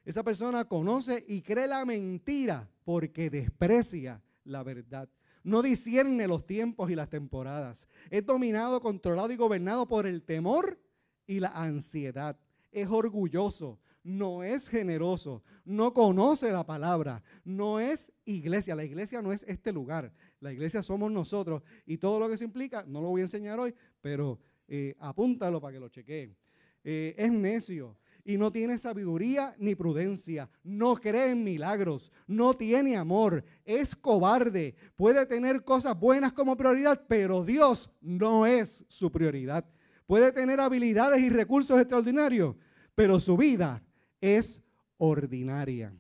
Esa 0.04 0.24
persona 0.24 0.66
conoce 0.66 1.24
y 1.28 1.42
cree 1.42 1.68
la 1.68 1.86
mentira 1.86 2.70
porque 2.84 3.30
desprecia 3.30 4.22
la 4.44 4.64
verdad. 4.64 5.10
No 5.44 5.62
discierne 5.62 6.28
los 6.28 6.46
tiempos 6.46 6.90
y 6.90 6.96
las 6.96 7.10
temporadas. 7.10 7.88
Es 8.10 8.26
dominado, 8.26 8.82
controlado 8.82 9.32
y 9.32 9.36
gobernado 9.36 9.88
por 9.88 10.08
el 10.08 10.24
temor 10.24 10.80
y 11.28 11.40
la 11.40 11.50
ansiedad. 11.50 12.38
Es 12.72 12.88
orgulloso, 12.88 13.80
no 14.04 14.44
es 14.44 14.68
generoso, 14.68 15.44
no 15.66 15.94
conoce 15.94 16.52
la 16.52 16.66
palabra, 16.66 17.24
no 17.44 17.80
es 17.80 18.12
iglesia. 18.26 18.76
La 18.76 18.84
iglesia 18.84 19.22
no 19.22 19.34
es 19.34 19.44
este 19.44 19.72
lugar, 19.72 20.14
la 20.40 20.52
iglesia 20.52 20.82
somos 20.82 21.12
nosotros 21.12 21.64
y 21.86 21.98
todo 21.98 22.20
lo 22.20 22.30
que 22.30 22.38
se 22.38 22.46
implica, 22.46 22.84
no 22.88 23.02
lo 23.02 23.10
voy 23.10 23.22
a 23.22 23.26
enseñar 23.26 23.60
hoy, 23.60 23.74
pero 24.00 24.40
eh, 24.68 24.96
apúntalo 25.00 25.60
para 25.62 25.74
que 25.74 25.80
lo 25.80 25.90
chequeen. 25.90 26.36
Eh, 26.84 27.14
es 27.18 27.32
necio 27.32 27.98
y 28.24 28.38
no 28.38 28.52
tiene 28.52 28.78
sabiduría 28.78 29.56
ni 29.58 29.76
prudencia, 29.76 30.50
no 30.64 30.96
cree 30.96 31.32
en 31.32 31.44
milagros, 31.44 32.12
no 32.28 32.54
tiene 32.54 32.96
amor, 32.98 33.44
es 33.66 33.96
cobarde, 33.96 34.76
puede 34.96 35.26
tener 35.26 35.64
cosas 35.64 36.00
buenas 36.00 36.34
como 36.34 36.56
prioridad, 36.56 37.04
pero 37.08 37.44
Dios 37.44 37.90
no 38.02 38.46
es 38.46 38.86
su 38.88 39.12
prioridad. 39.12 39.66
Puede 40.06 40.32
tener 40.32 40.60
habilidades 40.60 41.22
y 41.22 41.30
recursos 41.30 41.80
extraordinarios, 41.80 42.56
pero 42.96 43.20
su 43.20 43.38
vida 43.38 43.82
es 44.20 44.62
ordinaria. 44.98 45.94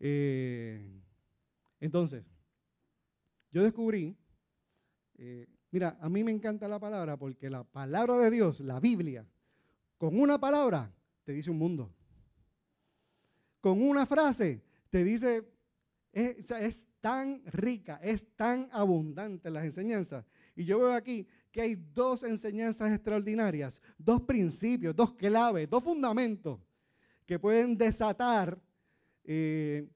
Eh, 0.00 1.00
entonces, 1.80 2.24
yo 3.50 3.62
descubrí, 3.62 4.16
eh, 5.16 5.46
mira, 5.70 5.96
a 6.00 6.08
mí 6.08 6.22
me 6.22 6.32
encanta 6.32 6.68
la 6.68 6.78
palabra 6.78 7.16
porque 7.16 7.50
la 7.50 7.64
palabra 7.64 8.18
de 8.18 8.30
Dios, 8.30 8.60
la 8.60 8.80
Biblia, 8.80 9.26
con 9.98 10.18
una 10.18 10.38
palabra 10.40 10.90
te 11.24 11.32
dice 11.32 11.50
un 11.50 11.58
mundo. 11.58 11.92
Con 13.60 13.82
una 13.82 14.06
frase 14.06 14.62
te 14.88 15.04
dice, 15.04 15.46
es, 16.12 16.88
tan 17.00 17.42
rica, 17.46 18.00
es 18.02 18.26
tan 18.34 18.68
abundante 18.72 19.50
las 19.50 19.64
enseñanzas. 19.64 20.24
Y 20.56 20.64
yo 20.64 20.78
veo 20.78 20.92
aquí 20.92 21.26
que 21.50 21.60
hay 21.60 21.74
dos 21.74 22.22
enseñanzas 22.22 22.92
extraordinarias, 22.92 23.82
dos 23.98 24.22
principios, 24.22 24.94
dos 24.94 25.12
claves, 25.14 25.68
dos 25.68 25.82
fundamentos 25.82 26.60
que 27.26 27.38
pueden 27.38 27.76
desatar 27.76 28.58
eh, 29.24 29.86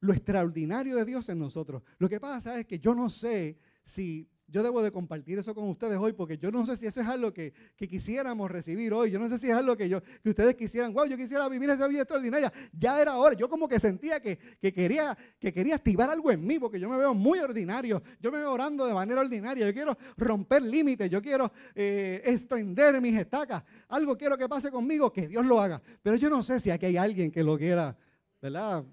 lo 0.00 0.12
extraordinario 0.12 0.96
de 0.96 1.04
Dios 1.04 1.28
en 1.28 1.38
nosotros. 1.38 1.82
Lo 1.98 2.08
que 2.08 2.20
pasa 2.20 2.60
es 2.60 2.66
que 2.66 2.78
yo 2.78 2.94
no 2.94 3.10
sé 3.10 3.58
si 3.82 4.28
yo 4.48 4.62
debo 4.62 4.80
de 4.80 4.92
compartir 4.92 5.38
eso 5.38 5.54
con 5.54 5.68
ustedes 5.68 5.98
hoy 5.98 6.12
porque 6.12 6.38
yo 6.38 6.52
no 6.52 6.64
sé 6.64 6.76
si 6.76 6.86
eso 6.86 7.00
es 7.00 7.06
algo 7.06 7.32
que, 7.32 7.52
quisiéramos 7.76 8.48
recibir 8.50 8.92
hoy. 8.92 9.10
Yo 9.10 9.18
no 9.18 9.28
sé 9.28 9.38
si 9.38 9.50
es 9.50 9.54
algo 9.54 9.76
que, 9.76 9.88
yo, 9.88 10.00
que 10.00 10.30
ustedes 10.30 10.54
quisieran. 10.54 10.92
Wow, 10.92 11.06
yo 11.06 11.16
quisiera 11.16 11.48
vivir 11.48 11.68
esa 11.70 11.88
vida 11.88 12.02
extraordinaria. 12.02 12.52
Ya 12.72 13.00
era 13.00 13.16
hora. 13.16 13.34
Yo 13.34 13.48
como 13.48 13.66
que 13.66 13.80
sentía 13.80 14.20
que, 14.20 14.38
quería, 14.72 15.16
que 15.38 15.52
quería 15.52 15.74
activar 15.74 16.10
algo 16.10 16.30
en 16.30 16.46
mí 16.46 16.60
porque 16.60 16.78
yo 16.78 16.88
me 16.88 16.96
veo 16.96 17.12
muy 17.12 17.40
ordinario. 17.40 18.00
Yo 18.20 18.30
me 18.30 18.38
veo 18.38 18.52
orando 18.52 18.86
de 18.86 18.94
manera 18.94 19.20
ordinaria. 19.20 19.66
Yo 19.66 19.74
quiero 19.74 19.98
romper 20.16 20.62
límites. 20.62 21.10
Yo 21.10 21.20
quiero 21.20 21.50
eh, 21.74 22.22
extender 22.24 23.00
mis 23.00 23.16
estacas. 23.16 23.64
Algo 23.88 24.16
quiero 24.16 24.38
que 24.38 24.48
pase 24.48 24.70
conmigo, 24.70 25.12
que 25.12 25.26
Dios 25.26 25.44
lo 25.44 25.60
haga. 25.60 25.82
Pero 26.02 26.16
yo 26.16 26.30
no 26.30 26.42
sé 26.44 26.60
si 26.60 26.70
aquí 26.70 26.86
hay 26.86 26.96
alguien 26.96 27.32
que 27.32 27.42
lo 27.42 27.58
quiera. 27.58 27.96
¿Verdad? 28.40 28.84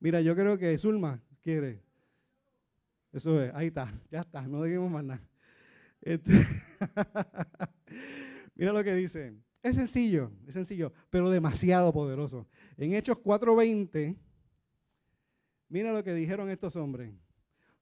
Mira, 0.00 0.20
yo 0.20 0.34
creo 0.34 0.58
que 0.58 0.76
Zulma 0.76 1.20
quiere. 1.40 1.85
Eso 3.12 3.42
es, 3.42 3.54
ahí 3.54 3.68
está, 3.68 3.92
ya 4.10 4.20
está, 4.20 4.42
no 4.42 4.62
digamos 4.62 4.90
más 4.90 5.04
nada. 5.04 5.22
Este, 6.00 6.32
mira 8.54 8.72
lo 8.72 8.84
que 8.84 8.94
dice. 8.94 9.34
Es 9.62 9.74
sencillo, 9.74 10.30
es 10.46 10.54
sencillo, 10.54 10.92
pero 11.10 11.30
demasiado 11.30 11.92
poderoso. 11.92 12.46
En 12.76 12.94
Hechos 12.94 13.18
4:20, 13.18 14.16
mira 15.68 15.92
lo 15.92 16.04
que 16.04 16.14
dijeron 16.14 16.48
estos 16.48 16.76
hombres. 16.76 17.12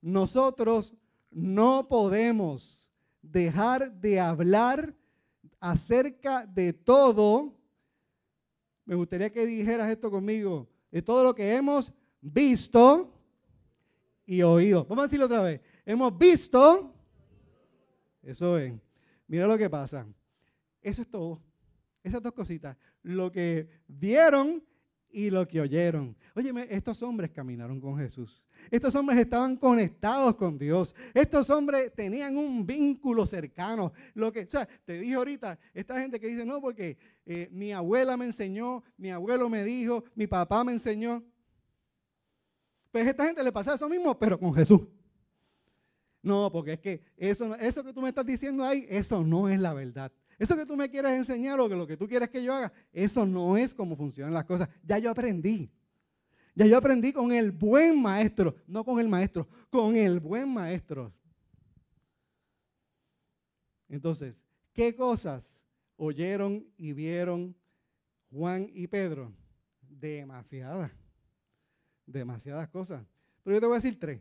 Nosotros 0.00 0.94
no 1.30 1.88
podemos 1.88 2.90
dejar 3.20 3.92
de 3.92 4.20
hablar 4.20 4.94
acerca 5.60 6.46
de 6.46 6.72
todo. 6.72 7.58
Me 8.84 8.94
gustaría 8.94 9.30
que 9.30 9.46
dijeras 9.46 9.90
esto 9.90 10.10
conmigo, 10.10 10.68
de 10.90 11.02
todo 11.02 11.24
lo 11.24 11.34
que 11.34 11.56
hemos 11.56 11.92
visto 12.20 13.10
y 14.26 14.42
oído. 14.42 14.84
Vamos 14.84 15.02
a 15.04 15.06
decirlo 15.06 15.26
otra 15.26 15.42
vez. 15.42 15.60
Hemos 15.84 16.16
visto. 16.16 16.92
Eso 18.22 18.58
es. 18.58 18.72
Mira 19.26 19.46
lo 19.46 19.58
que 19.58 19.68
pasa. 19.68 20.06
Eso 20.80 21.02
es 21.02 21.08
todo. 21.08 21.40
Esas 22.02 22.22
dos 22.22 22.32
cositas. 22.32 22.76
Lo 23.02 23.30
que 23.30 23.68
vieron 23.86 24.62
y 25.14 25.30
lo 25.30 25.46
que 25.46 25.60
oyeron. 25.60 26.16
Óyeme, 26.34 26.66
estos 26.68 27.00
hombres 27.04 27.30
caminaron 27.30 27.80
con 27.80 27.96
Jesús. 27.96 28.42
Estos 28.68 28.94
hombres 28.96 29.20
estaban 29.20 29.56
conectados 29.56 30.34
con 30.34 30.58
Dios. 30.58 30.94
Estos 31.14 31.48
hombres 31.50 31.92
tenían 31.94 32.36
un 32.36 32.66
vínculo 32.66 33.24
cercano. 33.24 33.92
Lo 34.14 34.32
que, 34.32 34.40
o 34.40 34.66
te 34.84 34.98
dije 34.98 35.14
ahorita, 35.14 35.56
esta 35.72 36.00
gente 36.00 36.18
que 36.18 36.26
dice, 36.26 36.44
no, 36.44 36.60
porque 36.60 36.98
eh, 37.24 37.48
mi 37.52 37.72
abuela 37.72 38.16
me 38.16 38.24
enseñó, 38.24 38.82
mi 38.96 39.12
abuelo 39.12 39.48
me 39.48 39.62
dijo, 39.62 40.04
mi 40.16 40.26
papá 40.26 40.64
me 40.64 40.72
enseñó. 40.72 41.22
Pues 42.94 43.08
a 43.08 43.10
esta 43.10 43.26
gente 43.26 43.42
le 43.42 43.50
pasa 43.50 43.74
eso 43.74 43.88
mismo, 43.88 44.16
pero 44.16 44.38
con 44.38 44.54
Jesús. 44.54 44.82
No, 46.22 46.48
porque 46.52 46.74
es 46.74 46.78
que 46.78 47.02
eso, 47.16 47.52
eso 47.56 47.82
que 47.82 47.92
tú 47.92 48.00
me 48.00 48.08
estás 48.08 48.24
diciendo 48.24 48.62
ahí, 48.62 48.86
eso 48.88 49.24
no 49.24 49.48
es 49.48 49.58
la 49.58 49.74
verdad. 49.74 50.12
Eso 50.38 50.54
que 50.54 50.64
tú 50.64 50.76
me 50.76 50.88
quieres 50.88 51.10
enseñar 51.10 51.58
o 51.58 51.68
que 51.68 51.74
lo 51.74 51.88
que 51.88 51.96
tú 51.96 52.06
quieres 52.06 52.30
que 52.30 52.40
yo 52.44 52.54
haga, 52.54 52.72
eso 52.92 53.26
no 53.26 53.56
es 53.56 53.74
como 53.74 53.96
funcionan 53.96 54.32
las 54.32 54.44
cosas. 54.44 54.68
Ya 54.84 54.98
yo 54.98 55.10
aprendí. 55.10 55.72
Ya 56.54 56.66
yo 56.66 56.78
aprendí 56.78 57.12
con 57.12 57.32
el 57.32 57.50
buen 57.50 58.00
maestro, 58.00 58.54
no 58.68 58.84
con 58.84 59.00
el 59.00 59.08
maestro, 59.08 59.48
con 59.70 59.96
el 59.96 60.20
buen 60.20 60.54
maestro. 60.54 61.12
Entonces, 63.88 64.36
¿qué 64.72 64.94
cosas 64.94 65.60
oyeron 65.96 66.64
y 66.76 66.92
vieron 66.92 67.56
Juan 68.30 68.70
y 68.72 68.86
Pedro? 68.86 69.32
Demasiadas. 69.82 71.03
Demasiadas 72.06 72.68
cosas. 72.68 73.04
Pero 73.42 73.56
yo 73.56 73.60
te 73.60 73.66
voy 73.66 73.74
a 73.74 73.78
decir 73.78 73.98
tres. 73.98 74.20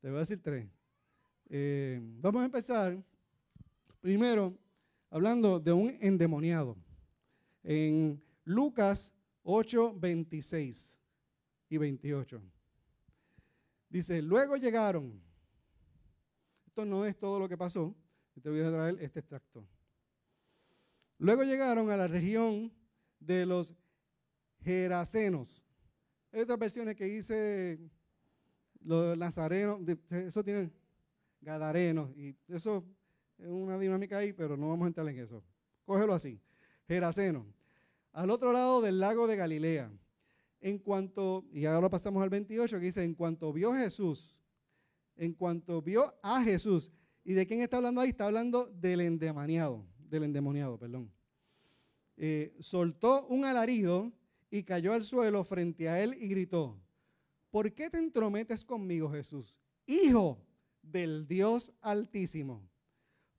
Te 0.00 0.08
voy 0.08 0.16
a 0.16 0.20
decir 0.20 0.42
tres. 0.42 0.68
Eh, 1.48 2.00
vamos 2.20 2.42
a 2.42 2.46
empezar 2.46 3.02
primero 4.00 4.56
hablando 5.10 5.60
de 5.60 5.72
un 5.72 5.96
endemoniado. 6.00 6.76
En 7.62 8.22
Lucas 8.44 9.12
8, 9.42 9.94
26 9.98 10.98
y 11.68 11.76
28. 11.76 12.42
Dice, 13.88 14.22
luego 14.22 14.56
llegaron. 14.56 15.20
Esto 16.66 16.84
no 16.84 17.04
es 17.04 17.16
todo 17.18 17.38
lo 17.38 17.48
que 17.48 17.56
pasó. 17.56 17.94
Te 18.42 18.50
voy 18.50 18.60
a 18.60 18.70
traer 18.70 18.98
este 19.00 19.20
extracto. 19.20 19.66
Luego 21.18 21.42
llegaron 21.42 21.90
a 21.90 21.96
la 21.96 22.06
región 22.06 22.72
de 23.18 23.46
los 23.46 23.74
Gerasenos. 24.62 25.65
Otras 26.36 26.58
versiones 26.58 26.96
que 26.96 27.06
dice 27.06 27.78
los 28.84 29.16
nazarenos, 29.16 29.80
eso 30.10 30.44
tiene 30.44 30.70
gadarenos, 31.40 32.10
y 32.16 32.36
eso 32.48 32.84
es 33.38 33.46
una 33.46 33.78
dinámica 33.78 34.18
ahí, 34.18 34.32
pero 34.34 34.56
no 34.56 34.68
vamos 34.68 34.84
a 34.84 34.88
entrar 34.88 35.08
en 35.08 35.18
eso. 35.18 35.42
Cógelo 35.84 36.12
así. 36.12 36.38
Geraseno, 36.86 37.46
al 38.12 38.30
otro 38.30 38.52
lado 38.52 38.82
del 38.82 39.00
lago 39.00 39.26
de 39.26 39.36
Galilea. 39.36 39.90
En 40.60 40.78
cuanto, 40.78 41.44
y 41.52 41.64
ahora 41.64 41.88
pasamos 41.88 42.22
al 42.22 42.30
28, 42.30 42.78
que 42.78 42.86
dice, 42.86 43.04
en 43.04 43.14
cuanto 43.14 43.52
vio 43.52 43.74
Jesús, 43.74 44.36
en 45.16 45.32
cuanto 45.32 45.80
vio 45.80 46.14
a 46.22 46.42
Jesús, 46.42 46.92
¿y 47.24 47.32
de 47.32 47.46
quién 47.46 47.60
está 47.60 47.78
hablando 47.78 48.00
ahí? 48.00 48.10
Está 48.10 48.26
hablando 48.26 48.66
del 48.66 49.00
endemoniado, 49.00 49.86
del 49.98 50.24
endemoniado, 50.24 50.78
perdón. 50.78 51.10
Eh, 52.16 52.54
soltó 52.60 53.26
un 53.26 53.44
alarido 53.44 54.12
y 54.56 54.64
cayó 54.64 54.92
al 54.92 55.04
suelo 55.04 55.44
frente 55.44 55.88
a 55.88 56.02
él 56.02 56.16
y 56.20 56.28
gritó, 56.28 56.80
¿por 57.50 57.72
qué 57.72 57.90
te 57.90 57.98
entrometes 57.98 58.64
conmigo, 58.64 59.10
Jesús? 59.10 59.58
Hijo 59.86 60.38
del 60.82 61.26
Dios 61.26 61.72
altísimo 61.80 62.68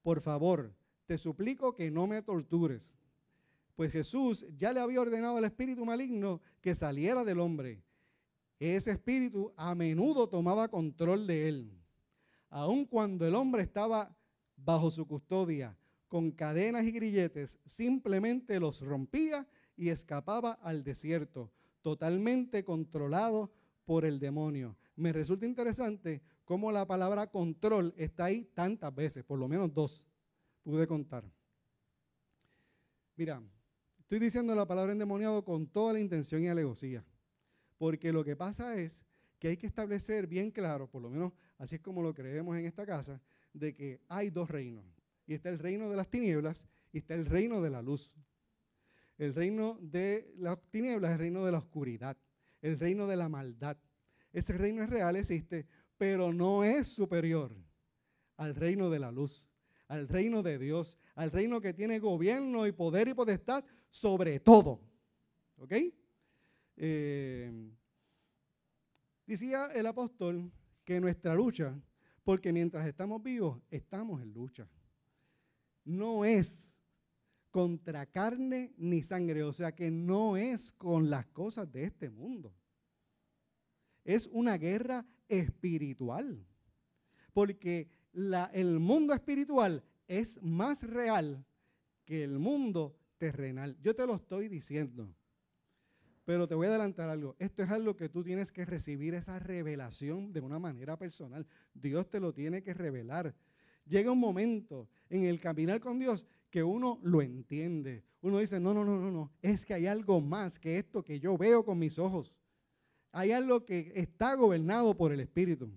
por 0.07 0.22
favor, 0.22 0.74
te 1.05 1.18
suplico 1.18 1.76
que 1.76 1.91
no 1.91 2.07
me 2.07 2.22
tortures. 2.22 2.97
Pues 3.76 3.91
Jesús 3.91 4.45
ya 4.55 4.72
le 4.72 4.80
había 4.80 5.01
ordenado 5.01 5.36
al 5.36 5.43
espíritu 5.43 5.84
maligno 5.84 6.39
que 6.61 6.76
saliera 6.76 7.26
del 7.26 7.41
hombre. 7.41 7.84
Ese 8.57 8.91
espíritu 8.91 9.51
a 9.57 9.76
menudo 9.76 10.30
tomaba 10.30 10.70
control 10.70 11.28
de 11.28 11.49
él. 11.49 11.78
Aun 12.49 12.86
cuando 12.86 13.28
el 13.28 13.36
hombre 13.36 13.63
estaba 13.63 14.15
bajo 14.55 14.89
su 14.91 15.05
custodia, 15.05 15.78
con 16.07 16.32
cadenas 16.32 16.86
y 16.86 16.93
grilletes, 16.93 17.59
simplemente 17.65 18.61
los 18.61 18.80
rompía 18.80 19.45
y 19.78 19.89
escapaba 19.89 20.53
al 20.63 20.84
desierto, 20.84 21.51
totalmente 21.82 22.65
controlado 22.65 23.51
por 23.86 24.03
el 24.03 24.19
demonio. 24.19 24.75
Me 24.95 25.13
resulta 25.13 25.45
interesante 25.45 26.21
cómo 26.43 26.71
la 26.71 26.86
palabra 26.86 27.28
control 27.28 27.93
está 27.95 28.25
ahí 28.25 28.43
tantas 28.53 28.93
veces, 28.93 29.23
por 29.23 29.39
lo 29.39 29.47
menos 29.47 29.73
dos, 29.73 30.05
pude 30.63 30.88
contar. 30.88 31.23
Mira, 33.15 33.41
estoy 33.99 34.19
diciendo 34.19 34.53
la 34.55 34.67
palabra 34.67 34.91
endemoniado 34.91 35.45
con 35.45 35.67
toda 35.67 35.93
la 35.93 35.99
intención 35.99 36.43
y 36.43 36.47
alegosía, 36.47 37.05
porque 37.78 38.11
lo 38.11 38.23
que 38.23 38.36
pasa 38.36 38.75
es 38.75 39.05
que 39.39 39.49
hay 39.49 39.57
que 39.57 39.67
establecer 39.67 40.28
bien 40.28 40.51
claro, 40.51 40.89
por 40.89 41.01
lo 41.01 41.09
menos 41.09 41.34
así 41.57 41.75
es 41.75 41.82
como 41.82 42.01
lo 42.01 42.13
creemos 42.13 42.57
en 42.57 42.65
esta 42.65 42.86
casa, 42.86 43.21
de 43.53 43.73
que 43.73 44.01
hay 44.07 44.30
dos 44.30 44.49
reinos. 44.49 44.86
Y 45.25 45.34
está 45.34 45.49
el 45.49 45.59
reino 45.59 45.89
de 45.89 45.95
las 45.95 46.09
tinieblas 46.09 46.67
y 46.91 46.99
está 46.99 47.13
el 47.13 47.25
reino 47.25 47.61
de 47.61 47.69
la 47.69 47.82
luz. 47.82 48.13
El 49.18 49.34
reino 49.34 49.78
de 49.82 50.34
las 50.38 50.59
tinieblas 50.70 51.09
es 51.09 51.13
el 51.15 51.20
reino 51.20 51.45
de 51.45 51.51
la 51.51 51.57
oscuridad, 51.57 52.18
el 52.61 52.80
reino 52.80 53.07
de 53.07 53.15
la 53.15 53.30
maldad. 53.30 53.78
Ese 54.32 54.53
reino 54.53 54.84
es 54.84 54.89
real, 54.89 55.15
existe, 55.15 55.65
pero 55.97 56.32
no 56.32 56.63
es 56.63 56.88
superior 56.88 57.55
al 58.38 58.53
reino 58.55 58.89
de 58.89 58.99
la 58.99 59.11
luz, 59.11 59.49
al 59.88 60.07
reino 60.07 60.43
de 60.43 60.59
Dios, 60.59 60.97
al 61.15 61.32
reino 61.32 61.59
que 61.59 61.74
tiene 61.74 61.99
gobierno 61.99 62.68
y 62.68 62.72
poder 62.72 63.07
y 63.07 63.13
potestad 63.13 63.65
sobre 63.89 64.39
todo. 64.39 64.82
¿Ok? 65.57 65.74
Eh, 66.76 67.72
decía 69.26 69.68
el 69.74 69.88
apóstol 69.88 70.51
que 70.84 70.99
nuestra 70.99 71.34
lucha, 71.34 71.76
porque 72.24 72.53
mientras 72.53 72.86
estamos 72.86 73.24
vivos, 73.24 73.59
estamos 73.72 74.22
en 74.22 74.34
lucha. 74.34 74.68
No 75.84 76.24
es 76.24 76.72
contra 77.52 78.06
carne 78.06 78.74
ni 78.78 79.04
sangre, 79.04 79.43
o 79.43 79.54
sea 79.54 79.74
que 79.74 79.89
no 79.89 80.38
es 80.38 80.72
con 80.74 81.10
las 81.10 81.26
cosas 81.28 81.72
de 81.72 81.86
este 81.86 82.10
mundo. 82.10 82.54
Es 84.04 84.28
una 84.28 84.58
guerra 84.58 85.06
espiritual. 85.28 86.45
Porque 87.34 87.89
el 88.54 88.80
mundo 88.80 89.14
espiritual 89.14 89.84
es 90.08 90.41
más 90.41 90.84
real 90.84 91.45
que 92.06 92.24
el 92.24 92.39
mundo 92.39 92.98
terrenal. 93.18 93.78
Yo 93.82 93.95
te 93.95 94.08
lo 94.08 94.16
estoy 94.16 94.48
diciendo. 94.48 95.14
Pero 96.26 96.48
te 96.48 96.56
voy 96.56 96.68
a 96.68 96.70
adelantar 96.70 97.10
algo. 97.10 97.36
Esto 97.39 97.64
es 97.64 97.70
algo 97.70 97.95
que 97.95 98.10
tú 98.10 98.24
tienes 98.24 98.52
que 98.52 98.66
recibir 98.66 99.14
esa 99.14 99.39
revelación 99.39 100.34
de 100.34 100.41
una 100.41 100.60
manera 100.60 100.98
personal. 100.98 101.45
Dios 101.74 102.10
te 102.10 102.20
lo 102.20 102.34
tiene 102.34 102.64
que 102.64 102.74
revelar. 102.74 103.34
Llega 103.86 104.12
un 104.12 104.20
momento 104.20 104.89
en 105.10 105.24
el 105.24 105.39
caminar 105.39 105.80
con 105.80 106.00
Dios 106.00 106.26
que 106.50 106.64
uno 106.64 107.00
lo 107.04 107.22
entiende. 107.22 108.04
Uno 108.22 108.39
dice, 108.39 108.60
no, 108.60 108.74
no, 108.74 108.84
no, 108.84 109.00
no, 109.00 109.12
no. 109.12 109.32
Es 109.41 109.66
que 109.66 109.74
hay 109.74 109.88
algo 109.88 110.22
más 110.22 110.60
que 110.60 110.78
esto 110.78 111.04
que 111.04 111.20
yo 111.20 111.38
veo 111.38 111.64
con 111.64 111.78
mis 111.80 112.00
ojos 112.00 112.34
hay 113.18 113.32
algo 113.32 113.66
que 113.66 113.91
está 113.95 114.36
gobernado 114.36 114.95
por 114.95 115.12
el 115.12 115.20
Espíritu. 115.20 115.76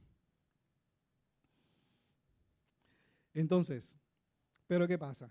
Entonces, 3.33 3.95
pero 4.67 4.87
¿qué 4.87 4.99
pasa? 4.99 5.31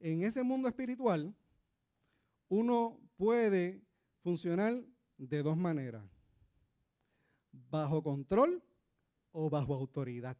En 0.00 0.24
ese 0.24 0.42
mundo 0.42 0.66
espiritual, 0.66 1.32
uno 2.48 2.98
puede 3.16 3.80
funcionar 4.24 4.82
de 5.18 5.42
dos 5.44 5.56
maneras, 5.56 6.02
bajo 7.70 8.02
control 8.02 8.60
o 9.30 9.48
bajo 9.48 9.74
autoridad. 9.74 10.36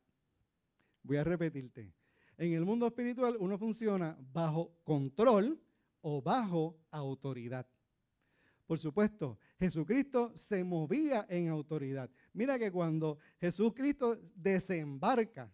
Voy 1.05 1.19
a 1.19 1.25
repetirte. 1.25 1.93
En 2.41 2.55
el 2.55 2.65
mundo 2.65 2.87
espiritual 2.87 3.37
uno 3.39 3.59
funciona 3.59 4.17
bajo 4.33 4.73
control 4.83 5.61
o 6.01 6.23
bajo 6.23 6.79
autoridad. 6.91 7.67
Por 8.67 8.79
supuesto, 8.79 9.39
Jesucristo 9.59 10.33
se 10.35 10.65
movía 10.65 11.27
en 11.29 11.51
autoridad. 11.51 12.09
Mira 12.33 12.59
que 12.59 12.73
cuando 12.73 13.19
Jesucristo 13.39 14.19
desembarca, 14.35 15.53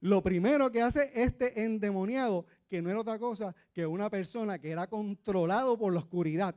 lo 0.00 0.22
primero 0.22 0.72
que 0.72 0.80
hace 0.80 1.10
este 1.14 1.64
endemoniado, 1.64 2.46
que 2.66 2.80
no 2.80 2.88
era 2.88 3.00
otra 3.00 3.18
cosa 3.18 3.54
que 3.70 3.84
una 3.84 4.08
persona 4.08 4.58
que 4.58 4.70
era 4.70 4.86
controlado 4.86 5.76
por 5.76 5.92
la 5.92 5.98
oscuridad, 5.98 6.56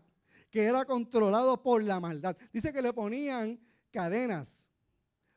que 0.51 0.63
era 0.63 0.85
controlado 0.85 1.61
por 1.61 1.83
la 1.83 1.99
maldad. 1.99 2.37
Dice 2.53 2.71
que 2.71 2.81
le 2.81 2.93
ponían 2.93 3.59
cadenas 3.91 4.65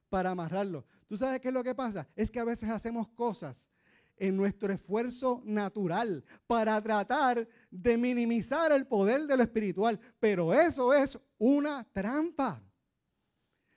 para 0.09 0.31
amarrarlo. 0.31 0.85
¿Tú 1.09 1.17
sabes 1.17 1.41
qué 1.41 1.49
es 1.49 1.55
lo 1.55 1.65
que 1.65 1.75
pasa? 1.75 2.07
Es 2.15 2.31
que 2.31 2.39
a 2.39 2.45
veces 2.45 2.71
hacemos 2.71 3.09
cosas 3.09 3.69
en 4.17 4.37
nuestro 4.37 4.73
esfuerzo 4.73 5.43
natural 5.45 6.25
para 6.47 6.81
tratar 6.83 7.49
de 7.71 7.97
minimizar 7.97 8.73
el 8.73 8.87
poder 8.87 9.27
de 9.27 9.37
lo 9.37 9.43
espiritual, 9.43 9.99
pero 10.19 10.55
eso 10.55 10.95
es 10.95 11.19
una 11.39 11.85
trampa. 11.93 12.63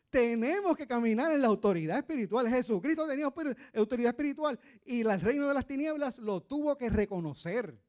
Tenemos 0.10 0.76
que 0.76 0.88
caminar 0.88 1.32
en 1.32 1.42
la 1.42 1.48
autoridad 1.48 2.00
espiritual. 2.00 2.50
Jesucristo 2.50 3.08
tenía 3.08 3.32
autoridad 3.76 4.10
espiritual 4.10 4.60
y 4.84 5.02
el 5.02 5.22
reino 5.22 5.48
de 5.48 5.54
las 5.54 5.68
tinieblas 5.68 6.18
lo 6.18 6.42
tuvo 6.42 6.76
que 6.78 6.90
reconocer. 6.90 7.80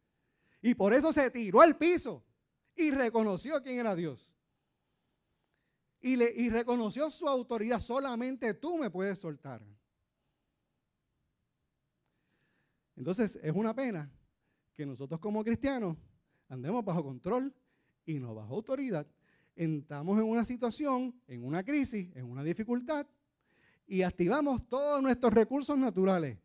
Y 0.61 0.75
por 0.75 0.93
eso 0.93 1.13
se 1.13 1.31
tiró 1.31 1.63
al 1.63 1.79
piso 1.79 2.23
y 2.77 2.91
reconoció 2.91 3.63
quién 3.63 3.79
era 3.79 3.95
Dios. 3.95 4.37
Y, 6.03 6.23
y 6.23 6.51
reconoció 6.51 7.11
su 7.11 7.27
autoridad. 7.27 7.81
Solamente 7.81 8.53
tú 8.53 8.77
me 8.77 8.91
puedes 8.91 9.19
soltar. 9.19 9.63
Entonces 13.01 13.41
es 13.43 13.57
una 13.57 13.75
pena 13.75 14.13
que 14.75 14.85
nosotros 14.85 15.19
como 15.21 15.43
cristianos 15.43 15.97
andemos 16.51 16.85
bajo 16.85 17.03
control 17.03 17.51
y 18.05 18.19
no 18.19 18.35
bajo 18.35 18.55
autoridad 18.55 19.07
entramos 19.57 20.19
en 20.19 20.27
una 20.27 20.45
situación, 20.45 21.19
en 21.27 21.43
una 21.43 21.65
crisis, 21.65 22.15
en 22.15 22.27
una 22.27 22.43
dificultad, 22.43 23.07
y 23.87 24.03
activamos 24.03 24.69
todos 24.69 25.03
nuestros 25.03 25.33
recursos 25.33 25.79
naturales, 25.79 26.37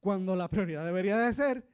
cuando 0.00 0.34
la 0.34 0.48
prioridad 0.48 0.84
debería 0.84 1.18
de 1.18 1.32
ser 1.32 1.64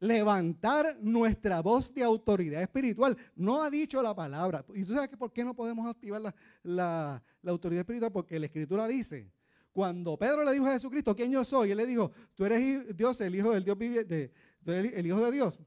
levantar 0.00 0.96
nuestra 1.02 1.60
voz 1.60 1.92
de 1.92 2.02
autoridad 2.02 2.62
espiritual. 2.62 3.14
No 3.36 3.62
ha 3.62 3.68
dicho 3.68 4.00
la 4.00 4.14
palabra. 4.14 4.64
¿Y 4.74 4.84
tú 4.84 4.94
sabes 4.94 5.10
por 5.18 5.32
qué 5.32 5.44
no 5.44 5.54
podemos 5.54 5.86
activar 5.86 6.34
la, 6.62 7.22
autoridad 7.46 7.80
espiritual? 7.80 8.10
Porque 8.10 8.38
la 8.38 8.46
Escritura 8.46 8.86
dice, 8.86 9.30
cuando 9.74 10.16
Pedro 10.16 10.42
le 10.42 10.52
dijo 10.52 10.66
a 10.66 10.72
Jesucristo, 10.72 11.14
¿quién 11.14 11.30
yo 11.30 11.44
soy? 11.44 11.72
Él 11.72 11.76
le 11.76 11.84
dijo, 11.84 12.10
tú 12.34 12.46
eres 12.46 12.96
Dios, 12.96 13.20
el 13.20 13.34
Hijo 13.34 13.52
del 13.52 13.64
Dios 13.64 13.76
viviente, 13.76 14.32
el 14.64 15.06
Hijo 15.06 15.22
de 15.22 15.30
Dios. 15.30 15.60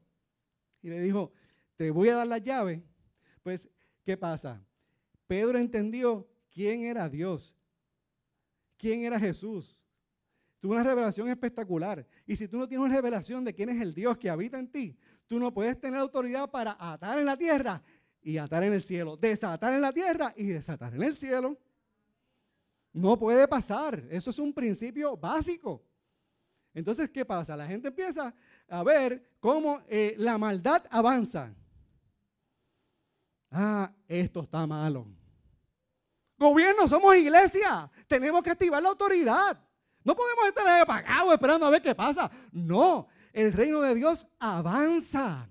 Y 0.82 0.88
le 0.88 1.00
dijo, 1.00 1.30
te 1.76 1.92
voy 1.92 2.08
a 2.08 2.16
dar 2.16 2.26
la 2.26 2.38
llave. 2.38 2.82
Pues 3.44 3.70
¿Qué 4.08 4.16
pasa? 4.16 4.58
Pedro 5.26 5.58
entendió 5.58 6.26
quién 6.50 6.80
era 6.80 7.10
Dios, 7.10 7.54
quién 8.78 9.04
era 9.04 9.20
Jesús. 9.20 9.78
Tuvo 10.60 10.72
una 10.72 10.82
revelación 10.82 11.28
espectacular. 11.28 12.06
Y 12.26 12.34
si 12.34 12.48
tú 12.48 12.56
no 12.56 12.66
tienes 12.66 12.86
una 12.86 12.94
revelación 12.94 13.44
de 13.44 13.52
quién 13.52 13.68
es 13.68 13.82
el 13.82 13.92
Dios 13.92 14.16
que 14.16 14.30
habita 14.30 14.58
en 14.58 14.72
ti, 14.72 14.96
tú 15.26 15.38
no 15.38 15.52
puedes 15.52 15.78
tener 15.78 16.00
autoridad 16.00 16.50
para 16.50 16.74
atar 16.80 17.18
en 17.18 17.26
la 17.26 17.36
tierra 17.36 17.82
y 18.22 18.38
atar 18.38 18.62
en 18.64 18.72
el 18.72 18.80
cielo, 18.80 19.18
desatar 19.18 19.74
en 19.74 19.82
la 19.82 19.92
tierra 19.92 20.32
y 20.34 20.44
desatar 20.44 20.94
en 20.94 21.02
el 21.02 21.14
cielo. 21.14 21.58
No 22.92 23.18
puede 23.18 23.46
pasar. 23.46 24.04
Eso 24.10 24.30
es 24.30 24.38
un 24.38 24.52
principio 24.52 25.16
básico. 25.16 25.84
Entonces, 26.74 27.10
¿qué 27.10 27.24
pasa? 27.24 27.56
La 27.56 27.66
gente 27.66 27.88
empieza 27.88 28.34
a 28.68 28.82
ver 28.82 29.36
cómo 29.40 29.82
eh, 29.88 30.14
la 30.18 30.38
maldad 30.38 30.84
avanza. 30.90 31.54
Ah, 33.50 33.92
esto 34.06 34.42
está 34.42 34.66
malo. 34.66 35.06
Gobierno, 36.38 36.86
somos 36.86 37.16
iglesia. 37.16 37.90
Tenemos 38.06 38.42
que 38.42 38.50
activar 38.50 38.82
la 38.82 38.90
autoridad. 38.90 39.58
No 40.04 40.14
podemos 40.14 40.46
estar 40.46 40.80
apagados 40.80 41.32
esperando 41.32 41.66
a 41.66 41.70
ver 41.70 41.82
qué 41.82 41.94
pasa. 41.94 42.30
No, 42.52 43.08
el 43.32 43.52
reino 43.52 43.80
de 43.80 43.94
Dios 43.94 44.26
avanza. 44.38 45.50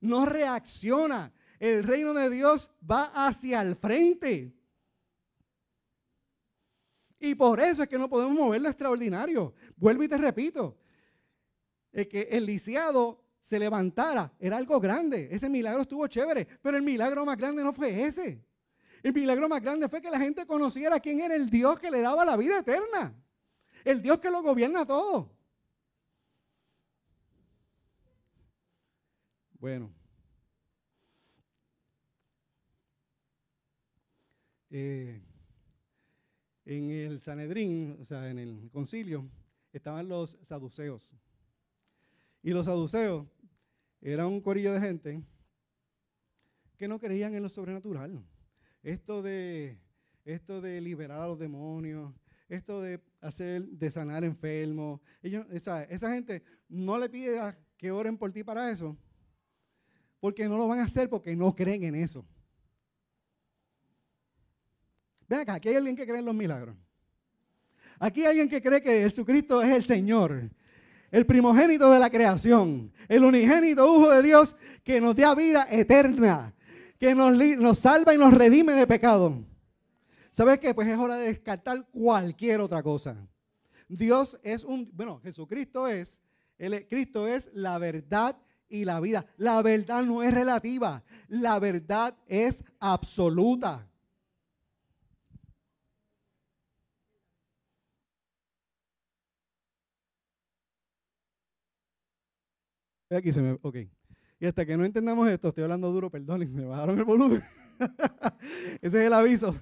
No 0.00 0.26
reacciona. 0.26 1.32
El 1.58 1.84
reino 1.84 2.12
de 2.12 2.30
Dios 2.30 2.70
va 2.88 3.04
hacia 3.14 3.62
el 3.62 3.76
frente. 3.76 4.57
Y 7.20 7.34
por 7.34 7.60
eso 7.60 7.82
es 7.82 7.88
que 7.88 7.98
no 7.98 8.08
podemos 8.08 8.36
mover 8.36 8.60
lo 8.60 8.68
extraordinario. 8.68 9.54
Vuelvo 9.76 10.02
y 10.04 10.08
te 10.08 10.18
repito. 10.18 10.78
Es 11.92 12.06
que 12.06 12.28
el 12.30 12.46
lisiado 12.46 13.24
se 13.40 13.58
levantara, 13.58 14.32
era 14.38 14.56
algo 14.56 14.78
grande. 14.78 15.28
Ese 15.30 15.48
milagro 15.48 15.82
estuvo 15.82 16.06
chévere, 16.06 16.46
pero 16.62 16.76
el 16.76 16.82
milagro 16.82 17.24
más 17.24 17.36
grande 17.36 17.64
no 17.64 17.72
fue 17.72 18.04
ese. 18.04 18.44
El 19.02 19.12
milagro 19.12 19.48
más 19.48 19.62
grande 19.62 19.88
fue 19.88 20.02
que 20.02 20.10
la 20.10 20.18
gente 20.18 20.46
conociera 20.46 21.00
quién 21.00 21.20
era 21.20 21.34
el 21.34 21.48
Dios 21.50 21.78
que 21.80 21.90
le 21.90 22.00
daba 22.00 22.24
la 22.24 22.36
vida 22.36 22.58
eterna. 22.58 23.14
El 23.84 24.02
Dios 24.02 24.18
que 24.18 24.30
lo 24.30 24.42
gobierna 24.42 24.84
todo. 24.86 25.30
Bueno. 29.58 29.92
Eh, 34.70 35.22
en 36.68 36.90
el 36.90 37.18
Sanedrín, 37.18 37.96
o 37.98 38.04
sea, 38.04 38.28
en 38.28 38.38
el 38.38 38.68
concilio, 38.70 39.26
estaban 39.72 40.06
los 40.06 40.36
saduceos. 40.42 41.14
Y 42.42 42.50
los 42.50 42.66
saduceos 42.66 43.26
era 44.02 44.26
un 44.26 44.42
corillo 44.42 44.74
de 44.74 44.80
gente 44.80 45.22
que 46.76 46.86
no 46.86 47.00
creían 47.00 47.34
en 47.34 47.42
lo 47.42 47.48
sobrenatural. 47.48 48.22
Esto 48.82 49.22
de, 49.22 49.78
esto 50.26 50.60
de 50.60 50.82
liberar 50.82 51.22
a 51.22 51.26
los 51.26 51.38
demonios, 51.38 52.12
esto 52.50 52.82
de 52.82 53.00
hacer, 53.22 53.66
de 53.66 53.90
sanar 53.90 54.22
enfermos. 54.22 55.00
Ellos, 55.22 55.46
esa, 55.50 55.84
esa 55.84 56.12
gente 56.12 56.42
no 56.68 56.98
le 56.98 57.08
pide 57.08 57.40
que 57.78 57.90
oren 57.90 58.18
por 58.18 58.30
ti 58.30 58.44
para 58.44 58.70
eso, 58.70 58.94
porque 60.20 60.46
no 60.46 60.58
lo 60.58 60.68
van 60.68 60.80
a 60.80 60.84
hacer 60.84 61.08
porque 61.08 61.34
no 61.34 61.56
creen 61.56 61.84
en 61.84 61.94
eso. 61.94 62.26
Ven 65.28 65.40
acá, 65.40 65.54
aquí 65.54 65.68
hay 65.68 65.76
alguien 65.76 65.96
que 65.96 66.06
cree 66.06 66.18
en 66.18 66.24
los 66.24 66.34
milagros. 66.34 66.74
Aquí 67.98 68.22
hay 68.22 68.28
alguien 68.28 68.48
que 68.48 68.62
cree 68.62 68.82
que 68.82 69.02
Jesucristo 69.02 69.62
es 69.62 69.70
el 69.70 69.84
Señor 69.84 70.50
el 71.10 71.26
primogénito 71.26 71.90
de 71.90 71.98
la 71.98 72.10
creación, 72.10 72.92
el 73.08 73.24
unigénito 73.24 73.84
Hijo 73.84 74.10
de 74.10 74.22
Dios 74.22 74.56
que 74.84 75.00
nos 75.00 75.16
da 75.16 75.34
vida 75.34 75.66
eterna, 75.70 76.54
que 76.98 77.14
nos, 77.14 77.78
salva 77.78 78.14
y 78.14 78.18
nos 78.18 78.32
redime 78.32 78.74
de 78.74 78.86
pecado. 78.86 79.44
¿Sabes 80.30 80.58
qué? 80.58 80.74
Pues 80.74 80.88
es 80.88 80.98
hora 80.98 81.16
de 81.16 81.28
descartar 81.28 81.86
cualquier 81.90 82.60
otra 82.60 82.82
cosa. 82.82 83.16
Dios 83.88 84.38
es 84.42 84.64
un, 84.64 84.90
bueno, 84.92 85.20
Jesucristo 85.20 85.88
es, 85.88 86.20
el, 86.58 86.86
Cristo 86.86 87.26
es 87.26 87.50
la 87.54 87.78
verdad 87.78 88.36
y 88.68 88.84
la 88.84 89.00
vida. 89.00 89.26
La 89.36 89.62
verdad 89.62 90.04
no 90.04 90.22
es 90.22 90.34
relativa, 90.34 91.02
la 91.28 91.58
verdad 91.58 92.14
es 92.26 92.62
absoluta. 92.78 93.87
Aquí 103.10 103.32
se 103.32 103.40
me. 103.40 103.58
Ok. 103.62 103.76
Y 104.40 104.46
hasta 104.46 104.64
que 104.64 104.76
no 104.76 104.84
entendamos 104.84 105.28
esto, 105.28 105.48
estoy 105.48 105.64
hablando 105.64 105.90
duro, 105.90 106.10
perdonen, 106.10 106.52
me 106.54 106.64
bajaron 106.64 106.98
el 106.98 107.04
volumen. 107.04 107.42
Ese 108.80 109.00
es 109.00 109.06
el 109.06 109.12
aviso. 109.12 109.54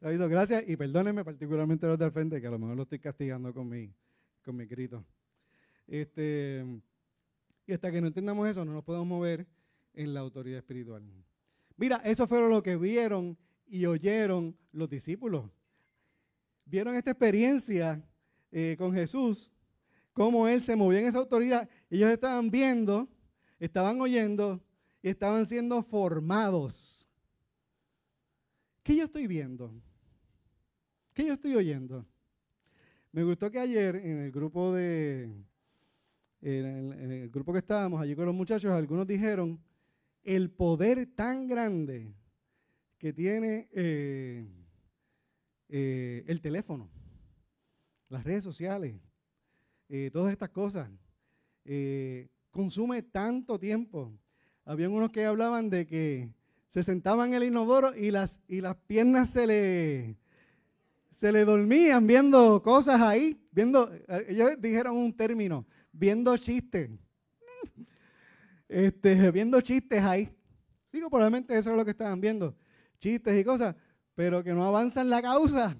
Aviso, 0.00 0.28
gracias 0.28 0.64
y 0.66 0.76
perdónenme 0.76 1.24
particularmente 1.24 1.86
los 1.86 1.98
del 1.98 2.10
frente, 2.10 2.40
que 2.40 2.46
a 2.46 2.50
lo 2.50 2.58
mejor 2.58 2.76
lo 2.76 2.82
estoy 2.82 2.98
castigando 2.98 3.52
con 3.52 3.68
mi, 3.68 3.92
con 4.44 4.56
mi 4.56 4.66
grito. 4.66 5.04
Este, 5.86 6.64
y 7.66 7.72
hasta 7.72 7.92
que 7.92 8.00
no 8.00 8.08
entendamos 8.08 8.48
eso, 8.48 8.64
no 8.64 8.72
nos 8.72 8.82
podemos 8.82 9.06
mover 9.06 9.46
en 9.94 10.14
la 10.14 10.20
autoridad 10.20 10.58
espiritual. 10.58 11.02
Mira, 11.76 11.96
eso 12.04 12.26
fue 12.26 12.48
lo 12.48 12.62
que 12.62 12.76
vieron 12.76 13.36
y 13.66 13.86
oyeron 13.86 14.56
los 14.72 14.88
discípulos. 14.88 15.50
Vieron 16.64 16.96
esta 16.96 17.12
experiencia 17.12 18.02
eh, 18.50 18.76
con 18.78 18.92
Jesús 18.92 19.50
cómo 20.12 20.48
él 20.48 20.62
se 20.62 20.76
movía 20.76 21.00
en 21.00 21.06
esa 21.06 21.18
autoridad. 21.18 21.68
Ellos 21.90 22.10
estaban 22.10 22.50
viendo, 22.50 23.08
estaban 23.58 24.00
oyendo 24.00 24.60
y 25.02 25.08
estaban 25.08 25.46
siendo 25.46 25.82
formados. 25.82 27.08
¿Qué 28.82 28.96
yo 28.96 29.04
estoy 29.04 29.26
viendo? 29.26 29.72
¿Qué 31.14 31.26
yo 31.26 31.34
estoy 31.34 31.54
oyendo? 31.54 32.06
Me 33.12 33.22
gustó 33.22 33.50
que 33.50 33.58
ayer 33.58 33.96
en 33.96 34.18
el 34.18 34.32
grupo 34.32 34.72
de, 34.72 35.30
en 36.40 37.12
el, 37.12 37.30
grupo 37.30 37.52
que 37.52 37.58
estábamos 37.58 38.00
allí 38.00 38.16
con 38.16 38.26
los 38.26 38.34
muchachos, 38.34 38.72
algunos 38.72 39.06
dijeron 39.06 39.60
el 40.24 40.50
poder 40.50 41.06
tan 41.14 41.46
grande 41.46 42.14
que 42.98 43.12
tiene 43.12 43.68
eh, 43.72 44.46
eh, 45.68 46.24
el 46.26 46.40
teléfono, 46.40 46.88
las 48.08 48.24
redes 48.24 48.44
sociales, 48.44 48.96
eh, 49.94 50.10
todas 50.10 50.32
estas 50.32 50.48
cosas. 50.48 50.88
Eh, 51.66 52.30
consume 52.50 53.02
tanto 53.02 53.58
tiempo. 53.58 54.10
Habían 54.64 54.90
unos 54.90 55.10
que 55.10 55.26
hablaban 55.26 55.68
de 55.68 55.86
que 55.86 56.30
se 56.68 56.82
sentaban 56.82 57.28
en 57.28 57.34
el 57.34 57.48
inodoro 57.48 57.94
y 57.94 58.10
las, 58.10 58.40
y 58.48 58.62
las 58.62 58.74
piernas 58.74 59.28
se 59.28 59.46
le, 59.46 60.16
se 61.10 61.30
le 61.30 61.44
dormían 61.44 62.06
viendo 62.06 62.62
cosas 62.62 63.02
ahí, 63.02 63.38
viendo, 63.50 63.92
eh, 63.92 64.26
ellos 64.30 64.52
dijeron 64.58 64.96
un 64.96 65.14
término, 65.14 65.66
viendo 65.92 66.36
chistes. 66.38 66.90
Este, 68.66 69.30
viendo 69.30 69.60
chistes 69.60 70.02
ahí. 70.02 70.34
Digo, 70.90 71.10
probablemente 71.10 71.58
eso 71.58 71.72
es 71.72 71.76
lo 71.76 71.84
que 71.84 71.90
estaban 71.90 72.18
viendo, 72.22 72.56
chistes 72.98 73.38
y 73.38 73.44
cosas, 73.44 73.76
pero 74.14 74.42
que 74.42 74.54
no 74.54 74.64
avanzan 74.64 75.10
la 75.10 75.20
causa. 75.20 75.76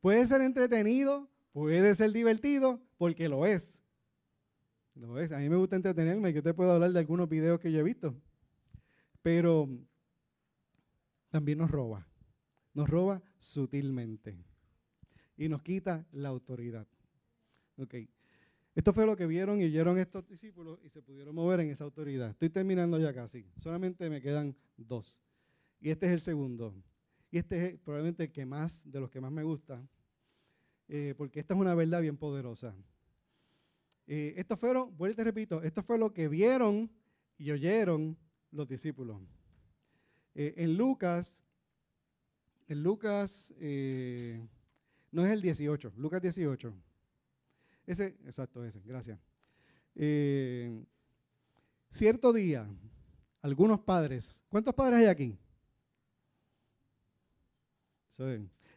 Puede 0.00 0.24
ser 0.24 0.40
entretenido, 0.42 1.28
puede 1.54 1.94
ser 1.94 2.12
divertido, 2.12 2.82
porque 2.98 3.28
lo 3.28 3.46
es. 3.46 3.80
Es. 5.18 5.32
A 5.32 5.38
mí 5.38 5.48
me 5.48 5.56
gusta 5.56 5.76
entretenerme, 5.76 6.34
que 6.34 6.42
te 6.42 6.52
puedo 6.52 6.72
hablar 6.72 6.92
de 6.92 6.98
algunos 6.98 7.28
videos 7.28 7.60
que 7.60 7.72
yo 7.72 7.78
he 7.78 7.82
visto. 7.82 8.14
Pero 9.22 9.68
también 11.30 11.58
nos 11.58 11.70
roba. 11.70 12.06
Nos 12.74 12.90
roba 12.90 13.22
sutilmente. 13.38 14.36
Y 15.36 15.48
nos 15.48 15.62
quita 15.62 16.06
la 16.12 16.28
autoridad. 16.28 16.86
Ok. 17.76 17.94
Esto 18.74 18.92
fue 18.92 19.06
lo 19.06 19.16
que 19.16 19.26
vieron 19.26 19.60
y 19.60 19.64
oyeron 19.64 19.98
estos 19.98 20.26
discípulos 20.26 20.80
y 20.82 20.88
se 20.88 21.02
pudieron 21.02 21.34
mover 21.34 21.60
en 21.60 21.70
esa 21.70 21.84
autoridad. 21.84 22.30
Estoy 22.30 22.50
terminando 22.50 22.98
ya 22.98 23.14
casi. 23.14 23.46
Solamente 23.58 24.10
me 24.10 24.20
quedan 24.20 24.56
dos. 24.76 25.20
Y 25.80 25.90
este 25.90 26.06
es 26.06 26.12
el 26.12 26.20
segundo. 26.20 26.74
Y 27.30 27.38
este 27.38 27.66
es 27.66 27.78
probablemente 27.78 28.24
el 28.24 28.32
que 28.32 28.44
más, 28.44 28.82
de 28.90 28.98
los 28.98 29.10
que 29.10 29.20
más 29.20 29.30
me 29.30 29.44
gusta, 29.44 29.80
eh, 30.88 31.14
porque 31.16 31.40
esta 31.40 31.54
es 31.54 31.60
una 31.60 31.74
verdad 31.74 32.00
bien 32.00 32.16
poderosa. 32.16 32.74
Eh, 34.06 34.34
esto 34.36 34.56
fueron, 34.56 34.96
vuelvo 34.96 35.12
y 35.12 35.16
te 35.16 35.24
repito, 35.24 35.62
esto 35.62 35.82
fue 35.82 35.98
lo 35.98 36.12
que 36.12 36.28
vieron 36.28 36.90
y 37.38 37.50
oyeron 37.50 38.16
los 38.50 38.68
discípulos. 38.68 39.20
Eh, 40.34 40.54
en 40.58 40.76
Lucas, 40.76 41.42
en 42.68 42.82
Lucas, 42.82 43.54
eh, 43.58 44.46
no 45.10 45.24
es 45.24 45.32
el 45.32 45.40
18, 45.40 45.92
Lucas 45.96 46.20
18. 46.20 46.74
Ese, 47.86 48.06
exacto, 48.24 48.64
ese, 48.64 48.80
gracias. 48.80 49.18
cierto 51.90 52.32
día, 52.32 52.66
algunos 53.40 53.80
padres, 53.80 54.42
¿cuántos 54.48 54.74
padres 54.74 55.00
hay 55.00 55.06
aquí? 55.06 55.38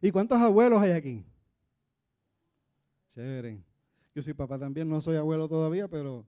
¿Y 0.01 0.11
cuántos 0.11 0.39
abuelos 0.39 0.81
hay 0.81 0.91
aquí? 0.91 1.25
Yo 4.13 4.21
soy 4.21 4.33
papá 4.35 4.59
también, 4.59 4.87
no 4.87 5.01
soy 5.01 5.15
abuelo 5.15 5.47
todavía, 5.47 5.87
pero 5.87 6.23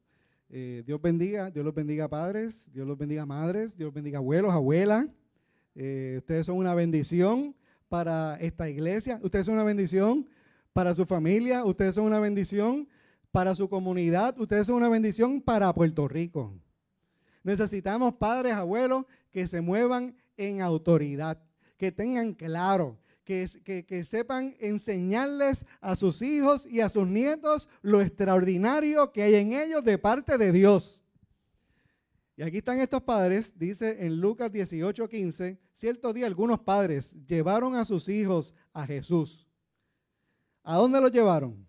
eh, 0.50 0.82
Dios 0.88 1.00
bendiga, 1.00 1.52
Dios 1.52 1.64
los 1.64 1.76
bendiga 1.76 2.08
padres, 2.08 2.66
Dios 2.74 2.88
los 2.88 2.98
bendiga 2.98 3.28
madres, 3.28 3.78
Dios 3.78 3.94
bendiga 3.94 4.18
abuelos, 4.18 4.52
abuelas. 4.52 5.06
Eh, 5.76 6.16
ustedes 6.18 6.48
son 6.48 6.58
una 6.58 6.74
bendición 6.74 7.56
para 7.90 8.38
esta 8.42 8.70
iglesia, 8.70 9.20
ustedes 9.22 9.46
son 9.46 9.54
una 9.54 9.64
bendición 9.64 10.28
para 10.74 10.96
su 10.96 11.06
familia, 11.06 11.64
ustedes 11.64 11.94
son 11.94 12.06
una 12.06 12.20
bendición 12.20 12.88
para 13.32 13.54
su 13.54 13.70
comunidad, 13.70 14.40
ustedes 14.40 14.66
son 14.66 14.78
una 14.78 14.90
bendición 14.90 15.42
para 15.42 15.72
Puerto 15.74 16.08
Rico. 16.08 16.56
Necesitamos 17.44 18.16
padres, 18.16 18.54
abuelos 18.54 19.06
que 19.32 19.46
se 19.46 19.62
muevan 19.62 20.16
en 20.38 20.64
autoridad, 20.64 21.40
que 21.78 21.92
tengan 21.92 22.34
claro 22.34 22.98
que, 23.30 24.06
sepan 24.06 24.56
enseñarles 24.60 25.64
a 25.82 25.96
sus 25.96 26.24
hijos 26.24 26.66
y 26.66 26.82
a 26.82 26.90
sus 26.90 27.08
nietos 27.08 27.70
lo 27.84 28.02
extraordinario 28.02 29.12
que 29.12 29.22
hay 29.22 29.36
en 29.36 29.54
ellos 29.54 29.84
de 29.84 30.00
parte 30.00 30.38
de 30.40 30.52
Dios. 30.52 31.00
Y 32.36 32.42
aquí 32.42 32.58
están 32.58 32.80
estos 32.80 33.04
padres, 33.04 33.54
dice 33.56 34.04
en 34.04 34.20
Lucas 34.20 34.52
18, 34.52 35.08
15, 35.08 35.60
cierto 35.76 36.12
día 36.12 36.26
algunos 36.26 36.60
padres 36.62 37.14
llevaron 37.28 37.76
a 37.76 37.86
sus 37.86 38.10
hijos 38.10 38.56
a 38.74 38.88
Jesús. 38.88 39.48
¿A 40.64 40.78
dónde 40.78 41.00
los 41.00 41.12
llevaron? 41.12 41.68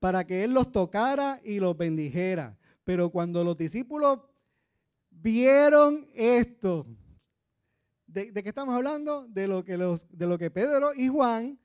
Para 0.00 0.26
que 0.26 0.44
Él 0.44 0.52
los 0.52 0.70
tocara 0.70 1.40
y 1.42 1.60
los 1.60 1.76
bendijera. 1.76 2.58
Pero 2.84 3.08
cuando 3.08 3.42
los 3.42 3.56
discípulos 3.56 4.18
vieron 5.10 6.08
esto, 6.12 6.86
¿De, 8.12 8.32
qué 8.32 8.48
estamos 8.48 8.74
hablando? 8.74 9.28
De 9.28 9.46
lo, 9.46 9.64
que 9.64 9.76
los, 9.76 10.04
de 10.10 10.26
lo 10.26 10.36
que 10.36 10.50
Pedro 10.50 10.92
y 10.94 11.06
Juan 11.06 11.56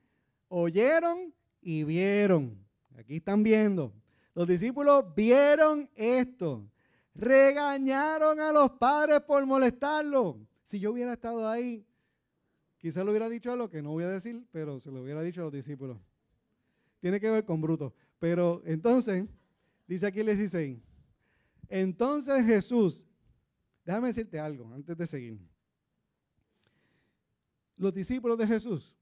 oyeron 0.48 1.34
y 1.60 1.84
vieron. 1.84 2.64
Aquí 2.96 3.16
están 3.16 3.42
viendo. 3.42 3.92
Los 4.36 4.48
discípulos 4.48 5.06
vieron 5.16 5.90
esto. 5.96 6.70
Regañaron 7.16 8.40
a 8.40 8.52
los 8.52 8.72
padres 8.74 9.22
por 9.22 9.44
molestarlo. 9.46 10.38
Si 10.66 10.80
yo 10.80 10.92
hubiera 10.92 11.14
estado 11.14 11.50
ahí, 11.50 11.84
quizás 12.78 13.04
lo 13.04 13.10
hubiera 13.10 13.28
dicho 13.28 13.52
a 13.52 13.56
lo 13.56 13.68
que 13.68 13.82
no 13.82 13.92
voy 13.92 14.04
a 14.04 14.10
decir, 14.10 14.46
pero 14.52 14.80
se 14.80 14.92
lo 14.92 15.02
hubiera 15.02 15.24
dicho 15.24 15.42
a 15.42 15.46
los 15.46 15.54
discípulos. 15.54 15.98
Tiene 17.00 17.20
que 17.20 17.32
ver 17.32 17.44
con 17.44 17.60
Bruto. 17.60 17.96
Pero 18.20 18.62
entonces, 18.66 19.26
dice 19.88 20.06
aquí 20.06 20.20
el 20.20 20.28
16. 20.28 20.78
Entonces 21.70 22.46
Jesús, 22.46 23.04
déjame 23.84 24.10
decirte 24.10 24.40
algo 24.40 24.72
antes 24.72 24.96
de 24.96 25.08
seguir 25.08 25.55
los 27.78 27.94
discípulos 27.94 28.38
de 28.38 28.48
Jesús 28.48 28.96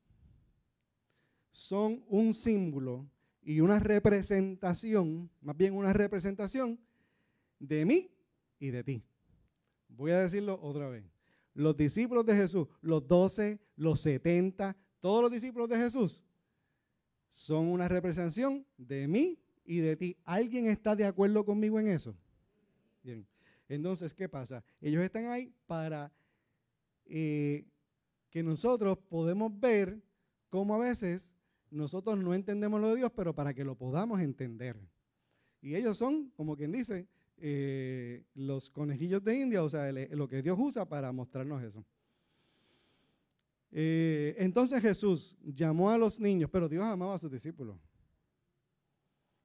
son 1.51 2.03
un 2.07 2.33
símbolo 2.33 3.07
y 3.41 3.59
una 3.59 3.79
representación, 3.79 5.29
más 5.41 5.55
bien 5.55 5.75
una 5.75 5.93
representación 5.93 6.79
de 7.59 7.85
mí 7.85 8.11
y 8.59 8.71
de 8.71 8.83
ti. 8.83 9.03
Voy 9.89 10.11
a 10.11 10.19
decirlo 10.19 10.59
otra 10.61 10.89
vez. 10.89 11.05
Los 11.53 11.77
discípulos 11.77 12.25
de 12.25 12.35
Jesús, 12.35 12.67
los 12.81 13.07
12, 13.07 13.59
los 13.75 14.01
70, 14.01 14.75
todos 14.99 15.21
los 15.21 15.31
discípulos 15.31 15.69
de 15.69 15.77
Jesús 15.77 16.23
son 17.29 17.67
una 17.67 17.87
representación 17.87 18.65
de 18.77 19.07
mí 19.07 19.39
y 19.65 19.79
de 19.79 19.95
ti. 19.95 20.17
¿Alguien 20.23 20.67
está 20.67 20.95
de 20.95 21.05
acuerdo 21.05 21.45
conmigo 21.45 21.79
en 21.79 21.87
eso? 21.87 22.15
Bien. 23.03 23.27
Entonces, 23.67 24.13
¿qué 24.13 24.27
pasa? 24.29 24.63
Ellos 24.81 25.03
están 25.03 25.25
ahí 25.25 25.53
para 25.67 26.11
eh, 27.05 27.65
que 28.33 28.41
nosotros 28.41 28.97
podemos 28.97 29.57
ver 29.59 30.01
cómo 30.49 30.73
a 30.73 30.79
veces 30.79 31.31
nosotros 31.69 32.17
no 32.17 32.33
entendemos 32.33 32.81
lo 32.81 32.89
de 32.89 32.95
Dios, 32.95 33.11
pero 33.15 33.35
para 33.35 33.53
que 33.53 33.63
lo 33.63 33.75
podamos 33.75 34.21
entender. 34.21 34.75
Y 35.61 35.75
ellos 35.75 35.99
son, 35.99 36.31
como 36.31 36.57
quien 36.57 36.71
dice, 36.71 37.07
eh, 37.37 38.23
los 38.33 38.71
conejillos 38.71 39.23
de 39.23 39.39
India, 39.39 39.63
o 39.63 39.69
sea, 39.69 39.91
lo 39.91 40.27
que 40.27 40.41
Dios 40.41 40.57
usa 40.59 40.83
para 40.83 41.11
mostrarnos 41.11 41.61
eso. 41.61 41.85
Eh, 43.71 44.33
entonces 44.39 44.81
Jesús 44.81 45.37
llamó 45.43 45.91
a 45.91 45.97
los 45.99 46.19
niños, 46.19 46.49
pero 46.51 46.67
Dios 46.67 46.83
amaba 46.83 47.13
a 47.13 47.19
sus 47.19 47.29
discípulos. 47.29 47.77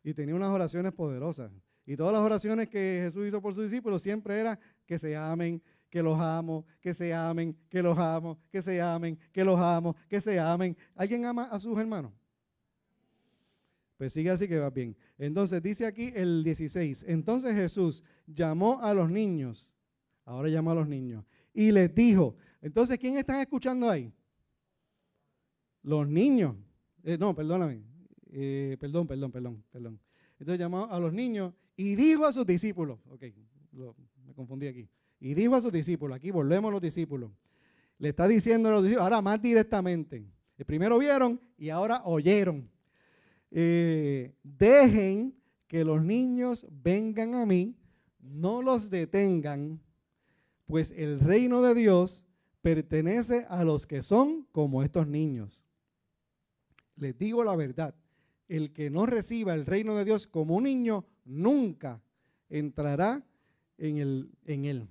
Y 0.03 0.15
tenía 0.15 0.35
unas 0.35 0.51
oraciones 0.51 0.95
poderosas. 0.95 1.53
Y 1.85 1.95
todas 1.95 2.15
las 2.15 2.23
oraciones 2.23 2.71
que 2.71 3.01
Jesús 3.05 3.29
hizo 3.29 3.43
por 3.43 3.53
sus 3.53 3.65
discípulos 3.65 4.01
siempre 4.01 4.39
era 4.39 4.59
que 4.87 4.99
se 4.99 5.15
amen, 5.15 5.63
que 5.91 6.03
los 6.03 6.19
amo, 6.21 6.67
que 6.81 6.93
se 6.95 7.15
amen, 7.15 7.57
que 7.69 7.83
los 7.83 7.99
amo, 7.99 8.39
que 8.51 8.63
se 8.63 8.81
amen, 8.81 9.19
que 9.33 9.45
los 9.45 9.59
amo, 9.59 9.97
que 10.09 10.21
se 10.21 10.39
amen. 10.39 10.77
¿Alguien 10.95 11.25
ama 11.25 11.45
a 11.45 11.59
sus 11.59 11.79
hermanos? 11.79 12.13
Pues 13.97 14.13
sigue 14.13 14.31
así 14.31 14.47
que 14.47 14.59
va 14.59 14.71
bien. 14.71 14.97
Entonces 15.19 15.61
dice 15.63 15.85
aquí 15.85 16.13
el 16.15 16.45
16. 16.45 17.05
Entonces 17.09 17.55
Jesús 17.55 18.05
llamó 18.27 18.81
a 18.81 18.95
los 18.95 19.11
niños. 19.11 19.73
Ahora 20.25 20.49
llamó 20.49 20.71
a 20.71 20.77
los 20.77 20.89
niños. 20.89 21.25
Y 21.53 21.73
les 21.73 21.93
dijo. 21.93 22.37
Entonces, 22.61 22.99
¿quién 22.99 23.19
están 23.19 23.41
escuchando 23.41 23.91
ahí? 23.91 24.13
Los 25.83 26.07
niños. 26.07 26.55
Eh, 27.03 27.19
no, 27.19 27.35
perdóname. 27.35 27.83
Eh, 28.31 28.77
perdón, 28.79 29.07
perdón, 29.07 29.33
perdón, 29.33 29.65
perdón. 29.71 30.01
Entonces 30.39 30.61
llamó 30.61 30.85
a 30.85 31.01
los 31.01 31.13
niños 31.13 31.55
y 31.77 31.97
dijo 31.97 32.25
a 32.25 32.33
sus 32.33 32.47
discípulos. 32.47 33.01
Ok, 33.11 33.25
me 34.25 34.35
confundí 34.35 34.69
aquí. 34.69 34.89
Y 35.21 35.35
dijo 35.35 35.55
a 35.55 35.61
sus 35.61 35.73
discípulos, 35.73 36.17
aquí 36.17 36.31
volvemos 36.31 36.69
a 36.69 36.73
los 36.73 36.83
discípulos, 36.83 37.31
le 37.99 38.11
está 38.11 38.29
diciendo 38.29 38.69
a 38.69 38.73
los 38.73 38.83
discípulos, 38.83 39.05
ahora 39.05 39.21
más 39.21 39.43
directamente, 39.43 40.25
el 40.57 40.65
primero 40.65 40.99
vieron 40.99 41.41
y 41.57 41.71
ahora 41.71 42.03
oyeron. 42.05 42.71
Eh, 43.51 44.35
dejen 44.43 45.35
que 45.67 45.85
los 45.85 46.03
niños 46.03 46.67
vengan 46.71 47.35
a 47.35 47.47
mí, 47.47 47.77
no 48.21 48.63
los 48.63 48.91
detengan, 48.91 49.81
pues 50.67 50.93
el 50.97 51.21
reino 51.21 51.63
de 51.63 51.75
Dios 51.75 52.25
pertenece 52.63 53.47
a 53.49 53.65
los 53.65 53.87
que 53.87 54.03
son 54.03 54.47
como 54.53 54.83
estos 54.83 55.07
niños. 55.07 55.65
Les 56.97 57.17
digo 57.17 57.45
la 57.45 57.57
verdad, 57.57 57.95
el 58.49 58.73
que 58.73 58.91
no 58.91 59.07
reciba 59.07 59.55
el 59.55 59.67
reino 59.67 59.95
de 59.95 60.05
Dios 60.05 60.27
como 60.27 60.57
un 60.57 60.65
niño, 60.65 61.07
nunca 61.25 62.03
entrará 62.49 63.23
en, 63.77 63.99
él. 64.65 64.89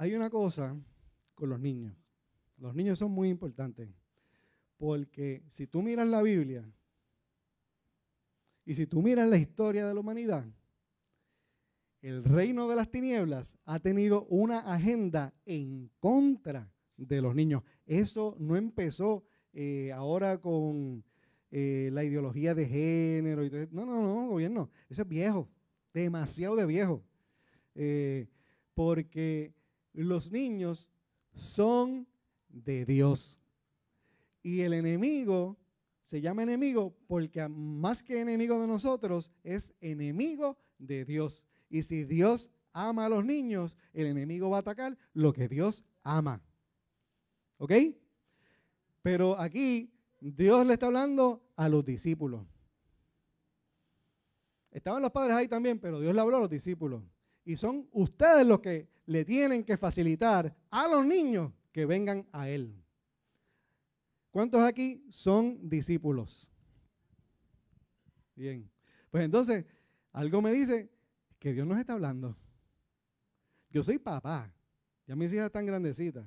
Hay 0.00 0.14
una 0.14 0.30
cosa 0.30 0.74
con 1.34 1.50
los 1.50 1.60
niños. 1.60 1.94
Los 2.56 2.74
niños 2.74 2.98
son 2.98 3.10
muy 3.10 3.28
importantes. 3.28 3.86
Porque 4.78 5.42
si 5.46 5.66
tú 5.66 5.82
miras 5.82 6.08
la 6.08 6.22
Biblia 6.22 6.64
y 8.64 8.74
si 8.74 8.86
tú 8.86 9.02
miras 9.02 9.28
la 9.28 9.36
historia 9.36 9.86
de 9.86 9.92
la 9.92 10.00
humanidad, 10.00 10.46
el 12.00 12.24
reino 12.24 12.66
de 12.66 12.76
las 12.76 12.90
tinieblas 12.90 13.58
ha 13.66 13.78
tenido 13.78 14.24
una 14.30 14.60
agenda 14.60 15.34
en 15.44 15.90
contra 16.00 16.72
de 16.96 17.20
los 17.20 17.34
niños. 17.34 17.62
Eso 17.84 18.36
no 18.38 18.56
empezó 18.56 19.22
eh, 19.52 19.92
ahora 19.92 20.38
con 20.40 21.04
eh, 21.50 21.90
la 21.92 22.04
ideología 22.04 22.54
de 22.54 22.66
género. 22.66 23.44
Y 23.44 23.50
no, 23.70 23.84
no, 23.84 24.00
no, 24.00 24.28
gobierno. 24.28 24.70
Eso 24.88 25.02
es 25.02 25.08
viejo, 25.08 25.46
demasiado 25.92 26.56
de 26.56 26.64
viejo. 26.64 27.04
Eh, 27.74 28.28
porque 28.72 29.59
los 29.92 30.30
niños 30.30 30.88
son 31.34 32.06
de 32.48 32.84
Dios. 32.84 33.40
Y 34.42 34.60
el 34.60 34.72
enemigo 34.72 35.58
se 36.06 36.20
llama 36.20 36.42
enemigo 36.42 36.96
porque 37.06 37.46
más 37.48 38.02
que 38.02 38.20
enemigo 38.20 38.60
de 38.60 38.66
nosotros 38.66 39.30
es 39.44 39.72
enemigo 39.80 40.58
de 40.78 41.04
Dios. 41.04 41.44
Y 41.68 41.82
si 41.84 42.04
Dios 42.04 42.50
ama 42.72 43.06
a 43.06 43.08
los 43.08 43.24
niños, 43.24 43.76
el 43.92 44.06
enemigo 44.06 44.50
va 44.50 44.58
a 44.58 44.60
atacar 44.60 44.98
lo 45.12 45.32
que 45.32 45.48
Dios 45.48 45.84
ama. 46.02 46.42
¿Ok? 47.58 47.72
Pero 49.02 49.38
aquí 49.38 49.92
Dios 50.20 50.66
le 50.66 50.74
está 50.74 50.86
hablando 50.86 51.42
a 51.56 51.68
los 51.68 51.84
discípulos. 51.84 52.46
Estaban 54.70 55.02
los 55.02 55.10
padres 55.10 55.36
ahí 55.36 55.48
también, 55.48 55.78
pero 55.78 56.00
Dios 56.00 56.14
le 56.14 56.20
habló 56.20 56.36
a 56.36 56.40
los 56.40 56.50
discípulos. 56.50 57.02
Y 57.50 57.56
son 57.56 57.88
ustedes 57.90 58.46
los 58.46 58.60
que 58.60 58.88
le 59.06 59.24
tienen 59.24 59.64
que 59.64 59.76
facilitar 59.76 60.56
a 60.70 60.86
los 60.86 61.04
niños 61.04 61.52
que 61.72 61.84
vengan 61.84 62.24
a 62.30 62.48
Él. 62.48 62.80
¿Cuántos 64.30 64.60
aquí 64.60 65.04
son 65.10 65.68
discípulos? 65.68 66.48
Bien. 68.36 68.70
Pues 69.10 69.24
entonces, 69.24 69.64
algo 70.12 70.40
me 70.40 70.52
dice 70.52 70.92
que 71.40 71.52
Dios 71.52 71.66
nos 71.66 71.78
está 71.78 71.94
hablando. 71.94 72.36
Yo 73.68 73.82
soy 73.82 73.98
papá. 73.98 74.54
Ya 75.08 75.16
mis 75.16 75.32
hijas 75.32 75.46
están 75.46 75.66
grandecitas, 75.66 76.24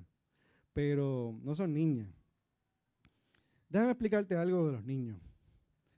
pero 0.74 1.40
no 1.42 1.56
son 1.56 1.74
niñas. 1.74 2.10
Déjame 3.70 3.92
explicarte 3.92 4.36
algo 4.36 4.68
de 4.68 4.74
los 4.74 4.84
niños. 4.84 5.22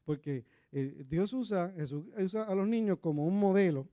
Porque 0.03 0.45
eh, 0.71 1.03
Dios 1.09 1.33
usa, 1.33 1.73
Jesús 1.75 2.05
usa 2.15 2.43
a 2.43 2.53
los 2.53 2.67
niños 2.67 2.99
como 2.99 3.25
un 3.25 3.39
modelo 3.39 3.89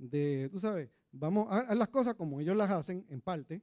de, 0.00 0.48
tú 0.50 0.58
sabes, 0.58 0.88
vamos 1.12 1.46
a 1.50 1.58
hacer 1.58 1.76
las 1.76 1.88
cosas 1.88 2.14
como 2.14 2.40
ellos 2.40 2.56
las 2.56 2.70
hacen, 2.70 3.04
en 3.10 3.20
parte, 3.20 3.62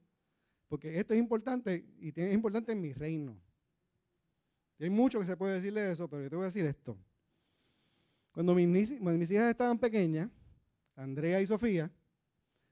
porque 0.68 0.98
esto 0.98 1.14
es 1.14 1.18
importante 1.18 1.84
y 1.98 2.08
es 2.08 2.32
importante 2.32 2.72
en 2.72 2.80
mi 2.80 2.92
reino. 2.92 3.36
Y 4.78 4.84
hay 4.84 4.90
mucho 4.90 5.18
que 5.18 5.26
se 5.26 5.36
puede 5.36 5.54
decirle 5.54 5.80
de 5.80 5.92
eso, 5.92 6.08
pero 6.08 6.22
yo 6.22 6.30
te 6.30 6.36
voy 6.36 6.44
a 6.44 6.46
decir 6.46 6.64
esto. 6.64 6.96
Cuando 8.30 8.54
mis, 8.54 9.00
mis 9.00 9.30
hijas 9.30 9.50
estaban 9.50 9.78
pequeñas, 9.78 10.30
Andrea 10.94 11.40
y 11.40 11.46
Sofía, 11.46 11.90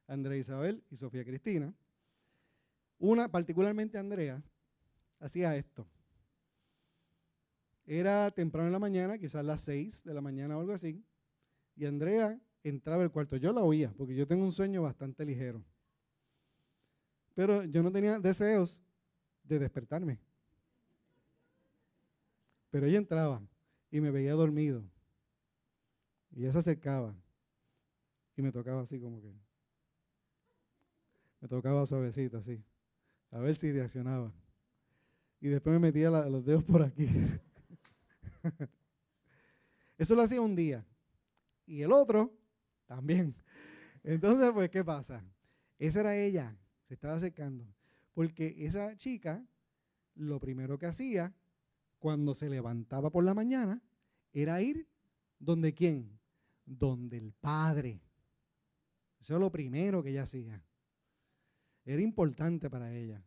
Andrea 0.06 0.38
Isabel 0.38 0.84
y 0.90 0.96
Sofía 0.96 1.24
Cristina, 1.24 1.74
una, 2.98 3.28
particularmente 3.28 3.98
Andrea, 3.98 4.40
hacía 5.18 5.56
esto. 5.56 5.86
Era 7.84 8.30
temprano 8.30 8.68
en 8.68 8.72
la 8.72 8.78
mañana, 8.78 9.18
quizás 9.18 9.44
las 9.44 9.62
seis 9.62 10.04
de 10.04 10.14
la 10.14 10.20
mañana 10.20 10.56
o 10.56 10.60
algo 10.60 10.72
así, 10.72 11.04
y 11.74 11.84
Andrea 11.84 12.38
entraba 12.68 13.02
al 13.02 13.10
cuarto. 13.10 13.36
Yo 13.36 13.52
la 13.52 13.62
oía, 13.62 13.92
porque 13.96 14.14
yo 14.14 14.26
tengo 14.26 14.44
un 14.44 14.52
sueño 14.52 14.82
bastante 14.82 15.24
ligero. 15.24 15.62
Pero 17.34 17.64
yo 17.64 17.82
no 17.82 17.92
tenía 17.92 18.18
deseos 18.18 18.82
de 19.44 19.58
despertarme. 19.58 20.18
Pero 22.70 22.86
ella 22.86 22.98
entraba 22.98 23.40
y 23.90 24.00
me 24.00 24.10
veía 24.10 24.32
dormido. 24.32 24.82
Y 26.30 26.42
ella 26.42 26.52
se 26.52 26.58
acercaba 26.58 27.14
y 28.36 28.42
me 28.42 28.52
tocaba 28.52 28.82
así 28.82 29.00
como 29.00 29.20
que. 29.20 29.32
Me 31.40 31.48
tocaba 31.48 31.86
suavecito 31.86 32.38
así. 32.38 32.62
A 33.30 33.38
ver 33.38 33.54
si 33.54 33.70
reaccionaba. 33.70 34.32
Y 35.40 35.48
después 35.48 35.72
me 35.74 35.78
metía 35.78 36.10
los 36.10 36.44
dedos 36.44 36.64
por 36.64 36.82
aquí. 36.82 37.06
Eso 39.98 40.14
lo 40.14 40.22
hacía 40.22 40.40
un 40.40 40.56
día. 40.56 40.84
Y 41.66 41.82
el 41.82 41.92
otro 41.92 42.35
también. 42.86 43.34
Entonces, 44.02 44.50
pues, 44.52 44.70
¿qué 44.70 44.84
pasa? 44.84 45.24
Esa 45.78 46.00
era 46.00 46.16
ella, 46.16 46.56
se 46.84 46.94
estaba 46.94 47.14
acercando. 47.14 47.66
Porque 48.14 48.54
esa 48.58 48.96
chica, 48.96 49.44
lo 50.14 50.40
primero 50.40 50.78
que 50.78 50.86
hacía 50.86 51.34
cuando 51.98 52.34
se 52.34 52.48
levantaba 52.48 53.10
por 53.10 53.24
la 53.24 53.34
mañana 53.34 53.82
era 54.32 54.62
ir 54.62 54.88
donde 55.38 55.74
quién? 55.74 56.18
Donde 56.64 57.18
el 57.18 57.32
Padre. 57.32 58.00
Eso 59.20 59.34
es 59.34 59.40
lo 59.40 59.50
primero 59.50 60.02
que 60.02 60.10
ella 60.10 60.22
hacía. 60.22 60.62
Era 61.84 62.02
importante 62.02 62.70
para 62.70 62.94
ella. 62.94 63.22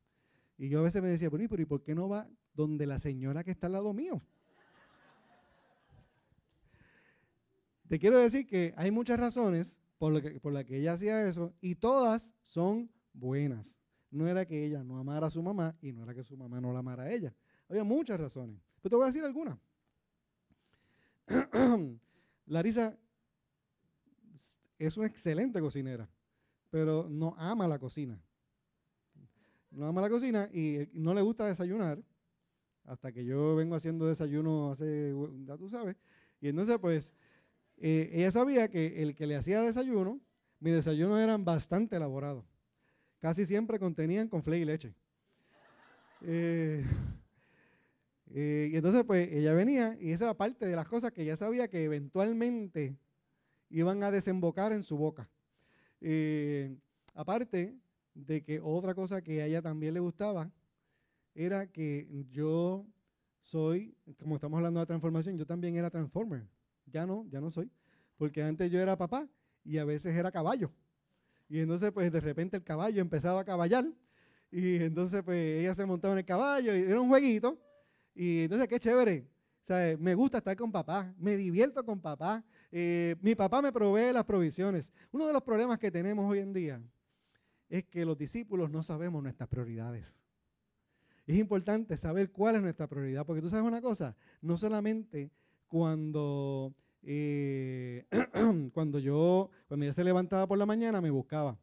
Y 0.58 0.70
yo 0.70 0.80
a 0.80 0.84
veces 0.84 1.02
me 1.02 1.08
decía, 1.08 1.30
pero 1.30 1.62
¿y 1.62 1.66
por 1.66 1.84
qué 1.84 1.96
no 1.96 2.10
va 2.10 2.30
donde 2.54 2.86
la 2.86 3.00
señora 3.00 3.44
que 3.44 3.52
está 3.52 3.68
al 3.68 3.74
lado 3.74 3.94
mío? 3.94 4.22
Te 7.90 7.98
quiero 7.98 8.20
decir 8.20 8.46
que 8.46 8.72
hay 8.78 8.92
muchas 8.92 9.20
razones 9.20 9.80
por, 9.98 10.14
las 10.54 10.66
que 10.66 10.78
ella 10.78 10.94
hacía 10.94 11.28
eso 11.28 11.56
y 11.60 11.74
todas 11.74 12.36
son 12.44 12.92
buenas. 13.14 13.76
No 14.12 14.28
era 14.28 14.46
que 14.46 14.64
ella 14.64 14.84
no 14.84 15.00
amara 15.00 15.26
a 15.26 15.32
su 15.32 15.42
mamá 15.42 15.76
y 15.82 15.92
no 15.92 16.04
era 16.04 16.14
que 16.14 16.24
su 16.24 16.38
mamá 16.38 16.62
no 16.62 16.72
la 16.72 16.80
amara 16.80 17.04
a 17.04 17.12
ella. 17.12 17.34
Había 17.68 17.84
muchas 17.84 18.20
razones. 18.20 18.62
Pero 18.80 18.92
te 18.92 18.96
voy 18.96 19.04
a 19.06 19.08
decir 19.08 19.24
algunas. 19.24 19.58
Larisa 22.46 22.96
es 24.78 24.96
una 24.96 25.08
excelente 25.08 25.60
cocinera, 25.60 26.08
pero 26.70 27.08
no 27.10 27.34
ama 27.40 27.68
la 27.68 27.80
cocina. 27.80 28.22
No 29.72 29.88
ama 29.88 30.02
la 30.02 30.10
cocina 30.10 30.48
y 30.54 30.88
no 30.94 31.16
le 31.16 31.24
gusta 31.24 31.48
desayunar, 31.48 32.04
hasta 32.84 33.12
que 33.12 33.26
yo 33.26 33.56
vengo 33.56 33.76
haciendo 33.76 34.06
desayuno 34.06 34.72
hace, 34.72 35.12
ya 35.46 35.58
tú 35.58 35.70
sabes. 35.70 35.96
Y 36.40 36.48
entonces, 36.48 36.78
pues, 36.80 37.14
eh, 37.82 38.10
ella 38.14 38.32
sabía 38.32 38.70
que 38.70 39.02
el 39.02 39.16
que 39.16 39.26
le 39.26 39.38
hacía 39.38 39.62
desayuno, 39.62 40.20
mis 40.60 40.74
desayunos 40.74 41.20
eran 41.20 41.46
bastante 41.46 41.96
elaborados. 41.96 42.46
Casi 43.20 43.46
siempre 43.46 43.80
contenían 43.80 44.28
conflé 44.28 44.60
y 44.60 44.66
leche. 44.66 44.94
Eh, 46.22 46.84
eh, 48.34 48.70
y 48.72 48.76
entonces, 48.76 49.04
pues, 49.06 49.32
ella 49.32 49.54
venía 49.54 49.98
y 50.00 50.12
esa 50.12 50.26
era 50.26 50.34
parte 50.34 50.66
de 50.66 50.76
las 50.76 50.88
cosas 50.90 51.14
que 51.14 51.22
ella 51.22 51.38
sabía 51.38 51.70
que 51.70 51.84
eventualmente 51.86 52.98
iban 53.70 54.04
a 54.04 54.12
desembocar 54.12 54.74
en 54.74 54.84
su 54.84 54.98
boca. 54.98 55.30
aparte 57.14 57.78
de 58.14 58.44
que 58.44 58.60
otra 58.62 58.94
cosa 58.94 59.22
que 59.22 59.42
a 59.42 59.46
ella 59.46 59.62
también 59.62 59.94
le 59.94 60.00
gustaba 60.02 60.52
era 61.34 61.68
que 61.68 62.26
yo 62.30 62.86
soy, 63.40 63.96
como 64.18 64.36
estamos 64.36 64.58
hablando 64.58 64.82
de 64.82 64.86
transformación, 64.86 65.38
yo 65.38 65.46
también 65.46 65.76
era 65.76 65.90
transformer. 65.90 66.46
Ya 66.92 67.06
no, 67.06 67.26
ya 67.30 67.40
no 67.42 67.50
soy. 67.50 67.70
Porque 68.18 68.44
antes 68.44 68.72
yo 68.72 68.80
era 68.80 68.98
papá 68.98 69.28
y 69.64 69.78
a 69.78 69.86
veces 69.86 70.16
era 70.16 70.32
caballo. 70.32 70.72
Y 71.48 71.60
entonces, 71.60 71.92
pues 71.92 72.12
de 72.12 72.20
repente 72.20 72.58
el 72.58 72.64
caballo 72.64 73.02
empezaba 73.02 73.42
a 73.42 73.46
caballar. 73.46 73.86
Y 74.52 74.76
entonces, 74.78 75.24
pues 75.24 75.38
ella 75.62 75.74
se 75.76 75.86
montaba 75.86 76.14
en 76.14 76.20
el 76.20 76.26
caballo 76.26 76.76
y 76.76 76.82
era 76.82 77.00
un 77.00 77.10
jueguito. 77.10 77.58
Y 78.14 78.44
entonces, 78.44 78.68
qué 78.68 78.80
chévere. 78.80 79.28
O 79.64 79.68
sea, 79.68 79.96
me 79.98 80.16
gusta 80.16 80.40
estar 80.40 80.56
con 80.56 80.72
papá, 80.72 81.14
me 81.18 81.38
divierto 81.38 81.86
con 81.86 82.00
papá. 82.00 82.44
Eh, 82.72 83.16
mi 83.22 83.36
papá 83.36 83.62
me 83.62 83.72
provee 83.72 84.12
las 84.14 84.26
provisiones. 84.26 84.92
Uno 85.12 85.28
de 85.28 85.34
los 85.34 85.44
problemas 85.44 85.78
que 85.80 85.92
tenemos 85.92 86.26
hoy 86.26 86.40
en 86.40 86.54
día 86.54 86.82
es 87.70 87.86
que 87.86 88.04
los 88.04 88.18
discípulos 88.18 88.72
no 88.72 88.82
sabemos 88.84 89.22
nuestras 89.22 89.48
prioridades. 89.48 90.20
Es 91.28 91.38
importante 91.38 91.96
saber 91.98 92.32
cuál 92.32 92.56
es 92.56 92.62
nuestra 92.64 92.88
prioridad, 92.88 93.24
porque 93.26 93.42
tú 93.42 93.50
sabes 93.50 93.64
una 93.64 93.82
cosa, 93.82 94.16
no 94.42 94.58
solamente 94.58 95.30
cuando, 95.70 96.74
eh, 97.04 98.06
cuando 98.74 99.00
yo, 99.00 99.50
cuando 99.68 99.86
ella 99.86 99.94
se 99.94 100.04
levantaba 100.04 100.48
por 100.48 100.58
la 100.58 100.66
mañana 100.66 101.00
me 101.00 101.12
buscaba, 101.12 101.58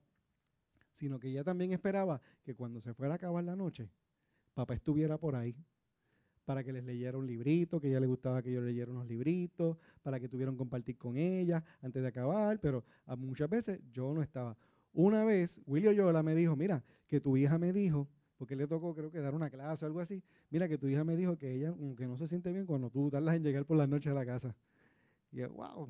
sino 0.92 1.18
que 1.18 1.28
ella 1.28 1.44
también 1.44 1.72
esperaba 1.72 2.22
que 2.42 2.54
cuando 2.54 2.80
se 2.80 2.94
fuera 2.94 3.14
a 3.14 3.16
acabar 3.16 3.44
la 3.44 3.56
noche, 3.56 3.90
papá 4.54 4.74
estuviera 4.74 5.18
por 5.18 5.36
ahí 5.36 5.54
para 6.46 6.62
que 6.62 6.72
les 6.72 6.84
leyera 6.84 7.18
un 7.18 7.26
librito, 7.26 7.80
que 7.80 7.88
ella 7.88 7.98
le 7.98 8.06
gustaba 8.06 8.40
que 8.40 8.52
yo 8.52 8.60
leyera 8.60 8.90
unos 8.90 9.06
libritos, 9.06 9.76
para 10.00 10.20
que 10.20 10.28
tuvieran 10.28 10.56
compartir 10.56 10.96
con 10.96 11.16
ella 11.16 11.62
antes 11.82 12.00
de 12.00 12.08
acabar, 12.08 12.60
pero 12.60 12.84
muchas 13.18 13.50
veces 13.50 13.80
yo 13.90 14.14
no 14.14 14.22
estaba. 14.22 14.56
Una 14.92 15.24
vez, 15.24 15.60
Willy 15.66 15.88
Oyola 15.88 16.22
me 16.22 16.36
dijo, 16.36 16.54
mira, 16.54 16.84
que 17.08 17.20
tu 17.20 17.36
hija 17.36 17.58
me 17.58 17.72
dijo 17.72 18.08
porque 18.36 18.56
le 18.56 18.66
tocó 18.66 18.94
creo 18.94 19.10
que 19.10 19.20
dar 19.20 19.34
una 19.34 19.50
clase 19.50 19.84
o 19.84 19.88
algo 19.88 20.00
así. 20.00 20.22
Mira 20.50 20.68
que 20.68 20.78
tu 20.78 20.88
hija 20.88 21.04
me 21.04 21.16
dijo 21.16 21.36
que 21.36 21.54
ella 21.54 21.74
que 21.96 22.06
no 22.06 22.16
se 22.16 22.28
siente 22.28 22.52
bien 22.52 22.66
cuando 22.66 22.90
tú 22.90 23.10
tardas 23.10 23.34
en 23.36 23.42
llegar 23.42 23.64
por 23.64 23.76
la 23.76 23.86
noche 23.86 24.10
a 24.10 24.14
la 24.14 24.26
casa. 24.26 24.54
Y 25.32 25.38
yo, 25.38 25.50
wow, 25.50 25.88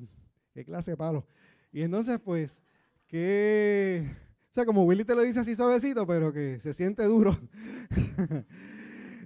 qué 0.53 0.63
clase 0.63 0.91
de 0.91 0.97
palo. 0.97 1.25
Y 1.71 1.81
entonces 1.81 2.19
pues, 2.19 2.61
que, 3.07 4.09
o 4.51 4.53
sea, 4.53 4.65
como 4.65 4.83
Willy 4.85 5.03
te 5.03 5.15
lo 5.15 5.21
dice 5.21 5.39
así 5.39 5.55
suavecito, 5.55 6.07
pero 6.07 6.31
que 6.31 6.59
se 6.59 6.73
siente 6.73 7.03
duro. 7.03 7.37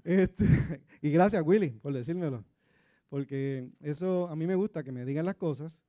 Este, 0.03 0.43
y 0.99 1.11
gracias 1.11 1.43
Willy 1.45 1.69
por 1.69 1.93
decírmelo. 1.93 2.43
Porque 3.07 3.69
eso 3.81 4.27
a 4.29 4.35
mí 4.35 4.47
me 4.47 4.55
gusta 4.55 4.83
que 4.83 4.91
me 4.91 5.05
digan 5.05 5.25
las 5.25 5.35
cosas. 5.35 5.83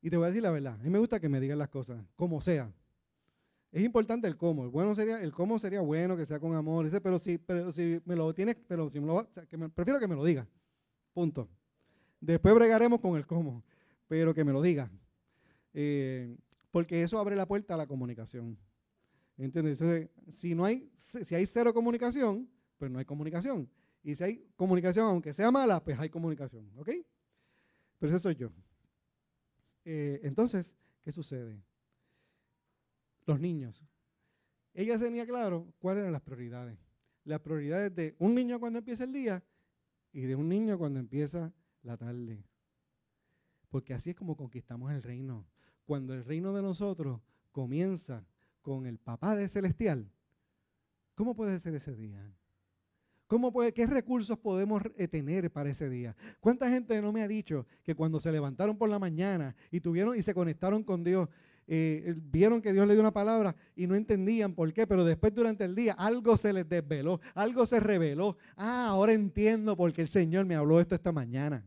Y 0.00 0.10
te 0.10 0.16
voy 0.16 0.24
a 0.24 0.28
decir 0.30 0.42
la 0.42 0.50
verdad, 0.50 0.74
a 0.74 0.82
mí 0.82 0.90
me 0.90 0.98
gusta 0.98 1.20
que 1.20 1.28
me 1.28 1.38
digan 1.38 1.58
las 1.58 1.68
cosas, 1.68 2.04
como 2.16 2.40
sea. 2.40 2.72
Es 3.72 3.82
importante 3.82 4.28
el 4.28 4.36
cómo. 4.36 4.64
El 4.64 4.68
bueno 4.68 4.94
sería, 4.94 5.20
el 5.20 5.32
cómo 5.32 5.58
sería 5.58 5.80
bueno 5.80 6.14
que 6.14 6.26
sea 6.26 6.38
con 6.38 6.54
amor, 6.54 6.88
pero 7.02 7.18
si, 7.18 7.38
pero 7.38 7.72
si 7.72 8.00
me 8.04 8.14
lo 8.14 8.34
tienes, 8.34 8.56
pero 8.68 8.90
si 8.90 9.00
me 9.00 9.06
lo, 9.06 9.26
prefiero 9.74 9.98
que 9.98 10.06
me 10.06 10.14
lo 10.14 10.24
diga. 10.24 10.46
Punto. 11.14 11.48
Después 12.20 12.54
bregaremos 12.54 13.00
con 13.00 13.16
el 13.16 13.26
cómo, 13.26 13.64
pero 14.06 14.34
que 14.34 14.44
me 14.44 14.52
lo 14.52 14.60
diga. 14.60 14.90
Eh, 15.72 16.36
porque 16.70 17.02
eso 17.02 17.18
abre 17.18 17.34
la 17.34 17.48
puerta 17.48 17.72
a 17.74 17.78
la 17.78 17.86
comunicación. 17.86 18.58
¿Entiendes? 19.38 19.82
si 20.28 20.54
no 20.54 20.66
hay, 20.66 20.90
si 20.96 21.34
hay 21.34 21.46
cero 21.46 21.72
comunicación, 21.72 22.48
pues 22.76 22.90
no 22.90 22.98
hay 22.98 23.06
comunicación. 23.06 23.68
Y 24.04 24.14
si 24.14 24.22
hay 24.22 24.46
comunicación, 24.54 25.06
aunque 25.06 25.32
sea 25.32 25.50
mala, 25.50 25.82
pues 25.82 25.98
hay 25.98 26.10
comunicación. 26.10 26.70
¿Ok? 26.76 26.90
Pero 27.98 28.12
ese 28.12 28.22
soy 28.22 28.34
yo. 28.34 28.52
Eh, 29.84 30.20
entonces, 30.24 30.76
¿qué 31.02 31.10
sucede? 31.10 31.62
Los 33.26 33.40
niños. 33.40 33.82
Ella 34.74 34.98
tenía 34.98 35.26
claro 35.26 35.72
cuáles 35.78 36.02
eran 36.02 36.12
las 36.12 36.22
prioridades. 36.22 36.78
Las 37.24 37.40
prioridades 37.40 37.94
de 37.94 38.16
un 38.18 38.34
niño 38.34 38.58
cuando 38.58 38.78
empieza 38.78 39.04
el 39.04 39.12
día 39.12 39.42
y 40.12 40.22
de 40.22 40.34
un 40.34 40.48
niño 40.48 40.78
cuando 40.78 40.98
empieza 40.98 41.52
la 41.82 41.96
tarde. 41.96 42.44
Porque 43.68 43.94
así 43.94 44.10
es 44.10 44.16
como 44.16 44.36
conquistamos 44.36 44.92
el 44.92 45.02
reino. 45.02 45.46
Cuando 45.84 46.14
el 46.14 46.24
reino 46.24 46.52
de 46.52 46.62
nosotros 46.62 47.20
comienza 47.50 48.26
con 48.60 48.86
el 48.86 48.98
papá 48.98 49.36
celestial, 49.48 50.10
¿cómo 51.14 51.34
puede 51.34 51.58
ser 51.58 51.74
ese 51.74 51.94
día? 51.94 52.32
¿Cómo 53.32 53.50
puede, 53.50 53.72
¿Qué 53.72 53.86
recursos 53.86 54.38
podemos 54.38 54.82
eh, 54.94 55.08
tener 55.08 55.50
para 55.50 55.70
ese 55.70 55.88
día? 55.88 56.14
¿Cuánta 56.38 56.68
gente 56.68 57.00
no 57.00 57.12
me 57.12 57.22
ha 57.22 57.28
dicho 57.28 57.66
que 57.82 57.94
cuando 57.94 58.20
se 58.20 58.30
levantaron 58.30 58.76
por 58.76 58.90
la 58.90 58.98
mañana 58.98 59.56
y 59.70 59.80
tuvieron 59.80 60.18
y 60.18 60.20
se 60.20 60.34
conectaron 60.34 60.84
con 60.84 61.02
Dios, 61.02 61.30
eh, 61.66 62.14
vieron 62.16 62.60
que 62.60 62.72
Dios 62.72 62.86
le 62.86 62.94
dio 62.94 63.00
una 63.00 63.12
palabra 63.12 63.54
y 63.76 63.86
no 63.86 63.94
entendían 63.94 64.54
por 64.54 64.72
qué, 64.72 64.86
pero 64.86 65.04
después 65.04 65.34
durante 65.34 65.64
el 65.64 65.74
día 65.74 65.94
algo 65.94 66.36
se 66.36 66.52
les 66.52 66.68
desveló, 66.68 67.20
algo 67.34 67.66
se 67.66 67.80
reveló. 67.80 68.36
Ah, 68.56 68.88
ahora 68.88 69.12
entiendo 69.12 69.76
por 69.76 69.92
qué 69.92 70.02
el 70.02 70.08
Señor 70.08 70.44
me 70.44 70.56
habló 70.56 70.80
esto 70.80 70.94
esta 70.94 71.12
mañana. 71.12 71.64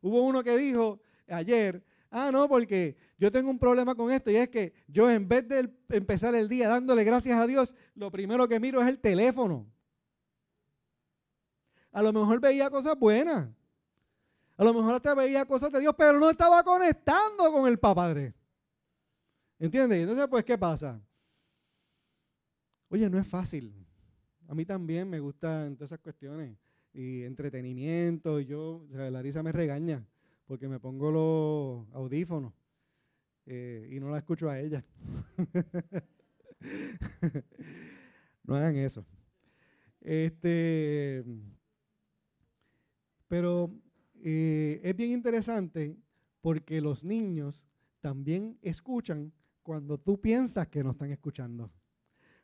Hubo 0.00 0.22
uno 0.22 0.42
que 0.44 0.56
dijo 0.56 1.00
ayer, 1.28 1.84
ah, 2.10 2.30
no, 2.32 2.48
porque 2.48 2.96
yo 3.18 3.32
tengo 3.32 3.50
un 3.50 3.58
problema 3.58 3.94
con 3.94 4.10
esto 4.12 4.30
y 4.30 4.36
es 4.36 4.48
que 4.48 4.72
yo 4.86 5.10
en 5.10 5.28
vez 5.28 5.48
de 5.48 5.70
empezar 5.90 6.34
el 6.34 6.48
día 6.48 6.68
dándole 6.68 7.04
gracias 7.04 7.38
a 7.38 7.46
Dios, 7.46 7.74
lo 7.94 8.10
primero 8.10 8.46
que 8.46 8.60
miro 8.60 8.80
es 8.82 8.88
el 8.88 9.00
teléfono. 9.00 9.66
A 11.92 12.02
lo 12.02 12.12
mejor 12.12 12.40
veía 12.40 12.70
cosas 12.70 12.98
buenas. 12.98 13.48
A 14.56 14.64
lo 14.64 14.72
mejor 14.72 14.94
hasta 14.94 15.14
veía 15.14 15.44
cosas 15.44 15.72
de 15.72 15.80
Dios, 15.80 15.94
pero 15.96 16.18
no 16.18 16.30
estaba 16.30 16.62
conectando 16.62 17.52
con 17.52 17.66
el 17.66 17.78
Padre. 17.78 18.34
¿Entiendes? 19.64 20.00
Entonces, 20.00 20.26
pues, 20.28 20.44
¿qué 20.44 20.58
pasa? 20.58 21.00
Oye, 22.90 23.08
no 23.08 23.18
es 23.18 23.26
fácil. 23.26 23.74
A 24.46 24.54
mí 24.54 24.66
también 24.66 25.08
me 25.08 25.20
gustan 25.20 25.74
todas 25.74 25.88
esas 25.90 26.00
cuestiones. 26.00 26.58
Y 26.92 27.22
entretenimiento. 27.22 28.40
Y 28.40 28.44
yo, 28.44 28.86
o 28.90 28.94
sea, 28.94 29.10
Larisa 29.10 29.42
me 29.42 29.52
regaña 29.52 30.06
porque 30.46 30.68
me 30.68 30.78
pongo 30.78 31.10
los 31.10 31.94
audífonos 31.94 32.52
eh, 33.46 33.88
y 33.90 34.00
no 34.00 34.10
la 34.10 34.18
escucho 34.18 34.50
a 34.50 34.60
ella. 34.60 34.84
no 38.44 38.56
hagan 38.56 38.76
eso. 38.76 39.06
Este, 40.02 41.24
pero 43.28 43.70
eh, 44.16 44.82
es 44.84 44.94
bien 44.94 45.12
interesante 45.12 45.96
porque 46.42 46.82
los 46.82 47.02
niños 47.02 47.66
también 48.02 48.58
escuchan 48.60 49.32
cuando 49.64 49.98
tú 49.98 50.20
piensas 50.20 50.68
que 50.68 50.84
no 50.84 50.92
están 50.92 51.10
escuchando. 51.10 51.72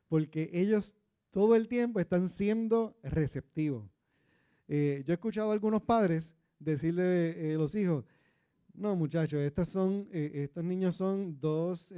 Porque 0.09 0.51
ellos 0.53 0.97
todo 1.31 1.55
el 1.55 1.69
tiempo 1.69 2.01
están 2.01 2.29
siendo 2.29 2.97
receptivos. 3.05 3.89
Eh, 4.67 5.05
yo 5.07 5.13
he 5.13 5.15
escuchado 5.15 5.51
a 5.51 5.53
algunos 5.53 5.83
padres 5.83 6.35
decirle 6.59 7.03
a 7.03 7.31
eh, 7.37 7.55
los 7.57 7.75
hijos, 7.75 8.05
no 8.75 8.97
muchachos, 8.97 9.41
estas 9.41 9.69
son, 9.69 10.09
eh, 10.13 10.31
estos 10.35 10.65
niños 10.65 10.97
son 10.97 11.39
dos, 11.39 11.93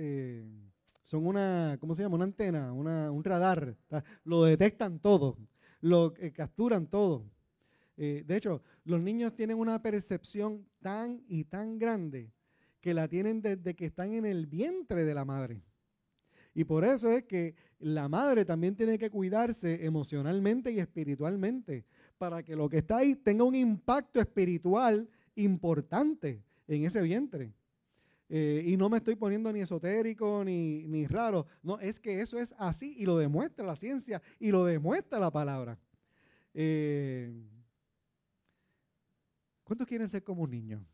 son 1.05 1.27
una, 1.27 1.77
¿cómo 1.81 1.95
se 1.95 2.03
llama? 2.03 2.17
Una 2.17 2.25
antena, 2.25 2.73
un 2.73 3.25
radar. 3.25 3.77
Lo 4.25 4.43
detectan 4.45 4.99
todo, 4.99 5.39
lo 5.81 6.13
capturan 6.35 6.87
todo. 6.87 7.25
de 7.97 8.37
hecho, 8.37 8.63
los 8.85 9.01
niños 9.01 9.35
tienen 9.37 9.59
una 9.59 9.81
percepción 9.81 10.67
tan 10.81 11.23
y 11.29 11.45
tan 11.45 11.79
grande 11.79 12.33
que 12.83 12.93
la 12.93 13.09
tienen 13.09 13.41
desde 13.41 13.75
que 13.75 13.87
están 13.87 14.13
en 14.13 14.27
el 14.27 14.47
vientre 14.47 15.05
de 15.05 15.15
la 15.15 15.25
madre. 15.25 15.63
Y 16.53 16.65
por 16.65 16.85
eso 16.85 17.11
es 17.11 17.23
que 17.23 17.55
la 17.79 18.09
madre 18.09 18.45
también 18.45 18.77
tiene 18.77 18.99
que 18.99 19.09
cuidarse 19.09 19.87
emocionalmente 19.87 20.71
y 20.71 20.81
espiritualmente 20.81 21.87
para 22.19 22.43
que 22.43 22.55
lo 22.55 22.69
que 22.69 22.79
está 22.79 22.99
ahí 22.99 23.15
tenga 23.15 23.45
un 23.45 23.55
impacto 23.55 24.21
espiritual 24.21 25.09
importante 25.37 26.43
en 26.69 26.85
ese 26.85 27.01
vientre. 27.01 27.55
Eh, 28.29 28.65
y 28.67 28.77
no 28.77 28.89
me 28.89 28.99
estoy 28.99 29.15
poniendo 29.15 29.53
ni 29.53 29.61
esotérico 29.61 30.45
ni, 30.45 30.87
ni, 30.87 31.07
raro. 31.07 31.47
No, 31.63 31.79
es 31.79 32.01
que 32.01 32.21
eso 32.21 32.39
es 32.39 32.55
así 32.59 32.97
y 32.99 33.07
lo 33.07 33.17
demuestra 33.17 33.65
la 33.65 33.77
ciencia 33.77 34.21
y 34.41 34.51
lo 34.51 34.65
demuestra 34.65 35.19
la 35.19 35.31
palabra. 35.31 35.79
Eh, 36.53 37.33
¿Cuántos 39.63 39.87
quieren 39.87 40.09
ser 40.09 40.25
como 40.25 40.43
un 40.43 40.51
niño? 40.51 40.85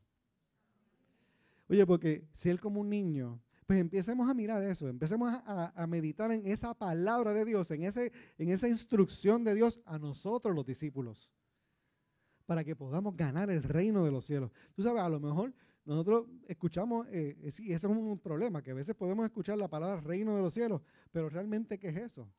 Oye, 1.69 1.87
porque 1.87 2.27
si 2.33 2.49
él 2.49 2.61
como 2.61 2.81
un 2.81 2.89
niño, 2.89 3.41
pues 3.67 3.79
empecemos 3.81 4.29
a 4.31 4.33
mirar 4.33 4.63
eso, 4.63 4.89
empecemos 4.89 5.31
a, 5.45 5.87
meditar 5.87 6.33
en 6.33 6.47
esa 6.47 6.73
palabra 6.73 7.35
de 7.35 7.45
Dios, 7.45 7.71
en, 7.71 7.83
ese, 7.83 8.11
en 8.39 8.49
esa 8.49 8.67
instrucción 8.67 9.45
de 9.45 9.55
Dios 9.55 9.79
a 9.85 9.99
nosotros 9.99 10.55
los 10.55 10.65
discípulos, 10.65 11.31
para 12.47 12.65
que 12.65 12.75
podamos 12.75 13.15
ganar 13.15 13.51
el 13.51 13.63
reino 13.63 14.07
de 14.07 14.11
los 14.11 14.25
cielos. 14.25 14.51
Tú 14.75 14.83
sabes, 14.83 15.03
a 15.03 15.09
lo 15.11 15.21
mejor 15.21 15.53
nosotros 15.85 16.27
escuchamos, 16.47 17.07
eh, 17.09 17.37
eh 17.43 17.49
ese 17.49 17.75
es 17.75 17.85
un 17.85 18.19
problema, 18.19 18.63
que 18.63 18.71
a 18.71 18.75
veces 18.75 18.95
podemos 18.95 19.27
escuchar 19.27 19.59
la 19.59 19.69
palabra 19.69 20.01
reino 20.01 20.35
de 20.35 20.41
los 20.41 20.55
cielos, 20.55 20.81
pero 21.13 21.29
realmente, 21.29 21.79
¿qué 21.79 21.89
es 21.89 21.97
eso? 21.97 22.33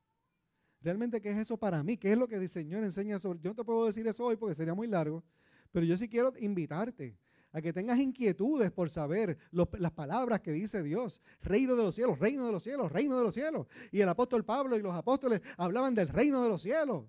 Realmente, 0.82 1.22
¿qué 1.22 1.30
es 1.30 1.38
eso 1.38 1.58
para 1.58 1.84
mí? 1.84 1.96
¿Qué 1.96 2.14
es 2.14 2.18
lo 2.18 2.28
que 2.28 2.38
el 2.38 2.50
Señor 2.50 2.84
enseña 2.84 3.20
sobre? 3.20 3.40
Yo 3.40 3.52
no 3.52 3.56
te 3.56 3.64
puedo 3.64 3.86
decir 3.86 4.08
eso 4.08 4.26
hoy 4.26 4.36
porque 4.36 4.56
sería 4.56 4.74
muy 4.74 4.88
largo, 4.88 5.24
pero 5.72 5.86
yo 5.86 5.96
sí 5.96 6.10
quiero 6.10 6.34
invitarte 6.40 7.16
a 7.52 7.62
que 7.62 7.74
tengas 7.74 7.98
inquietudes 8.00 8.72
por 8.72 8.90
saber 8.90 9.38
las 9.52 9.92
palabras 9.92 10.42
que 10.42 10.52
dice 10.52 10.84
Dios. 10.84 11.22
Reino 11.42 11.76
de 11.76 11.84
los 11.84 11.96
cielos, 11.96 12.20
reino 12.20 12.46
de 12.46 12.52
los 12.52 12.64
cielos, 12.64 12.92
reino 12.92 13.18
de 13.18 13.24
los 13.24 13.34
cielos. 13.34 13.68
Y 13.92 14.02
el 14.02 14.10
apóstol 14.10 14.46
Pablo 14.46 14.78
y 14.78 14.82
los 14.82 14.94
apóstoles 14.94 15.42
hablaban 15.58 15.96
del 15.96 16.10
reino 16.10 16.44
de 16.44 16.50
los 16.50 16.62
cielos. 16.62 17.06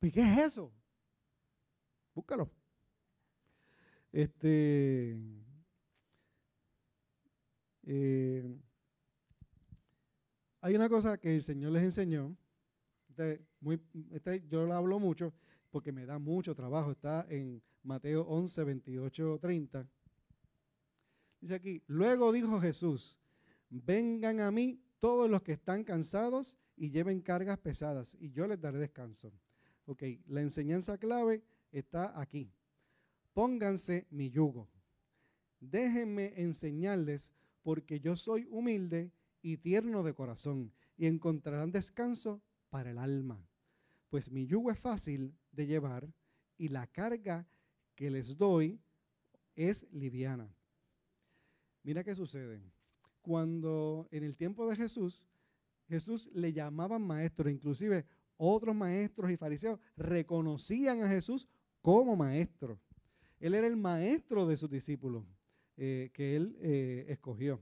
¿Y 0.00 0.10
qué 0.10 0.22
es 0.22 0.38
eso? 0.38 0.72
Búscalo. 2.14 2.50
Este. 4.12 5.18
Eh, 7.84 8.58
hay 10.62 10.74
una 10.74 10.88
cosa 10.88 11.18
que 11.18 11.36
el 11.36 11.42
Señor 11.42 11.72
les 11.72 11.82
enseñó. 11.82 12.36
Este, 13.08 13.44
este, 14.12 14.46
yo 14.48 14.64
lo 14.64 14.74
hablo 14.74 14.98
mucho 14.98 15.34
porque 15.70 15.92
me 15.92 16.06
da 16.06 16.18
mucho 16.18 16.54
trabajo. 16.54 16.90
Está 16.90 17.26
en 17.28 17.62
Mateo 17.82 18.22
11, 18.22 18.64
28, 18.64 19.38
30. 19.40 19.88
Dice 21.40 21.54
aquí, 21.54 21.82
luego 21.86 22.32
dijo 22.32 22.60
Jesús, 22.60 23.18
vengan 23.70 24.40
a 24.40 24.50
mí 24.50 24.80
todos 24.98 25.30
los 25.30 25.42
que 25.42 25.52
están 25.52 25.84
cansados 25.84 26.58
y 26.76 26.90
lleven 26.90 27.20
cargas 27.20 27.58
pesadas, 27.58 28.16
y 28.20 28.30
yo 28.30 28.46
les 28.46 28.60
daré 28.60 28.78
descanso. 28.78 29.32
Ok, 29.86 30.02
la 30.26 30.40
enseñanza 30.40 30.98
clave 30.98 31.42
está 31.72 32.18
aquí. 32.20 32.52
Pónganse 33.32 34.06
mi 34.10 34.30
yugo. 34.30 34.68
Déjenme 35.60 36.34
enseñarles, 36.36 37.32
porque 37.62 38.00
yo 38.00 38.16
soy 38.16 38.46
humilde 38.50 39.12
y 39.42 39.58
tierno 39.58 40.02
de 40.02 40.14
corazón, 40.14 40.72
y 40.96 41.06
encontrarán 41.06 41.72
descanso 41.72 42.42
para 42.68 42.90
el 42.90 42.98
alma. 42.98 43.42
Pues 44.10 44.30
mi 44.30 44.46
yugo 44.46 44.70
es 44.70 44.78
fácil 44.78 45.34
de 45.52 45.66
llevar 45.66 46.08
y 46.58 46.68
la 46.68 46.86
carga 46.86 47.46
que 48.00 48.10
les 48.10 48.34
doy 48.38 48.80
es 49.54 49.86
liviana. 49.92 50.50
Mira 51.82 52.02
qué 52.02 52.14
sucede. 52.14 52.62
Cuando 53.20 54.08
en 54.10 54.24
el 54.24 54.38
tiempo 54.38 54.66
de 54.66 54.74
Jesús, 54.74 55.22
Jesús 55.86 56.30
le 56.32 56.50
llamaban 56.54 57.02
maestro, 57.02 57.50
inclusive 57.50 58.06
otros 58.38 58.74
maestros 58.74 59.30
y 59.30 59.36
fariseos 59.36 59.78
reconocían 59.98 61.02
a 61.02 61.10
Jesús 61.10 61.46
como 61.82 62.16
maestro. 62.16 62.80
Él 63.38 63.54
era 63.54 63.66
el 63.66 63.76
maestro 63.76 64.46
de 64.46 64.56
sus 64.56 64.70
discípulos 64.70 65.26
eh, 65.76 66.08
que 66.14 66.36
él 66.36 66.56
eh, 66.62 67.04
escogió. 67.06 67.60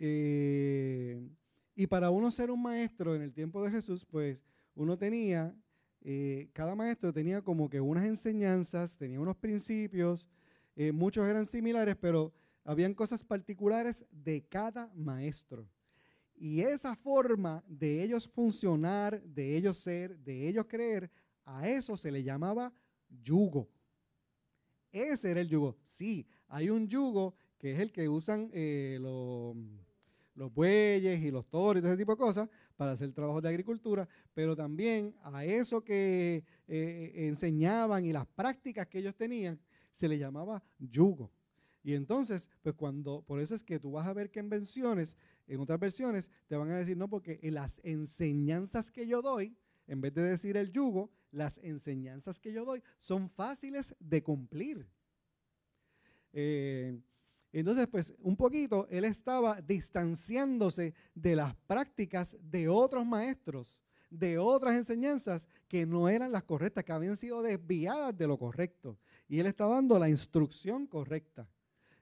Eh, 0.00 1.30
y 1.76 1.86
para 1.86 2.10
uno 2.10 2.28
ser 2.32 2.50
un 2.50 2.60
maestro 2.60 3.14
en 3.14 3.22
el 3.22 3.32
tiempo 3.32 3.62
de 3.62 3.70
Jesús, 3.70 4.04
pues 4.04 4.42
uno 4.74 4.98
tenía 4.98 5.54
eh, 6.04 6.48
cada 6.52 6.74
maestro 6.74 7.12
tenía 7.12 7.42
como 7.42 7.70
que 7.70 7.80
unas 7.80 8.04
enseñanzas, 8.04 8.96
tenía 8.96 9.20
unos 9.20 9.36
principios, 9.36 10.26
eh, 10.74 10.90
muchos 10.90 11.26
eran 11.28 11.46
similares, 11.46 11.96
pero 12.00 12.32
habían 12.64 12.94
cosas 12.94 13.22
particulares 13.22 14.04
de 14.10 14.42
cada 14.42 14.90
maestro. 14.94 15.68
Y 16.34 16.62
esa 16.62 16.96
forma 16.96 17.62
de 17.68 18.02
ellos 18.02 18.26
funcionar, 18.26 19.22
de 19.22 19.56
ellos 19.56 19.76
ser, 19.76 20.18
de 20.18 20.48
ellos 20.48 20.66
creer, 20.68 21.10
a 21.44 21.68
eso 21.68 21.96
se 21.96 22.10
le 22.10 22.24
llamaba 22.24 22.72
yugo. 23.22 23.68
Ese 24.90 25.30
era 25.30 25.40
el 25.40 25.48
yugo. 25.48 25.76
Sí, 25.82 26.26
hay 26.48 26.68
un 26.68 26.88
yugo 26.88 27.36
que 27.58 27.72
es 27.72 27.78
el 27.78 27.92
que 27.92 28.08
usan 28.08 28.50
eh, 28.52 28.98
los, 29.00 29.56
los 30.34 30.52
bueyes 30.52 31.22
y 31.22 31.30
los 31.30 31.48
toros 31.48 31.82
y 31.82 31.86
ese 31.86 31.96
tipo 31.96 32.12
de 32.12 32.18
cosas 32.18 32.48
para 32.76 32.92
hacer 32.92 33.12
trabajo 33.12 33.40
de 33.40 33.48
agricultura, 33.48 34.08
pero 34.34 34.56
también 34.56 35.14
a 35.22 35.44
eso 35.44 35.82
que 35.82 36.44
eh, 36.66 37.12
enseñaban 37.14 38.04
y 38.04 38.12
las 38.12 38.26
prácticas 38.26 38.86
que 38.86 38.98
ellos 38.98 39.14
tenían 39.14 39.58
se 39.90 40.08
le 40.08 40.18
llamaba 40.18 40.62
yugo. 40.78 41.30
Y 41.84 41.94
entonces, 41.94 42.48
pues 42.62 42.74
cuando, 42.76 43.22
por 43.22 43.40
eso 43.40 43.54
es 43.54 43.64
que 43.64 43.80
tú 43.80 43.92
vas 43.92 44.06
a 44.06 44.12
ver 44.12 44.30
que 44.30 44.40
en 44.40 44.48
versiones, 44.48 45.16
en 45.48 45.60
otras 45.60 45.80
versiones, 45.80 46.30
te 46.46 46.56
van 46.56 46.70
a 46.70 46.78
decir, 46.78 46.96
no, 46.96 47.08
porque 47.08 47.40
en 47.42 47.54
las 47.54 47.80
enseñanzas 47.82 48.90
que 48.90 49.06
yo 49.06 49.20
doy, 49.20 49.56
en 49.88 50.00
vez 50.00 50.14
de 50.14 50.22
decir 50.22 50.56
el 50.56 50.70
yugo, 50.70 51.10
las 51.32 51.58
enseñanzas 51.58 52.38
que 52.38 52.52
yo 52.52 52.64
doy 52.64 52.82
son 52.98 53.28
fáciles 53.28 53.96
de 53.98 54.22
cumplir. 54.22 54.86
Eh, 56.32 56.98
entonces, 57.60 57.86
pues 57.86 58.14
un 58.20 58.36
poquito, 58.36 58.86
él 58.90 59.04
estaba 59.04 59.60
distanciándose 59.60 60.94
de 61.14 61.36
las 61.36 61.54
prácticas 61.54 62.36
de 62.40 62.68
otros 62.68 63.04
maestros, 63.06 63.78
de 64.10 64.38
otras 64.38 64.74
enseñanzas 64.74 65.48
que 65.68 65.86
no 65.86 66.08
eran 66.08 66.32
las 66.32 66.44
correctas, 66.44 66.84
que 66.84 66.92
habían 66.92 67.16
sido 67.16 67.42
desviadas 67.42 68.16
de 68.16 68.26
lo 68.26 68.38
correcto. 68.38 68.98
Y 69.28 69.38
él 69.38 69.46
está 69.46 69.66
dando 69.66 69.98
la 69.98 70.08
instrucción 70.08 70.86
correcta. 70.86 71.48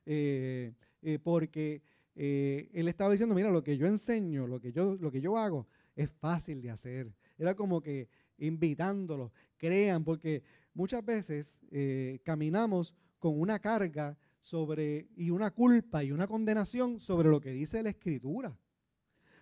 Eh, 0.06 0.72
eh, 1.02 1.18
porque 1.22 1.82
él 2.14 2.88
estaba 2.88 3.12
diciendo, 3.12 3.34
mira, 3.34 3.50
lo 3.50 3.62
que 3.62 3.78
yo 3.78 3.86
enseño, 3.86 4.46
lo 4.46 4.60
que 4.60 4.72
yo, 4.72 4.96
lo 5.00 5.10
que 5.10 5.20
yo 5.20 5.38
hago, 5.38 5.66
es 5.96 6.10
fácil 6.10 6.60
de 6.60 6.70
hacer. 6.70 7.12
Era 7.38 7.54
como 7.54 7.80
que 7.80 8.08
invitándolos, 8.38 9.32
crean, 9.56 10.04
porque 10.04 10.42
muchas 10.74 11.04
veces 11.04 11.58
eh, 11.70 12.20
caminamos 12.24 12.94
con 13.18 13.38
una 13.38 13.58
carga 13.58 14.16
sobre 14.40 15.08
y 15.16 15.30
una 15.30 15.50
culpa 15.50 16.02
y 16.02 16.12
una 16.12 16.26
condenación 16.26 16.98
sobre 16.98 17.28
lo 17.28 17.40
que 17.40 17.50
dice 17.50 17.82
la 17.82 17.90
Escritura. 17.90 18.56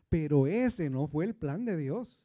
Pero 0.09 0.46
ese 0.46 0.90
no 0.90 1.07
fue 1.07 1.24
el 1.24 1.34
plan 1.34 1.64
de 1.64 1.76
Dios. 1.76 2.24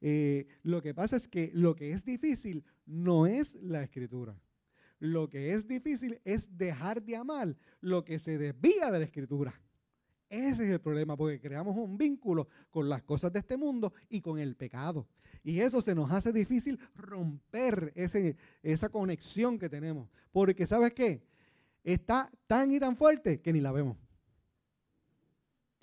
Eh, 0.00 0.46
lo 0.62 0.82
que 0.82 0.94
pasa 0.94 1.16
es 1.16 1.28
que 1.28 1.50
lo 1.54 1.74
que 1.76 1.92
es 1.92 2.04
difícil 2.04 2.64
no 2.86 3.26
es 3.26 3.54
la 3.56 3.82
Escritura. 3.82 4.36
Lo 4.98 5.28
que 5.28 5.52
es 5.52 5.66
difícil 5.66 6.20
es 6.24 6.56
dejar 6.56 7.02
de 7.02 7.16
amar 7.16 7.56
lo 7.80 8.04
que 8.04 8.18
se 8.18 8.38
desvía 8.38 8.90
de 8.90 8.98
la 8.98 9.04
Escritura. 9.04 9.54
Ese 10.28 10.64
es 10.64 10.70
el 10.70 10.80
problema, 10.80 11.14
porque 11.14 11.40
creamos 11.40 11.76
un 11.76 11.98
vínculo 11.98 12.48
con 12.70 12.88
las 12.88 13.02
cosas 13.02 13.32
de 13.32 13.40
este 13.40 13.58
mundo 13.58 13.92
y 14.08 14.22
con 14.22 14.38
el 14.38 14.56
pecado. 14.56 15.06
Y 15.44 15.60
eso 15.60 15.82
se 15.82 15.94
nos 15.94 16.10
hace 16.10 16.32
difícil 16.32 16.78
romper 16.94 17.92
ese, 17.94 18.36
esa 18.62 18.88
conexión 18.88 19.58
que 19.58 19.68
tenemos. 19.68 20.08
Porque 20.30 20.66
¿sabes 20.66 20.92
qué? 20.92 21.22
Está 21.84 22.30
tan 22.46 22.72
y 22.72 22.78
tan 22.78 22.96
fuerte 22.96 23.40
que 23.40 23.52
ni 23.52 23.60
la 23.60 23.72
vemos. 23.72 23.96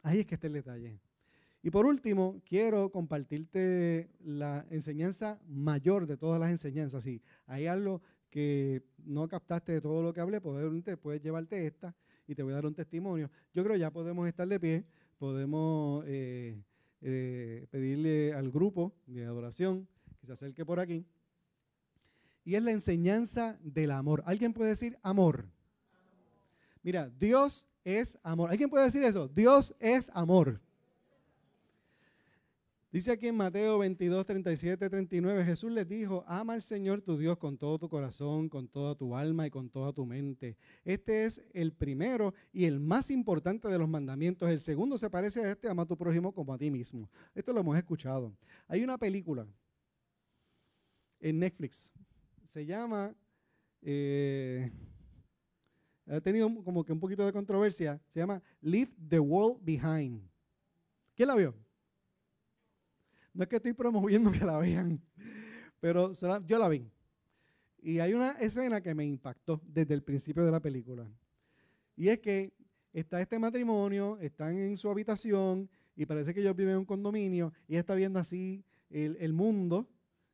Ahí 0.04 0.22
es 0.22 0.26
que 0.26 0.36
está 0.36 0.48
el 0.48 0.54
detalle. 0.54 1.00
Y 1.62 1.72
por 1.72 1.86
último, 1.86 2.42
quiero 2.46 2.90
compartirte 2.90 4.10
la 4.24 4.66
enseñanza 4.70 5.40
mayor 5.48 6.08
de 6.08 6.16
todas 6.16 6.40
las 6.40 6.52
enseñanzas. 6.52 7.04
Si 7.04 7.22
hay 7.48 7.68
algo 7.68 8.02
que 8.30 8.84
no 8.98 9.28
captaste 9.28 9.74
de 9.74 9.82
todo 9.82 10.02
lo 10.02 10.14
que 10.14 10.22
hablé, 10.22 10.40
puedes, 10.40 11.22
llevarte 11.22 11.66
esta 11.66 11.94
y 12.28 12.36
te 12.36 12.44
voy 12.44 12.54
a 12.54 12.56
dar 12.56 12.66
un 12.66 12.76
testimonio. 12.76 13.30
Yo 13.54 13.64
creo 13.64 13.76
ya 13.76 13.92
podemos 13.92 14.28
estar 14.28 14.48
de 14.48 14.60
pie, 14.60 14.86
podemos 15.18 16.06
eh, 16.08 16.62
eh, 17.02 17.68
pedirle 17.72 18.34
al 18.34 18.52
grupo 18.52 18.94
de 19.06 19.26
adoración 19.26 19.88
que 20.20 20.28
se 20.28 20.34
acerque 20.34 20.66
por 20.66 20.80
aquí. 20.80 21.06
Y 22.46 22.56
es 22.56 22.64
la 22.64 22.72
enseñanza 22.72 23.60
del 23.62 23.92
amor. 23.92 24.24
¿Alguien 24.26 24.54
puede 24.54 24.70
decir 24.70 24.98
amor? 25.02 25.46
Mira, 26.90 27.08
Dios 27.20 27.68
es 27.84 28.18
amor. 28.24 28.50
¿Alguien 28.50 28.68
puede 28.68 28.86
decir 28.86 29.04
eso? 29.04 29.28
Dios 29.28 29.76
es 29.80 30.10
amor. 30.12 30.60
Dice 32.92 33.12
aquí 33.12 33.28
en 33.28 33.36
Mateo 33.36 33.78
22, 33.78 34.26
37, 34.26 34.90
39, 34.90 35.46
Jesús 35.46 35.72
les 35.72 35.88
dijo, 35.88 36.24
ama 36.26 36.54
al 36.54 36.64
Señor 36.64 37.04
tu 37.04 37.16
Dios 37.16 37.38
con 37.38 37.60
todo 37.60 37.78
tu 37.78 37.90
corazón, 37.90 38.50
con 38.50 38.68
toda 38.68 38.96
tu 38.96 39.16
alma 39.16 39.46
y 39.46 39.52
con 39.52 39.70
toda 39.70 39.94
tu 39.94 40.04
mente. 40.04 40.58
Este 40.84 41.26
es 41.26 41.44
el 41.54 41.74
primero 41.74 42.34
y 42.52 42.66
el 42.66 42.80
más 42.80 43.12
importante 43.12 43.68
de 43.68 43.78
los 43.78 43.88
mandamientos. 43.88 44.50
El 44.50 44.60
segundo 44.60 44.98
se 44.98 45.12
parece 45.12 45.42
a 45.42 45.52
este, 45.52 45.70
ama 45.70 45.84
a 45.84 45.86
tu 45.86 45.96
prójimo 45.96 46.34
como 46.34 46.56
a 46.56 46.58
ti 46.58 46.72
mismo. 46.72 47.08
Esto 47.36 47.54
lo 47.54 47.60
hemos 47.60 47.78
escuchado. 47.78 48.34
Hay 48.68 48.84
una 48.84 48.98
película 48.98 49.46
en 51.20 51.38
Netflix, 51.38 51.92
se 52.48 52.66
llama, 52.66 53.14
eh, 53.84 54.72
ha 56.10 56.22
tenido 56.22 56.50
como 56.64 56.84
que 56.84 56.92
un 56.92 57.00
poquito 57.00 57.26
de 57.26 57.32
controversia, 57.32 58.02
se 58.10 58.20
llama 58.20 58.42
Leave 58.62 58.92
the 59.08 59.20
World 59.20 59.64
Behind. 59.64 60.22
¿Quién 61.16 61.28
la 61.28 61.36
vio? 61.36 61.54
No 63.34 63.44
es 63.44 63.50
que 63.50 63.58
estoy 63.58 63.74
promoviendo 63.74 64.32
que 64.32 64.44
la 64.44 64.58
vean, 64.58 65.00
pero 65.80 66.12
yo 66.46 66.60
la 66.60 66.68
vi. 66.68 66.90
Y 67.82 68.00
hay 68.00 68.14
una 68.14 68.32
escena 68.32 68.82
que 68.82 68.94
me 68.94 69.06
impactó 69.06 69.62
desde 69.66 69.94
el 69.94 70.04
principio 70.04 70.44
de 70.44 70.52
la 70.52 70.60
película. 70.60 71.08
Y 71.96 72.10
es 72.10 72.20
que 72.20 72.52
está 72.92 73.22
este 73.22 73.38
matrimonio, 73.38 74.18
están 74.20 74.58
en 74.58 74.76
su 74.78 74.90
habitación 74.90 75.70
y 75.96 76.06
parece 76.06 76.34
que 76.34 76.42
ellos 76.42 76.56
viven 76.56 76.74
en 76.74 76.80
un 76.80 76.86
condominio 76.86 77.54
y 77.68 77.76
está 77.76 77.94
viendo 77.94 78.20
así 78.20 78.64
el, 78.90 79.34
mundo 79.34 79.88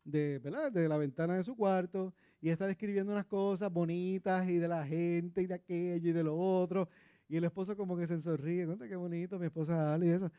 de, 0.04 0.40
de 0.40 0.88
la 0.88 0.98
ventana 0.98 1.36
de 1.36 1.44
su 1.44 1.56
cuarto 1.56 2.14
y 2.46 2.52
está 2.52 2.68
describiendo 2.68 3.12
unas 3.12 3.26
cosas 3.26 3.74
bonitas 3.74 4.48
y 4.48 4.60
de 4.60 4.68
la 4.68 4.86
gente 4.86 5.42
y 5.42 5.48
de 5.48 5.56
aquello 5.56 6.10
y 6.12 6.14
de 6.14 6.24
lo 6.24 6.38
otro. 6.38 6.88
Y 7.28 7.38
el 7.38 7.44
esposo 7.44 7.76
como 7.76 7.98
que 7.98 8.06
se 8.06 8.22
sonríe, 8.22 8.68
cuenta 8.68 8.88
qué 8.88 8.96
bonito 8.96 9.40
mi 9.40 9.48
esposa 9.48 9.96
Ali 9.96 10.10
y 10.10 10.12
eso. 10.12 10.32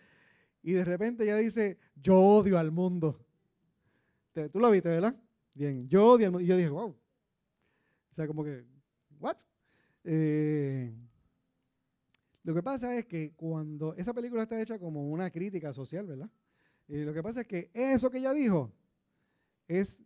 Y 0.63 0.75
de 0.75 0.85
repente 0.85 1.25
ella 1.25 1.35
dice, 1.35 1.79
yo 1.97 2.17
odio 2.21 2.61
al 2.61 2.71
mundo. 2.71 3.19
Tú 4.53 4.61
lo 4.61 4.71
viste, 4.71 4.89
¿verdad? 4.89 5.17
Bien, 5.53 5.89
yo 5.89 6.07
odio 6.07 6.27
al 6.27 6.33
mundo. 6.35 6.45
Y 6.45 6.47
yo 6.47 6.57
dije, 6.57 6.69
wow. 6.69 6.91
O 6.91 8.15
sea, 8.15 8.29
como 8.29 8.45
que, 8.45 8.65
¿what? 9.19 9.39
Eh, 10.05 10.95
lo 12.45 12.55
que 12.55 12.63
pasa 12.63 12.97
es 12.97 13.07
que 13.07 13.33
cuando 13.33 13.97
esa 13.97 14.15
película 14.15 14.45
está 14.45 14.63
hecha 14.63 14.79
como 14.79 15.11
una 15.11 15.29
crítica 15.33 15.73
social, 15.73 16.07
¿verdad? 16.07 16.31
Y 16.87 16.99
lo 16.99 17.13
que 17.13 17.25
pasa 17.25 17.41
es 17.41 17.49
que 17.49 17.69
eso 17.75 18.09
que 18.13 18.19
ella 18.19 18.33
dijo 18.33 18.71
es 19.67 20.06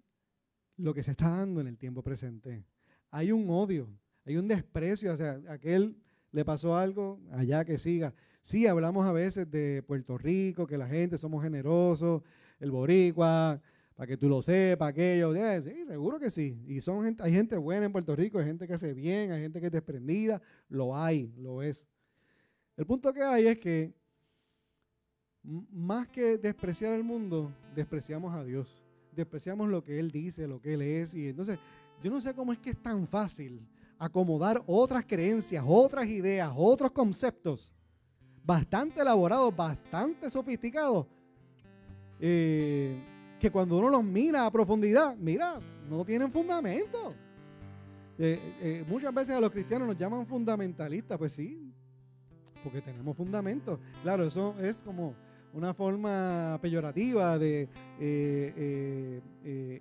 lo 0.80 0.94
que 0.94 1.02
se 1.02 1.12
está 1.12 1.30
dando 1.30 1.60
en 1.60 1.66
el 1.66 1.76
tiempo 1.76 2.02
presente. 2.02 2.64
Hay 3.10 3.32
un 3.32 3.48
odio, 3.50 3.88
hay 4.24 4.36
un 4.36 4.48
desprecio 4.48 5.12
hacia 5.12 5.40
aquel 5.48 5.96
le 6.32 6.44
pasó 6.44 6.76
algo, 6.76 7.20
allá 7.32 7.64
que 7.64 7.78
siga. 7.78 8.14
Sí, 8.42 8.66
hablamos 8.66 9.06
a 9.06 9.12
veces 9.12 9.50
de 9.50 9.82
Puerto 9.86 10.16
Rico, 10.16 10.66
que 10.66 10.78
la 10.78 10.88
gente 10.88 11.18
somos 11.18 11.42
generosos, 11.42 12.22
el 12.58 12.70
boricua, 12.70 13.60
para 13.94 14.06
que 14.06 14.16
tú 14.16 14.28
lo 14.28 14.40
sepas, 14.40 14.90
aquello. 14.90 15.32
sí, 15.62 15.84
seguro 15.86 16.18
que 16.18 16.30
sí. 16.30 16.62
Y 16.66 16.80
son 16.80 17.16
hay 17.20 17.32
gente 17.32 17.56
buena 17.56 17.86
en 17.86 17.92
Puerto 17.92 18.14
Rico, 18.16 18.38
hay 18.38 18.46
gente 18.46 18.66
que 18.66 18.74
hace 18.74 18.94
bien, 18.94 19.32
hay 19.32 19.42
gente 19.42 19.60
que 19.60 19.66
es 19.66 19.72
desprendida, 19.72 20.40
lo 20.68 20.96
hay, 20.96 21.32
lo 21.36 21.62
es. 21.62 21.86
El 22.76 22.86
punto 22.86 23.12
que 23.12 23.22
hay 23.22 23.48
es 23.48 23.58
que 23.58 23.92
más 25.42 26.08
que 26.08 26.38
despreciar 26.38 26.94
al 26.94 27.02
mundo, 27.02 27.52
despreciamos 27.74 28.34
a 28.34 28.44
Dios. 28.44 28.82
Despreciamos 29.14 29.68
lo 29.68 29.82
que 29.82 29.98
Él 29.98 30.10
dice, 30.10 30.46
lo 30.46 30.60
que 30.60 30.74
Él 30.74 30.82
es. 30.82 31.14
Y 31.14 31.28
entonces, 31.28 31.58
yo 32.02 32.10
no 32.10 32.20
sé 32.20 32.34
cómo 32.34 32.52
es 32.52 32.58
que 32.58 32.70
es 32.70 32.82
tan 32.82 33.06
fácil 33.06 33.66
acomodar 33.98 34.62
otras 34.66 35.04
creencias, 35.04 35.62
otras 35.66 36.06
ideas, 36.06 36.50
otros 36.56 36.90
conceptos 36.90 37.72
bastante 38.44 39.00
elaborados, 39.00 39.54
bastante 39.54 40.30
sofisticados, 40.30 41.06
eh, 42.18 42.98
que 43.38 43.50
cuando 43.50 43.78
uno 43.78 43.90
los 43.90 44.04
mira 44.04 44.46
a 44.46 44.50
profundidad, 44.50 45.16
mira, 45.16 45.60
no 45.88 46.04
tienen 46.04 46.30
fundamento. 46.30 47.14
Eh, 48.18 48.38
eh, 48.60 48.84
muchas 48.86 49.14
veces 49.14 49.34
a 49.34 49.40
los 49.40 49.50
cristianos 49.50 49.88
nos 49.88 49.96
llaman 49.96 50.26
fundamentalistas, 50.26 51.16
pues 51.16 51.32
sí, 51.32 51.72
porque 52.62 52.82
tenemos 52.82 53.16
fundamentos. 53.16 53.78
Claro, 54.02 54.24
eso 54.24 54.54
es 54.60 54.82
como 54.82 55.14
una 55.52 55.74
forma 55.74 56.58
peyorativa 56.62 57.38
de 57.38 57.68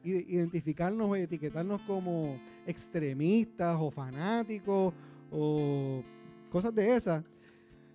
identificarnos 0.03 1.09
o 1.09 1.15
etiquetarnos 1.15 1.81
como 1.81 2.39
extremistas 2.65 3.77
o 3.79 3.91
fanáticos 3.91 4.93
o 5.31 6.03
cosas 6.51 6.73
de 6.73 6.95
esas. 6.95 7.23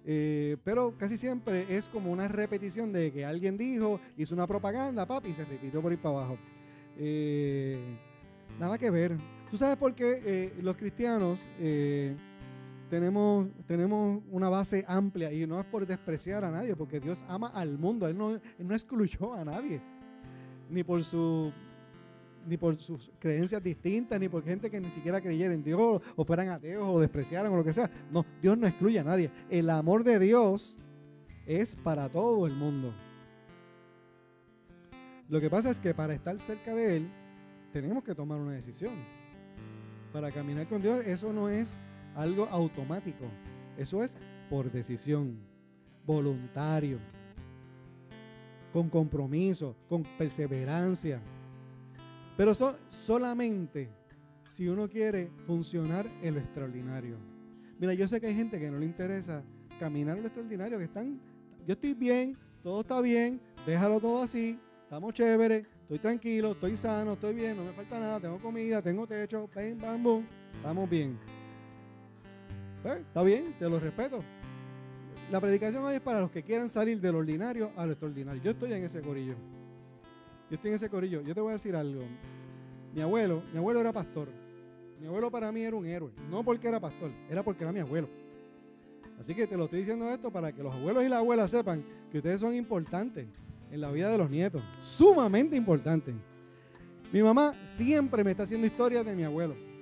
Eh, 0.07 0.59
pero 0.65 0.95
casi 0.99 1.17
siempre 1.17 1.65
es 1.75 1.89
como 1.89 2.13
una 2.13 2.29
repetición 2.29 2.93
de 2.93 3.11
que 3.11 3.25
alguien 3.25 3.57
dijo, 3.57 4.01
hizo 4.19 4.35
una 4.35 4.47
propaganda, 4.47 5.07
papi, 5.07 5.33
se 5.33 5.45
repitió 5.45 5.81
por 5.81 5.93
ir 5.93 5.99
para 5.99 6.19
abajo. 6.19 6.39
Eh, 6.99 7.79
nada 8.59 8.77
que 8.77 8.91
ver. 8.91 9.17
¿Tú 9.51 9.57
sabes 9.57 9.77
por 9.77 9.95
qué 9.95 10.21
eh, 10.25 10.53
los 10.61 10.77
cristianos 10.77 11.41
tenemos, 12.95 13.49
tenemos 13.67 14.23
una 14.31 14.49
base 14.49 14.85
amplia 14.87 15.33
y 15.33 15.49
no 15.49 15.59
es 15.59 15.67
por 15.67 15.85
despreciar 15.85 16.45
a 16.45 16.51
nadie, 16.53 16.77
porque 16.77 17.01
Dios 17.01 17.25
ama 17.27 17.49
al 17.49 17.77
mundo, 17.77 18.07
Él 18.07 18.17
no, 18.17 18.41
no 18.57 18.73
excluyó 18.73 19.35
a 19.35 19.45
nadie, 19.45 19.81
ni 20.71 20.85
por 20.85 21.03
su 21.03 21.53
ni 22.47 22.57
por 22.57 22.77
sus 22.77 23.11
creencias 23.19 23.61
distintas, 23.65 24.21
ni 24.21 24.29
por 24.29 24.45
gente 24.45 24.71
que 24.71 24.79
ni 24.79 24.91
siquiera 24.91 25.21
creyera 25.21 25.53
en 25.55 25.65
Dios, 25.65 26.03
o 26.15 26.25
fueran 26.25 26.51
ateos, 26.51 26.87
o 26.87 27.01
despreciaran, 27.01 27.51
o 27.53 27.57
lo 27.57 27.65
que 27.65 27.73
sea. 27.73 27.91
No, 28.13 28.25
Dios 28.41 28.57
no 28.57 28.69
excluye 28.69 29.01
a 29.01 29.03
nadie. 29.03 29.31
El 29.51 29.71
amor 29.71 30.05
de 30.05 30.21
Dios 30.21 30.77
es 31.47 31.75
para 31.75 32.09
todo 32.09 32.47
el 32.47 32.53
mundo. 32.53 32.95
Lo 35.29 35.41
que 35.41 35.51
pasa 35.51 35.71
es 35.71 35.81
que 35.81 35.95
para 35.95 36.15
estar 36.15 36.39
cerca 36.39 36.75
de 36.75 36.99
Él, 36.99 37.11
tenemos 37.73 38.05
que 38.05 38.15
tomar 38.15 38.39
una 38.39 38.53
decisión. 38.53 38.95
Para 40.13 40.31
caminar 40.31 40.69
con 40.69 40.83
Dios, 40.83 41.01
eso 41.07 41.33
no 41.33 41.49
es 41.49 41.79
algo 42.15 42.47
automático. 42.47 43.25
Eso 43.77 44.03
es 44.03 44.17
por 44.49 44.71
decisión, 44.71 45.39
voluntario, 46.07 46.99
con 48.73 48.89
compromiso, 48.89 49.77
con 49.89 50.03
perseverancia. 50.03 51.21
Pero 52.37 52.55
solamente 52.89 53.89
si 54.49 54.69
uno 54.69 54.89
quiere 54.89 55.31
funcionar 55.47 56.07
en 56.23 56.35
lo 56.35 56.41
extraordinario. 56.41 57.17
Mira, 57.79 57.95
yo 57.95 58.07
sé 58.07 58.21
que 58.21 58.29
hay 58.29 58.35
gente 58.35 58.59
que 58.59 58.71
no 58.71 58.79
le 58.79 58.87
interesa 58.87 59.43
caminar 59.81 60.17
en 60.17 60.23
lo 60.23 60.29
extraordinario, 60.29 60.79
que 60.79 60.85
están, 60.85 61.21
yo 61.67 61.75
estoy 61.75 61.95
bien, 61.95 62.37
todo 62.63 62.83
está 62.83 63.01
bien, 63.01 63.41
déjalo 63.67 64.01
todo 64.01 64.23
así, 64.23 64.59
estamos 64.83 65.13
chéveres, 65.15 65.67
estoy 65.83 65.99
tranquilo, 65.99 66.53
estoy 66.53 66.77
sano, 66.77 67.15
estoy 67.15 67.35
bien, 67.35 67.57
no 67.57 67.65
me 67.65 67.73
falta 67.73 67.99
nada, 67.99 68.21
tengo 68.21 68.39
comida, 68.39 68.81
tengo 68.81 69.07
techo, 69.07 69.49
bam, 69.55 69.79
bam, 69.81 70.03
boom, 70.03 70.27
estamos 70.57 70.89
bien. 70.89 71.19
Pues, 72.85 73.01
está 73.01 73.23
bien, 73.23 73.55
te 73.59 73.67
lo 73.67 73.81
respeto. 73.81 74.23
La 75.31 75.41
predicación 75.41 75.83
hoy 75.85 75.95
es 75.95 76.03
para 76.03 76.21
los 76.21 76.31
que 76.31 76.43
quieran 76.43 76.69
salir 76.69 77.01
del 77.01 77.15
ordinario 77.15 77.73
a 77.77 77.87
lo 77.87 77.93
extraordinario. 77.93 78.43
Yo 78.43 78.51
estoy 78.51 78.75
en 78.75 78.85
ese 78.85 79.01
corillo. 79.01 79.37
Yo 80.51 80.57
estoy 80.57 80.69
en 80.69 80.75
ese 80.77 80.91
corillo. 80.91 81.23
Yo 81.23 81.35
te 81.35 81.41
voy 81.41 81.49
a 81.49 81.53
decir 81.55 81.75
algo. 81.75 82.03
Mi 82.95 83.01
abuelo, 83.01 83.43
mi 83.53 83.59
abuelo 83.59 83.81
era 83.81 83.91
pastor. 83.91 84.29
Mi 85.01 85.07
abuelo 85.07 85.31
para 85.31 85.51
mí 85.51 85.63
era 85.63 85.75
un 85.75 85.87
héroe. 85.87 86.11
No 86.29 86.45
porque 86.45 86.69
era 86.69 86.79
pastor, 86.79 87.11
era 87.31 87.43
porque 87.43 87.65
era 87.65 87.73
mi 87.73 87.81
abuelo. 87.81 88.07
Así 89.19 89.35
que 89.35 89.47
te 89.47 89.57
lo 89.57 89.65
estoy 89.65 89.79
diciendo 89.79 90.11
esto 90.11 90.31
para 90.31 90.53
que 90.53 90.63
los 90.63 90.75
abuelos 90.75 91.05
y 91.05 91.09
las 91.09 91.21
abuelas 91.21 91.51
sepan 91.51 91.83
que 92.13 92.19
ustedes 92.19 92.39
son 92.39 92.55
importantes 92.55 93.27
en 93.71 93.81
la 93.81 93.91
vida 93.93 94.11
de 94.11 94.19
los 94.19 94.29
nietos. 94.29 94.63
Sumamente 94.83 95.57
importantes. 95.57 96.15
Mi 97.11 97.23
mamá 97.23 97.55
siempre 97.65 98.23
me 98.23 98.33
está 98.33 98.43
haciendo 98.43 98.67
historias 98.67 99.07
de 99.07 99.17
mi 99.17 99.25
abuelo. 99.25 99.74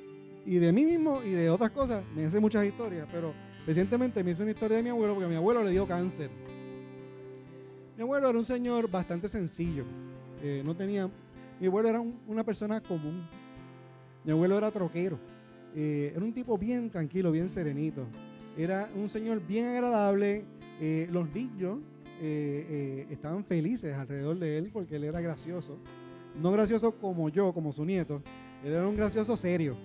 Y 0.44 0.56
de 0.56 0.72
mí 0.72 0.84
mismo 0.84 1.22
y 1.24 1.30
de 1.30 1.50
otras 1.50 1.70
cosas. 1.70 2.04
Me 2.14 2.24
hace 2.24 2.40
muchas 2.40 2.64
historias. 2.64 3.08
Pero 3.10 3.32
recientemente 3.66 4.22
me 4.24 4.32
hizo 4.32 4.42
una 4.42 4.52
historia 4.52 4.78
de 4.78 4.82
mi 4.82 4.88
abuelo 4.90 5.14
porque 5.14 5.28
mi 5.28 5.36
abuelo 5.36 5.62
le 5.62 5.70
dio 5.70 5.86
cáncer. 5.86 6.30
Mi 7.96 8.02
abuelo 8.02 8.28
era 8.30 8.38
un 8.38 8.44
señor 8.44 8.90
bastante 8.90 9.28
sencillo. 9.28 9.84
Eh, 10.42 10.62
no 10.64 10.74
tenía, 10.74 11.08
mi 11.60 11.66
abuelo 11.66 11.88
era 11.88 12.00
una 12.00 12.42
persona 12.42 12.80
común. 12.80 13.28
Mi 14.24 14.32
abuelo 14.32 14.58
era 14.58 14.70
troquero. 14.70 15.18
Eh, 15.74 16.12
era 16.14 16.24
un 16.24 16.32
tipo 16.32 16.58
bien 16.58 16.90
tranquilo, 16.90 17.30
bien 17.30 17.48
serenito. 17.48 18.06
Era 18.56 18.90
un 18.96 19.08
señor 19.08 19.40
bien 19.46 19.66
agradable. 19.66 20.44
Eh, 20.80 21.08
los 21.10 21.32
niños 21.32 21.78
estaban 23.10 23.44
felices 23.44 23.96
alrededor 23.96 24.38
de 24.38 24.58
él 24.58 24.70
porque 24.72 24.94
él 24.94 25.04
era 25.04 25.20
gracioso. 25.20 25.76
No 26.40 26.52
gracioso 26.52 26.92
como 26.92 27.28
yo, 27.28 27.52
como 27.52 27.72
su 27.72 27.84
nieto. 27.84 28.22
Él 28.64 28.72
era 28.72 28.86
un 28.86 28.96
gracioso 28.96 29.36
serio. 29.36 29.76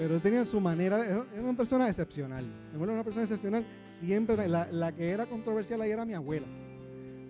Pero 0.00 0.14
él 0.14 0.22
tenía 0.22 0.44
su 0.46 0.60
manera, 0.60 1.04
era 1.04 1.26
una 1.42 1.54
persona 1.54 1.86
excepcional. 1.86 2.44
Mi 2.44 2.74
abuelo 2.74 2.92
era 2.92 2.94
una 2.94 3.04
persona 3.04 3.24
excepcional. 3.24 3.66
Siempre, 3.84 4.48
la, 4.48 4.92
que 4.92 5.10
era 5.10 5.26
controversial 5.26 5.82
ahí 5.82 5.90
era 5.90 6.06
mi 6.06 6.14
abuela. 6.14 6.46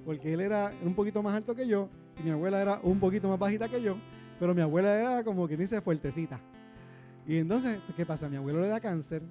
Porque 0.05 0.33
él 0.33 0.41
era 0.41 0.73
un 0.85 0.95
poquito 0.95 1.21
más 1.21 1.35
alto 1.35 1.55
que 1.57 1.67
yo 1.67 1.89
mi 2.23 2.31
abuela 2.31 2.61
era 2.61 2.81
un 2.83 3.01
poquito 3.01 3.29
más 3.29 3.39
bajita 3.39 3.69
que 3.69 3.81
yo, 3.81 3.97
pero 4.39 4.55
mi 4.55 4.61
abuela 4.61 4.99
era 4.99 5.25
como 5.25 5.49
que 5.49 5.57
dice 5.57 5.81
fuertecita. 5.81 6.41
Y 7.27 7.39
entonces, 7.39 7.79
¿qué 7.97 8.05
pasa? 8.05 8.29
Mi 8.29 8.37
abuelo 8.37 8.61
le 8.61 8.69
da 8.69 8.81
cáncer, 8.81 9.23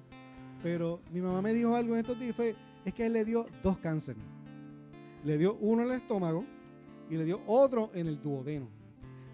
pero 0.64 1.00
mi 1.12 1.22
mamá 1.22 1.42
me 1.42 1.54
dijo 1.54 1.76
algo 1.76 1.94
en 1.94 2.00
estos 2.02 2.20
días, 2.20 2.36
fue, 2.36 2.56
es 2.86 2.94
que 2.94 3.06
él 3.06 3.14
le 3.14 3.26
dio 3.26 3.46
dos 3.64 3.78
cánceres. 3.78 4.22
Le 5.24 5.38
dio 5.38 5.56
uno 5.56 5.84
en 5.84 5.92
el 5.92 5.98
estómago 5.98 6.46
y 7.10 7.18
le 7.18 7.26
dio 7.26 7.42
otro 7.46 7.92
en 7.94 8.08
el 8.08 8.22
duodeno. 8.22 8.68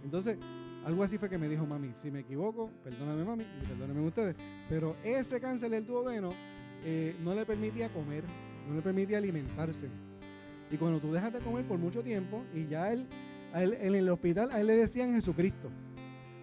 Entonces, 0.03 0.37
algo 0.85 1.03
así 1.03 1.17
fue 1.17 1.29
que 1.29 1.39
me 1.39 1.49
dijo 1.49 1.65
mami, 1.65 1.91
si 1.95 2.11
me 2.11 2.19
equivoco, 2.19 2.69
perdóname 2.83 3.25
mami 3.25 3.43
y 3.43 3.65
perdónenme 3.65 4.01
ustedes, 4.01 4.35
pero 4.69 4.95
ese 5.03 5.41
cáncer 5.41 5.71
del 5.71 5.85
duodeno 5.85 6.29
eh, 6.83 7.15
no 7.23 7.33
le 7.33 7.43
permitía 7.43 7.89
comer, 7.89 8.23
no 8.69 8.75
le 8.75 8.81
permitía 8.83 9.17
alimentarse. 9.17 9.89
Y 10.69 10.77
cuando 10.77 10.99
tú 10.99 11.11
dejas 11.11 11.33
de 11.33 11.39
comer 11.39 11.65
por 11.65 11.79
mucho 11.79 12.03
tiempo 12.03 12.43
y 12.53 12.67
ya 12.67 12.93
él 12.93 13.07
en 13.55 13.95
el 13.95 14.09
hospital 14.09 14.51
a 14.51 14.61
él 14.61 14.67
le 14.67 14.75
decían 14.75 15.13
Jesucristo, 15.13 15.69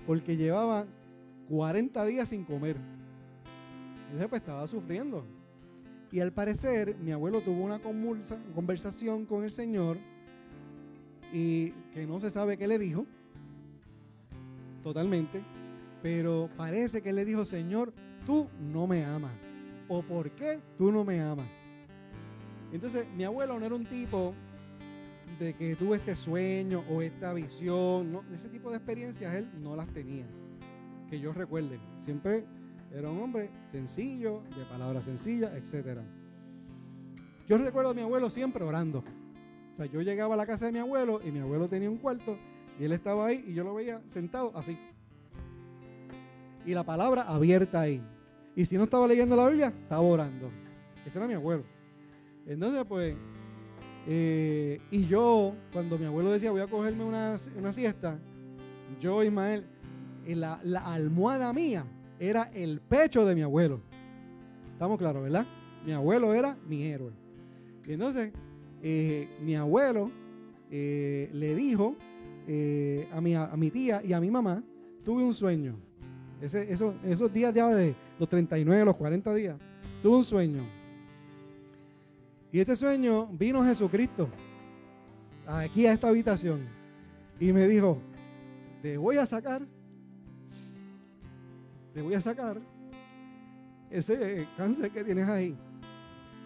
porque 0.08 0.36
llevaba 0.36 0.86
40 1.48 2.04
días 2.06 2.28
sin 2.28 2.44
comer. 2.44 2.76
Entonces 4.06 4.28
pues 4.28 4.40
estaba 4.40 4.66
sufriendo. 4.66 5.24
Y 6.10 6.18
al 6.18 6.32
parecer 6.32 6.96
mi 6.96 7.12
abuelo 7.12 7.42
tuvo 7.42 7.62
una 7.62 7.80
conversación 7.80 9.24
con 9.24 9.44
el 9.44 9.52
Señor 9.52 9.98
y 11.32 11.70
que 11.94 12.06
no 12.06 12.18
se 12.18 12.28
sabe 12.28 12.58
qué 12.58 12.66
le 12.66 12.78
dijo, 12.78 13.06
totalmente, 14.82 15.42
pero 16.02 16.48
parece 16.56 17.02
que 17.02 17.10
él 17.10 17.16
le 17.16 17.24
dijo, 17.24 17.44
Señor, 17.44 17.92
tú 18.26 18.48
no 18.60 18.86
me 18.86 19.04
amas. 19.04 19.32
¿O 19.88 20.02
por 20.02 20.30
qué 20.32 20.60
tú 20.76 20.90
no 20.90 21.04
me 21.04 21.20
amas? 21.20 21.46
Entonces 22.72 23.06
mi 23.14 23.24
abuelo 23.24 23.58
no 23.58 23.66
era 23.66 23.74
un 23.74 23.84
tipo 23.84 24.34
de 25.38 25.54
que 25.54 25.76
tuvo 25.76 25.94
este 25.94 26.14
sueño 26.14 26.84
o 26.90 27.02
esta 27.02 27.32
visión, 27.34 28.20
ese 28.32 28.48
tipo 28.48 28.70
de 28.70 28.76
experiencias 28.76 29.34
él 29.34 29.50
no 29.60 29.76
las 29.76 29.88
tenía. 29.88 30.26
Que 31.08 31.20
yo 31.20 31.32
recuerde, 31.32 31.78
siempre 31.96 32.46
era 32.92 33.10
un 33.10 33.20
hombre 33.20 33.50
sencillo, 33.70 34.42
de 34.56 34.64
palabras 34.64 35.04
sencillas, 35.04 35.52
etc. 35.54 36.00
Yo 37.48 37.58
recuerdo 37.58 37.90
a 37.90 37.94
mi 37.94 38.02
abuelo 38.02 38.30
siempre 38.30 38.64
orando. 38.64 39.04
O 39.74 39.76
sea, 39.76 39.86
yo 39.86 40.00
llegaba 40.02 40.34
a 40.34 40.36
la 40.36 40.46
casa 40.46 40.66
de 40.66 40.72
mi 40.72 40.78
abuelo 40.78 41.20
y 41.24 41.30
mi 41.30 41.38
abuelo 41.38 41.68
tenía 41.68 41.90
un 41.90 41.98
cuarto 41.98 42.38
y 42.82 42.84
él 42.84 42.90
estaba 42.90 43.26
ahí 43.26 43.44
y 43.46 43.54
yo 43.54 43.62
lo 43.62 43.74
veía 43.74 44.02
sentado 44.08 44.50
así. 44.56 44.76
Y 46.66 46.74
la 46.74 46.82
palabra 46.82 47.22
abierta 47.22 47.82
ahí. 47.82 48.02
Y 48.56 48.64
si 48.64 48.76
no 48.76 48.82
estaba 48.82 49.06
leyendo 49.06 49.36
la 49.36 49.46
Biblia, 49.46 49.72
estaba 49.82 50.02
orando. 50.02 50.50
Ese 51.06 51.16
era 51.16 51.28
mi 51.28 51.34
abuelo. 51.34 51.62
Entonces, 52.44 52.84
pues, 52.88 53.14
eh, 54.08 54.80
y 54.90 55.06
yo, 55.06 55.54
cuando 55.72 55.96
mi 55.96 56.06
abuelo 56.06 56.32
decía 56.32 56.50
voy 56.50 56.60
a 56.60 56.66
cogerme 56.66 57.04
una, 57.04 57.38
siesta, 57.72 58.18
yo, 58.98 59.22
Ismael, 59.22 59.64
la, 60.26 60.58
la, 60.64 60.80
almohada 60.92 61.52
mía 61.52 61.84
era 62.18 62.50
el 62.52 62.80
pecho 62.80 63.24
de 63.24 63.36
mi 63.36 63.42
abuelo. 63.42 63.80
Estamos 64.72 64.98
claros, 64.98 65.22
¿verdad? 65.22 65.46
Mi 65.86 65.92
abuelo 65.92 66.34
era 66.34 66.56
mi 66.66 66.82
héroe. 66.82 67.12
Entonces, 67.86 68.32
eh, 68.82 69.28
mi 69.40 69.54
abuelo 69.54 70.10
eh, 70.68 71.30
le 71.32 71.54
dijo 71.54 71.96
a, 73.12 73.20
mi, 73.20 73.34
a 73.34 73.54
mi 73.56 73.70
tía 73.70 74.02
y 74.04 74.12
a 74.12 74.20
mi 74.20 74.30
mamá, 74.30 74.62
tuve 75.04 75.22
un 75.22 75.34
sueño. 75.34 75.76
Ese, 76.40 76.72
esos 76.72 77.32
días 77.32 77.54
ya 77.54 77.68
de 77.68 77.94
los 78.18 78.28
39, 78.28 78.84
los 78.84 78.96
40 78.96 79.34
días, 79.34 79.56
tuve 80.02 80.16
un 80.16 80.24
sueño 80.24 80.62
y 82.52 82.60
este 82.60 82.76
sueño 82.76 83.28
vino 83.28 83.64
Jesucristo 83.64 84.28
aquí 85.46 85.86
a 85.86 85.94
esta 85.94 86.08
habitación 86.08 86.60
y 87.40 87.50
me 87.50 87.66
dijo, 87.66 87.98
te 88.82 88.98
voy 88.98 89.16
a 89.16 89.24
sacar, 89.24 89.62
te 91.94 92.02
voy 92.02 92.12
a 92.12 92.20
sacar 92.20 92.60
ese 93.88 94.46
cáncer 94.58 94.90
que 94.90 95.02
tienes 95.02 95.26
ahí, 95.28 95.56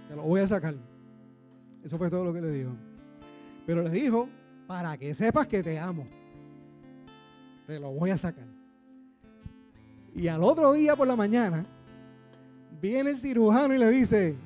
te 0.09 0.14
lo 0.14 0.23
voy 0.23 0.40
a 0.40 0.47
sacar. 0.47 0.77
Eso 1.82 1.98
fue 1.98 2.09
todo 2.09 2.24
lo 2.24 2.32
que 2.32 2.40
le 2.40 2.51
dijo. 2.51 2.70
Pero 3.66 3.82
le 3.82 3.90
dijo, 3.90 4.28
para 4.67 4.97
que 4.97 5.15
sepas 5.15 5.47
que 5.47 5.63
te 5.63 5.79
amo, 5.79 6.07
te 7.67 7.79
lo 7.79 7.93
voy 7.93 8.11
a 8.11 8.19
sacar. 8.19 8.47
Y 10.15 10.29
al 10.29 10.43
otro 10.43 10.73
día 10.73 10.97
por 10.97 11.07
la 11.07 11.17
mañana, 11.17 11.67
viene 12.81 13.11
el 13.11 13.19
cirujano 13.19 13.75
y 13.75 13.79
le 13.79 13.91
dice, 13.91 14.37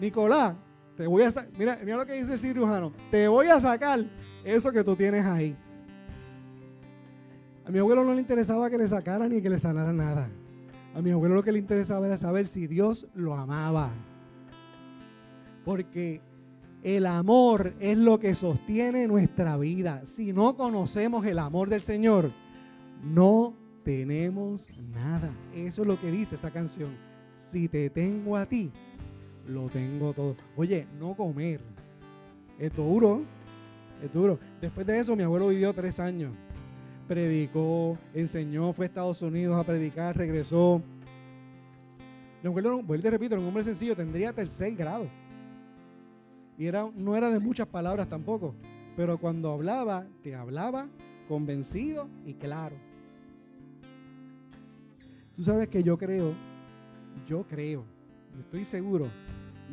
Nicolás, 0.00 0.54
te 0.96 1.06
voy 1.06 1.22
a 1.22 1.30
mira, 1.56 1.78
mira 1.84 1.96
lo 1.96 2.06
que 2.06 2.14
dice 2.14 2.34
el 2.34 2.38
cirujano, 2.38 2.92
te 3.10 3.28
voy 3.28 3.46
a 3.46 3.60
sacar 3.60 4.04
eso 4.44 4.72
que 4.72 4.82
tú 4.82 4.96
tienes 4.96 5.24
ahí. 5.24 5.56
A 7.64 7.70
mi 7.70 7.78
abuelo 7.78 8.02
no 8.02 8.14
le 8.14 8.20
interesaba 8.20 8.70
que 8.70 8.78
le 8.78 8.88
sacara 8.88 9.28
ni 9.28 9.42
que 9.42 9.50
le 9.50 9.58
sanara 9.58 9.92
nada. 9.92 10.28
A 10.94 11.02
mi 11.02 11.10
abuelo 11.10 11.36
lo 11.36 11.42
que 11.42 11.52
le 11.52 11.58
interesaba 11.58 12.06
era 12.06 12.16
saber 12.16 12.48
si 12.48 12.66
Dios 12.66 13.06
lo 13.14 13.34
amaba. 13.34 13.90
Porque 15.64 16.22
el 16.82 17.06
amor 17.06 17.74
es 17.80 17.98
lo 17.98 18.18
que 18.18 18.34
sostiene 18.34 19.06
nuestra 19.06 19.56
vida. 19.56 20.04
Si 20.04 20.32
no 20.32 20.56
conocemos 20.56 21.26
el 21.26 21.38
amor 21.38 21.68
del 21.68 21.80
Señor, 21.80 22.32
no 23.02 23.54
tenemos 23.84 24.68
nada. 24.94 25.30
Eso 25.54 25.82
es 25.82 25.88
lo 25.88 26.00
que 26.00 26.10
dice 26.10 26.36
esa 26.36 26.50
canción. 26.50 26.96
si 27.34 27.66
te 27.68 27.88
tengo 27.88 28.36
a 28.36 28.44
ti, 28.44 28.70
lo 29.46 29.68
tengo 29.70 30.12
todo. 30.12 30.36
Oye, 30.56 30.86
no 30.98 31.14
comer. 31.16 31.60
Es 32.58 32.74
duro, 32.74 33.22
es 34.02 34.12
duro. 34.12 34.38
Después 34.60 34.86
de 34.86 34.98
eso, 34.98 35.16
mi 35.16 35.22
abuelo 35.22 35.48
vivió 35.48 35.72
tres 35.72 35.98
años. 35.98 36.32
Predicó, 37.06 37.96
enseñó, 38.12 38.72
fue 38.72 38.84
a 38.84 38.88
Estados 38.88 39.22
Unidos 39.22 39.56
a 39.56 39.64
predicar, 39.64 40.16
regresó. 40.16 40.82
Vuelvo 42.42 42.98
te 43.00 43.10
repito, 43.10 43.34
era 43.34 43.40
un 43.40 43.48
hombre 43.48 43.64
sencillo, 43.64 43.96
tendría 43.96 44.32
tercer 44.32 44.74
grado. 44.74 45.08
Y 46.58 46.66
era, 46.66 46.90
no 46.94 47.16
era 47.16 47.30
de 47.30 47.38
muchas 47.38 47.68
palabras 47.68 48.08
tampoco. 48.08 48.54
Pero 48.96 49.16
cuando 49.18 49.52
hablaba, 49.52 50.06
te 50.22 50.34
hablaba 50.34 50.88
convencido 51.28 52.08
y 52.26 52.34
claro. 52.34 52.76
Tú 55.36 55.42
sabes 55.42 55.68
que 55.68 55.84
yo 55.84 55.96
creo, 55.96 56.34
yo 57.28 57.46
creo, 57.46 57.84
estoy 58.40 58.64
seguro 58.64 59.06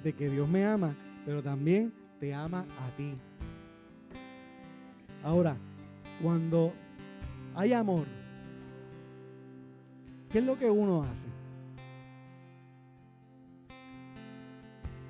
de 0.03 0.13
que 0.13 0.29
Dios 0.29 0.47
me 0.47 0.63
ama, 0.63 0.95
pero 1.25 1.41
también 1.41 1.91
te 2.19 2.35
ama 2.35 2.67
a 2.79 2.95
ti. 2.95 3.15
Ahora, 5.23 5.57
cuando 6.21 6.71
hay 7.55 7.73
amor, 7.73 8.05
¿qué 10.29 10.37
es 10.37 10.45
lo 10.45 10.55
que 10.55 10.69
uno 10.69 11.01
hace? 11.01 11.27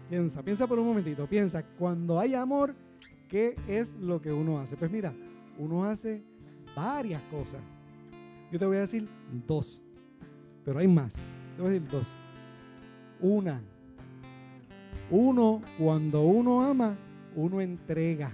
Piensa, 0.10 0.44
piensa 0.44 0.68
por 0.68 0.80
un 0.80 0.86
momentito, 0.86 1.28
piensa, 1.28 1.64
cuando 1.64 2.20
hay 2.20 2.36
amor, 2.36 2.76
¿qué 3.28 3.56
es 3.68 3.96
lo 3.96 4.22
que 4.22 4.32
uno 4.32 4.60
hace? 4.60 4.78
Pues 4.78 4.92
mira, 4.92 5.14
uno 5.58 5.84
hace 5.84 6.24
varias 6.76 7.22
cosas. 7.24 7.62
Yo 8.52 8.60
te 8.60 8.66
voy 8.66 8.78
a 8.78 8.82
decir 8.82 9.08
dos 9.48 9.82
pero 10.66 10.80
hay 10.80 10.88
más. 10.88 11.14
Te 11.56 11.62
voy 11.62 11.68
a 11.68 11.74
decir 11.74 11.88
dos. 11.90 12.08
Una. 13.22 13.62
Uno, 15.12 15.62
cuando 15.78 16.24
uno 16.24 16.62
ama, 16.62 16.98
uno 17.36 17.62
entrega. 17.62 18.32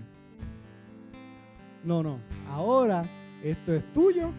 No, 1.84 2.02
no. 2.02 2.20
Ahora 2.50 3.04
esto 3.44 3.74
es 3.74 3.84
tuyo 3.92 4.32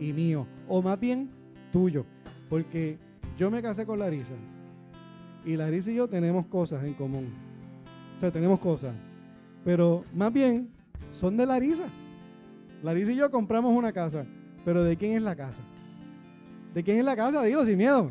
y 0.00 0.12
mío. 0.12 0.46
O 0.66 0.80
más 0.80 0.98
bien 0.98 1.30
tuyo. 1.70 2.06
Porque 2.48 2.98
yo 3.36 3.50
me 3.50 3.60
casé 3.60 3.84
con 3.84 3.98
Larisa. 3.98 4.34
Y 5.44 5.56
Larisa 5.56 5.90
y 5.90 5.96
yo 5.96 6.08
tenemos 6.08 6.46
cosas 6.46 6.84
en 6.84 6.94
común. 6.94 7.32
O 8.16 8.20
sea, 8.20 8.30
tenemos 8.30 8.58
cosas. 8.60 8.94
Pero 9.64 10.04
más 10.14 10.32
bien 10.32 10.70
son 11.12 11.36
de 11.36 11.46
Larisa. 11.46 11.84
Larisa 12.82 13.12
y 13.12 13.16
yo 13.16 13.30
compramos 13.30 13.76
una 13.76 13.92
casa. 13.92 14.26
Pero 14.64 14.82
¿de 14.82 14.96
quién 14.96 15.12
es 15.12 15.22
la 15.22 15.36
casa? 15.36 15.62
¿De 16.74 16.82
quién 16.82 16.98
es 16.98 17.04
la 17.04 17.16
casa? 17.16 17.42
Digo, 17.42 17.64
sin 17.64 17.76
miedo. 17.76 18.10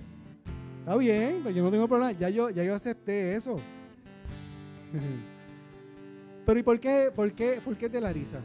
Está 0.80 0.96
bien, 0.98 1.40
pues 1.44 1.56
yo 1.56 1.64
no 1.64 1.72
tengo 1.72 1.88
problema. 1.88 2.12
Ya 2.12 2.30
yo, 2.30 2.50
ya 2.50 2.64
yo 2.64 2.76
acepté 2.76 3.36
eso. 3.36 3.58
Pero 6.46 6.60
¿y 6.60 6.64
por 6.64 6.80
qué, 6.80 7.10
por 7.16 7.32
qué, 7.34 7.62
por 7.64 7.78
qué 7.78 7.90
te 7.90 8.02
la 8.02 8.12
risa? 8.12 8.40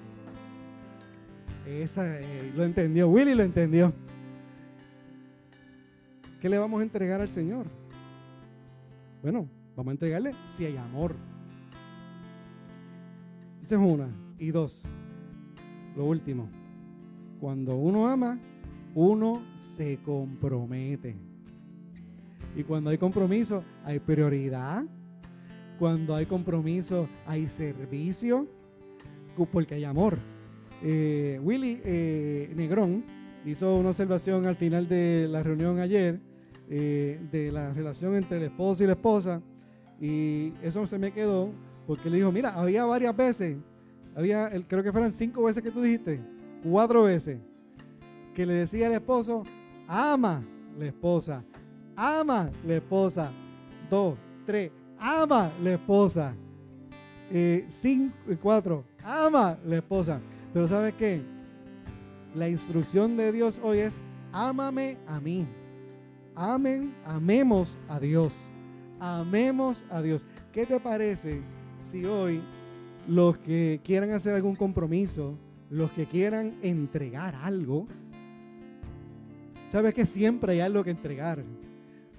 Esa 1.67 2.21
eh, 2.21 2.53
lo 2.55 2.65
entendió, 2.65 3.09
Willy 3.09 3.35
lo 3.35 3.43
entendió. 3.43 3.93
¿Qué 6.41 6.49
le 6.49 6.59
vamos 6.59 6.81
a 6.81 6.83
entregar 6.85 7.21
al 7.21 7.29
Señor? 7.29 7.67
Bueno, 9.23 9.49
vamos 9.75 9.91
a 9.91 9.93
entregarle 9.93 10.33
si 10.47 10.65
hay 10.65 10.77
amor. 10.77 11.17
Esa 13.63 13.75
es 13.75 13.81
una. 13.81 14.09
Y 14.39 14.51
dos, 14.51 14.83
lo 15.97 16.05
último. 16.05 16.49
Cuando 17.41 17.77
uno 17.77 18.09
ama, 18.09 18.39
uno 18.95 19.43
se 19.59 19.99
compromete. 19.99 21.17
Y 22.57 22.63
cuando 22.63 22.91
hay 22.91 22.99
compromiso, 22.99 23.65
hay 23.85 23.99
prioridad. 23.99 24.85
Cuando 25.79 26.15
hay 26.15 26.27
compromiso, 26.27 27.09
hay 27.27 27.47
servicio. 27.47 28.47
Porque 29.53 29.75
hay 29.75 29.85
amor. 29.85 30.19
Eh, 30.83 31.41
Willy 31.43 31.81
eh, 31.85 32.53
Negrón 32.57 33.05
hizo 33.45 33.77
una 33.77 33.91
observación 33.91 34.47
al 34.47 34.57
final 34.57 34.89
de 34.89 35.27
la 35.29 35.43
reunión 35.43 35.79
ayer 35.79 36.21
eh, 36.71 37.21
de 37.31 37.51
la 37.51 37.73
relación 37.73 38.15
entre 38.15 38.39
el 38.39 38.45
esposo 38.45 38.85
y 38.85 38.87
la 38.87 38.93
esposa. 38.93 39.43
Y 40.01 40.53
eso 40.63 40.87
se 40.87 40.99
me 40.99 41.13
quedó 41.13 41.51
porque 41.87 42.11
le 42.11 42.19
dijo, 42.19 42.31
mira, 42.31 42.51
había 42.51 42.85
varias 42.85 43.17
veces, 43.17 43.57
había, 44.15 44.51
creo 44.69 44.83
que 44.83 44.93
fueron 44.93 45.13
cinco 45.13 45.45
veces 45.45 45.63
que 45.63 45.71
tú 45.71 45.81
dijiste, 45.81 46.21
cuatro 46.63 47.05
veces, 47.05 47.39
que 48.35 48.45
le 48.45 48.55
decía 48.55 48.89
al 48.89 48.93
esposo, 48.93 49.45
ama 49.89 50.45
la 50.79 50.87
esposa, 50.87 51.43
ama 51.97 52.51
la 52.67 52.75
esposa. 52.75 53.33
Dos, 53.91 54.19
tres, 54.45 54.71
ama 54.99 55.51
la 55.63 55.73
esposa. 55.73 56.35
Eh, 57.33 57.65
cinco, 57.69 58.15
cuatro, 58.43 58.85
ama 59.03 59.59
la 59.65 59.77
esposa. 59.77 60.21
Pero 60.53 60.69
¿sabes 60.69 60.95
qué? 60.95 61.23
La 62.35 62.49
instrucción 62.49 63.17
de 63.17 63.33
Dios 63.33 63.61
hoy 63.63 63.79
es, 63.79 64.01
ámame 64.31 64.99
a 65.07 65.19
mí. 65.21 65.47
Amen, 66.41 66.95
amemos 67.05 67.77
a 67.89 67.99
Dios. 67.99 68.39
Amemos 69.01 69.85
a 69.91 70.01
Dios. 70.01 70.25
¿Qué 70.53 70.67
te 70.67 70.79
parece 70.79 71.43
si 71.81 72.05
hoy 72.05 72.41
los 73.09 73.39
que 73.39 73.81
quieran 73.83 74.13
hacer 74.13 74.35
algún 74.35 74.55
compromiso, 74.55 75.37
los 75.69 75.91
que 75.91 76.07
quieran 76.07 76.57
entregar 76.63 77.35
algo, 77.35 77.89
Sabes 79.69 79.93
que 79.93 80.07
siempre 80.07 80.53
hay 80.53 80.61
algo 80.61 80.83
que 80.83 80.91
entregar, 80.91 81.45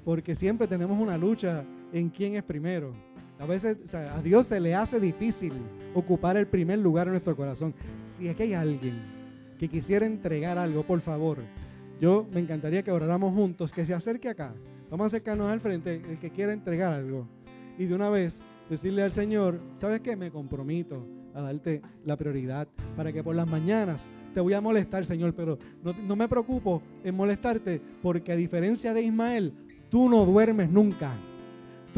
porque 0.05 0.35
siempre 0.35 0.67
tenemos 0.67 0.99
una 1.01 1.17
lucha 1.17 1.65
en 1.91 2.09
quién 2.09 2.35
es 2.35 2.43
primero. 2.43 2.93
A 3.39 3.47
veces 3.47 3.91
a 3.95 4.21
Dios 4.21 4.45
se 4.45 4.59
le 4.59 4.75
hace 4.75 4.99
difícil 4.99 5.53
ocupar 5.95 6.37
el 6.37 6.45
primer 6.45 6.77
lugar 6.77 7.07
en 7.07 7.13
nuestro 7.13 7.35
corazón. 7.35 7.73
Si 8.05 8.27
es 8.27 8.35
que 8.35 8.43
hay 8.43 8.53
alguien 8.53 8.93
que 9.57 9.67
quisiera 9.67 10.05
entregar 10.05 10.59
algo, 10.59 10.83
por 10.83 11.01
favor, 11.01 11.39
yo 11.99 12.27
me 12.31 12.39
encantaría 12.39 12.83
que 12.83 12.91
oráramos 12.91 13.33
juntos, 13.33 13.71
que 13.71 13.85
se 13.85 13.93
acerque 13.93 14.29
acá. 14.29 14.53
Vamos 14.89 15.05
a 15.05 15.07
acercarnos 15.07 15.49
al 15.49 15.59
frente, 15.59 16.01
el 16.09 16.19
que 16.19 16.31
quiera 16.31 16.53
entregar 16.53 16.93
algo. 16.93 17.27
Y 17.77 17.85
de 17.85 17.95
una 17.95 18.09
vez 18.09 18.41
decirle 18.69 19.03
al 19.03 19.11
Señor, 19.11 19.59
¿sabes 19.75 19.99
qué? 20.01 20.15
Me 20.15 20.31
compromito 20.31 21.05
a 21.33 21.41
darte 21.41 21.81
la 22.05 22.17
prioridad 22.17 22.67
para 22.95 23.11
que 23.11 23.23
por 23.23 23.35
las 23.35 23.47
mañanas 23.47 24.09
te 24.33 24.39
voy 24.39 24.53
a 24.53 24.61
molestar, 24.61 25.05
Señor, 25.05 25.33
pero 25.33 25.57
no, 25.83 26.15
me 26.15 26.27
preocupo 26.27 26.81
en 27.03 27.15
molestarte 27.15 27.81
porque 28.01 28.31
a 28.31 28.35
diferencia 28.35 28.93
de 28.93 29.01
Ismael, 29.01 29.53
tú 29.89 30.09
no 30.09 30.25
duermes 30.25 30.69
nunca. 30.69 31.11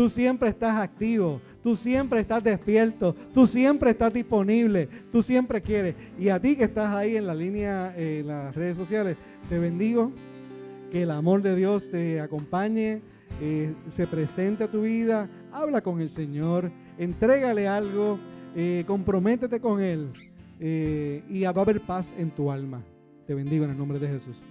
Tú 0.02 0.10
siempre 0.10 0.50
estás 0.50 0.78
activo, 0.78 1.40
tú 1.62 1.76
siempre 1.76 2.22
estás 2.22 2.44
despierto, 2.44 3.16
tú 3.36 3.46
siempre 3.46 3.92
estás 3.92 4.12
disponible, 4.12 4.90
tú 5.12 5.22
siempre 5.22 5.62
quieres. 5.62 5.94
Y 6.18 6.30
a 6.30 6.40
ti 6.40 6.56
que 6.56 6.64
estás 6.64 6.92
ahí 6.92 7.18
en 7.18 7.28
la 7.28 7.36
línea, 7.36 7.94
en 7.96 8.26
las 8.26 8.56
redes 8.56 8.78
sociales, 8.78 9.16
te 9.48 9.60
bendigo, 9.60 10.12
que 10.92 11.04
el 11.04 11.12
amor 11.12 11.44
de 11.44 11.56
Dios 11.56 11.92
te 11.92 12.20
acompañe, 12.20 13.04
eh, 13.40 13.76
se 13.92 14.08
presente 14.08 14.64
a 14.64 14.72
tu 14.72 14.82
vida, 14.82 15.30
habla 15.52 15.82
con 15.82 16.02
el 16.02 16.10
Señor, 16.10 16.72
entrégale 16.98 17.68
algo, 17.68 18.18
eh, 18.56 18.84
comprométete 18.88 19.60
con 19.60 19.82
Él. 19.82 20.10
Eh, 20.60 21.22
y 21.30 21.44
va 21.44 21.50
a 21.50 21.62
haber 21.62 21.80
paz 21.80 22.12
en 22.18 22.32
tu 22.32 22.50
alma. 22.50 22.82
Te 23.28 23.36
bendigo 23.36 23.66
en 23.66 23.70
el 23.70 23.78
nombre 23.78 24.00
de 24.00 24.08
Jesús. 24.08 24.42